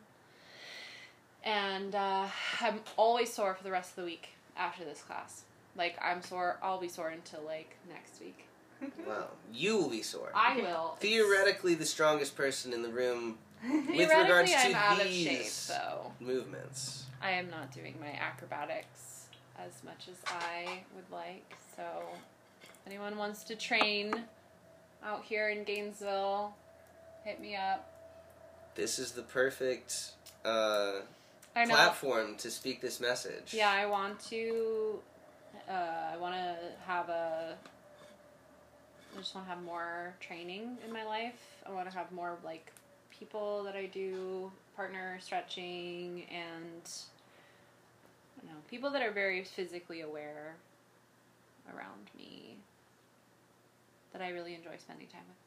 And 1.43 1.95
uh, 1.95 2.27
I'm 2.59 2.81
always 2.97 3.31
sore 3.31 3.53
for 3.53 3.63
the 3.63 3.71
rest 3.71 3.91
of 3.91 3.95
the 3.97 4.03
week 4.05 4.29
after 4.57 4.83
this 4.83 5.01
class. 5.01 5.43
Like 5.75 5.97
I'm 6.01 6.21
sore. 6.21 6.57
I'll 6.61 6.79
be 6.79 6.87
sore 6.89 7.09
until 7.09 7.41
like 7.43 7.75
next 7.89 8.19
week. 8.19 8.47
Well, 9.07 9.31
you 9.53 9.77
will 9.77 9.89
be 9.89 10.01
sore. 10.01 10.31
I 10.35 10.57
will. 10.57 10.97
Theoretically, 10.99 11.75
the 11.75 11.85
strongest 11.85 12.35
person 12.35 12.73
in 12.73 12.81
the 12.83 12.89
room 12.89 13.37
with 13.63 14.09
regards 14.09 14.51
to 14.51 14.57
I'm 14.57 14.75
out 14.75 15.01
of 15.01 15.07
shape, 15.07 15.39
these 15.39 15.67
though. 15.67 16.11
movements. 16.19 17.05
I 17.21 17.31
am 17.31 17.49
not 17.49 17.71
doing 17.73 17.95
my 17.99 18.11
acrobatics 18.19 19.27
as 19.57 19.81
much 19.83 20.07
as 20.09 20.17
I 20.27 20.81
would 20.93 21.09
like. 21.09 21.55
So, 21.75 21.83
if 22.61 22.69
anyone 22.85 23.17
wants 23.17 23.43
to 23.45 23.55
train 23.55 24.13
out 25.03 25.23
here 25.23 25.49
in 25.49 25.63
Gainesville, 25.63 26.53
hit 27.23 27.39
me 27.39 27.55
up. 27.55 27.89
This 28.75 28.99
is 28.99 29.13
the 29.13 29.23
perfect 29.23 30.11
uh, 30.43 30.95
I 31.55 31.63
know. 31.65 31.73
platform 31.73 32.35
to 32.39 32.51
speak 32.51 32.81
this 32.81 32.99
message. 32.99 33.53
Yeah, 33.53 33.71
I 33.71 33.85
want 33.85 34.19
to. 34.29 34.99
Uh, 35.69 36.13
I 36.13 36.17
want 36.17 36.35
to 36.35 36.55
have 36.85 37.09
a. 37.09 37.55
I 39.13 39.19
just 39.19 39.33
want 39.33 39.47
to 39.47 39.53
have 39.53 39.63
more 39.63 40.13
training 40.19 40.77
in 40.85 40.93
my 40.93 41.03
life. 41.05 41.39
I 41.65 41.71
want 41.71 41.89
to 41.89 41.97
have 41.97 42.11
more 42.11 42.37
like 42.43 42.71
people 43.09 43.63
that 43.63 43.75
I 43.75 43.85
do 43.87 44.51
partner 44.75 45.17
stretching 45.21 46.23
and. 46.29 46.89
Don't 48.37 48.51
know 48.51 48.59
people 48.69 48.91
that 48.91 49.01
are 49.01 49.11
very 49.11 49.43
physically 49.43 50.01
aware 50.01 50.55
around 51.73 52.09
me. 52.15 52.57
That 54.13 54.21
I 54.21 54.29
really 54.29 54.53
enjoy 54.53 54.75
spending 54.77 55.07
time 55.07 55.23
with. 55.27 55.44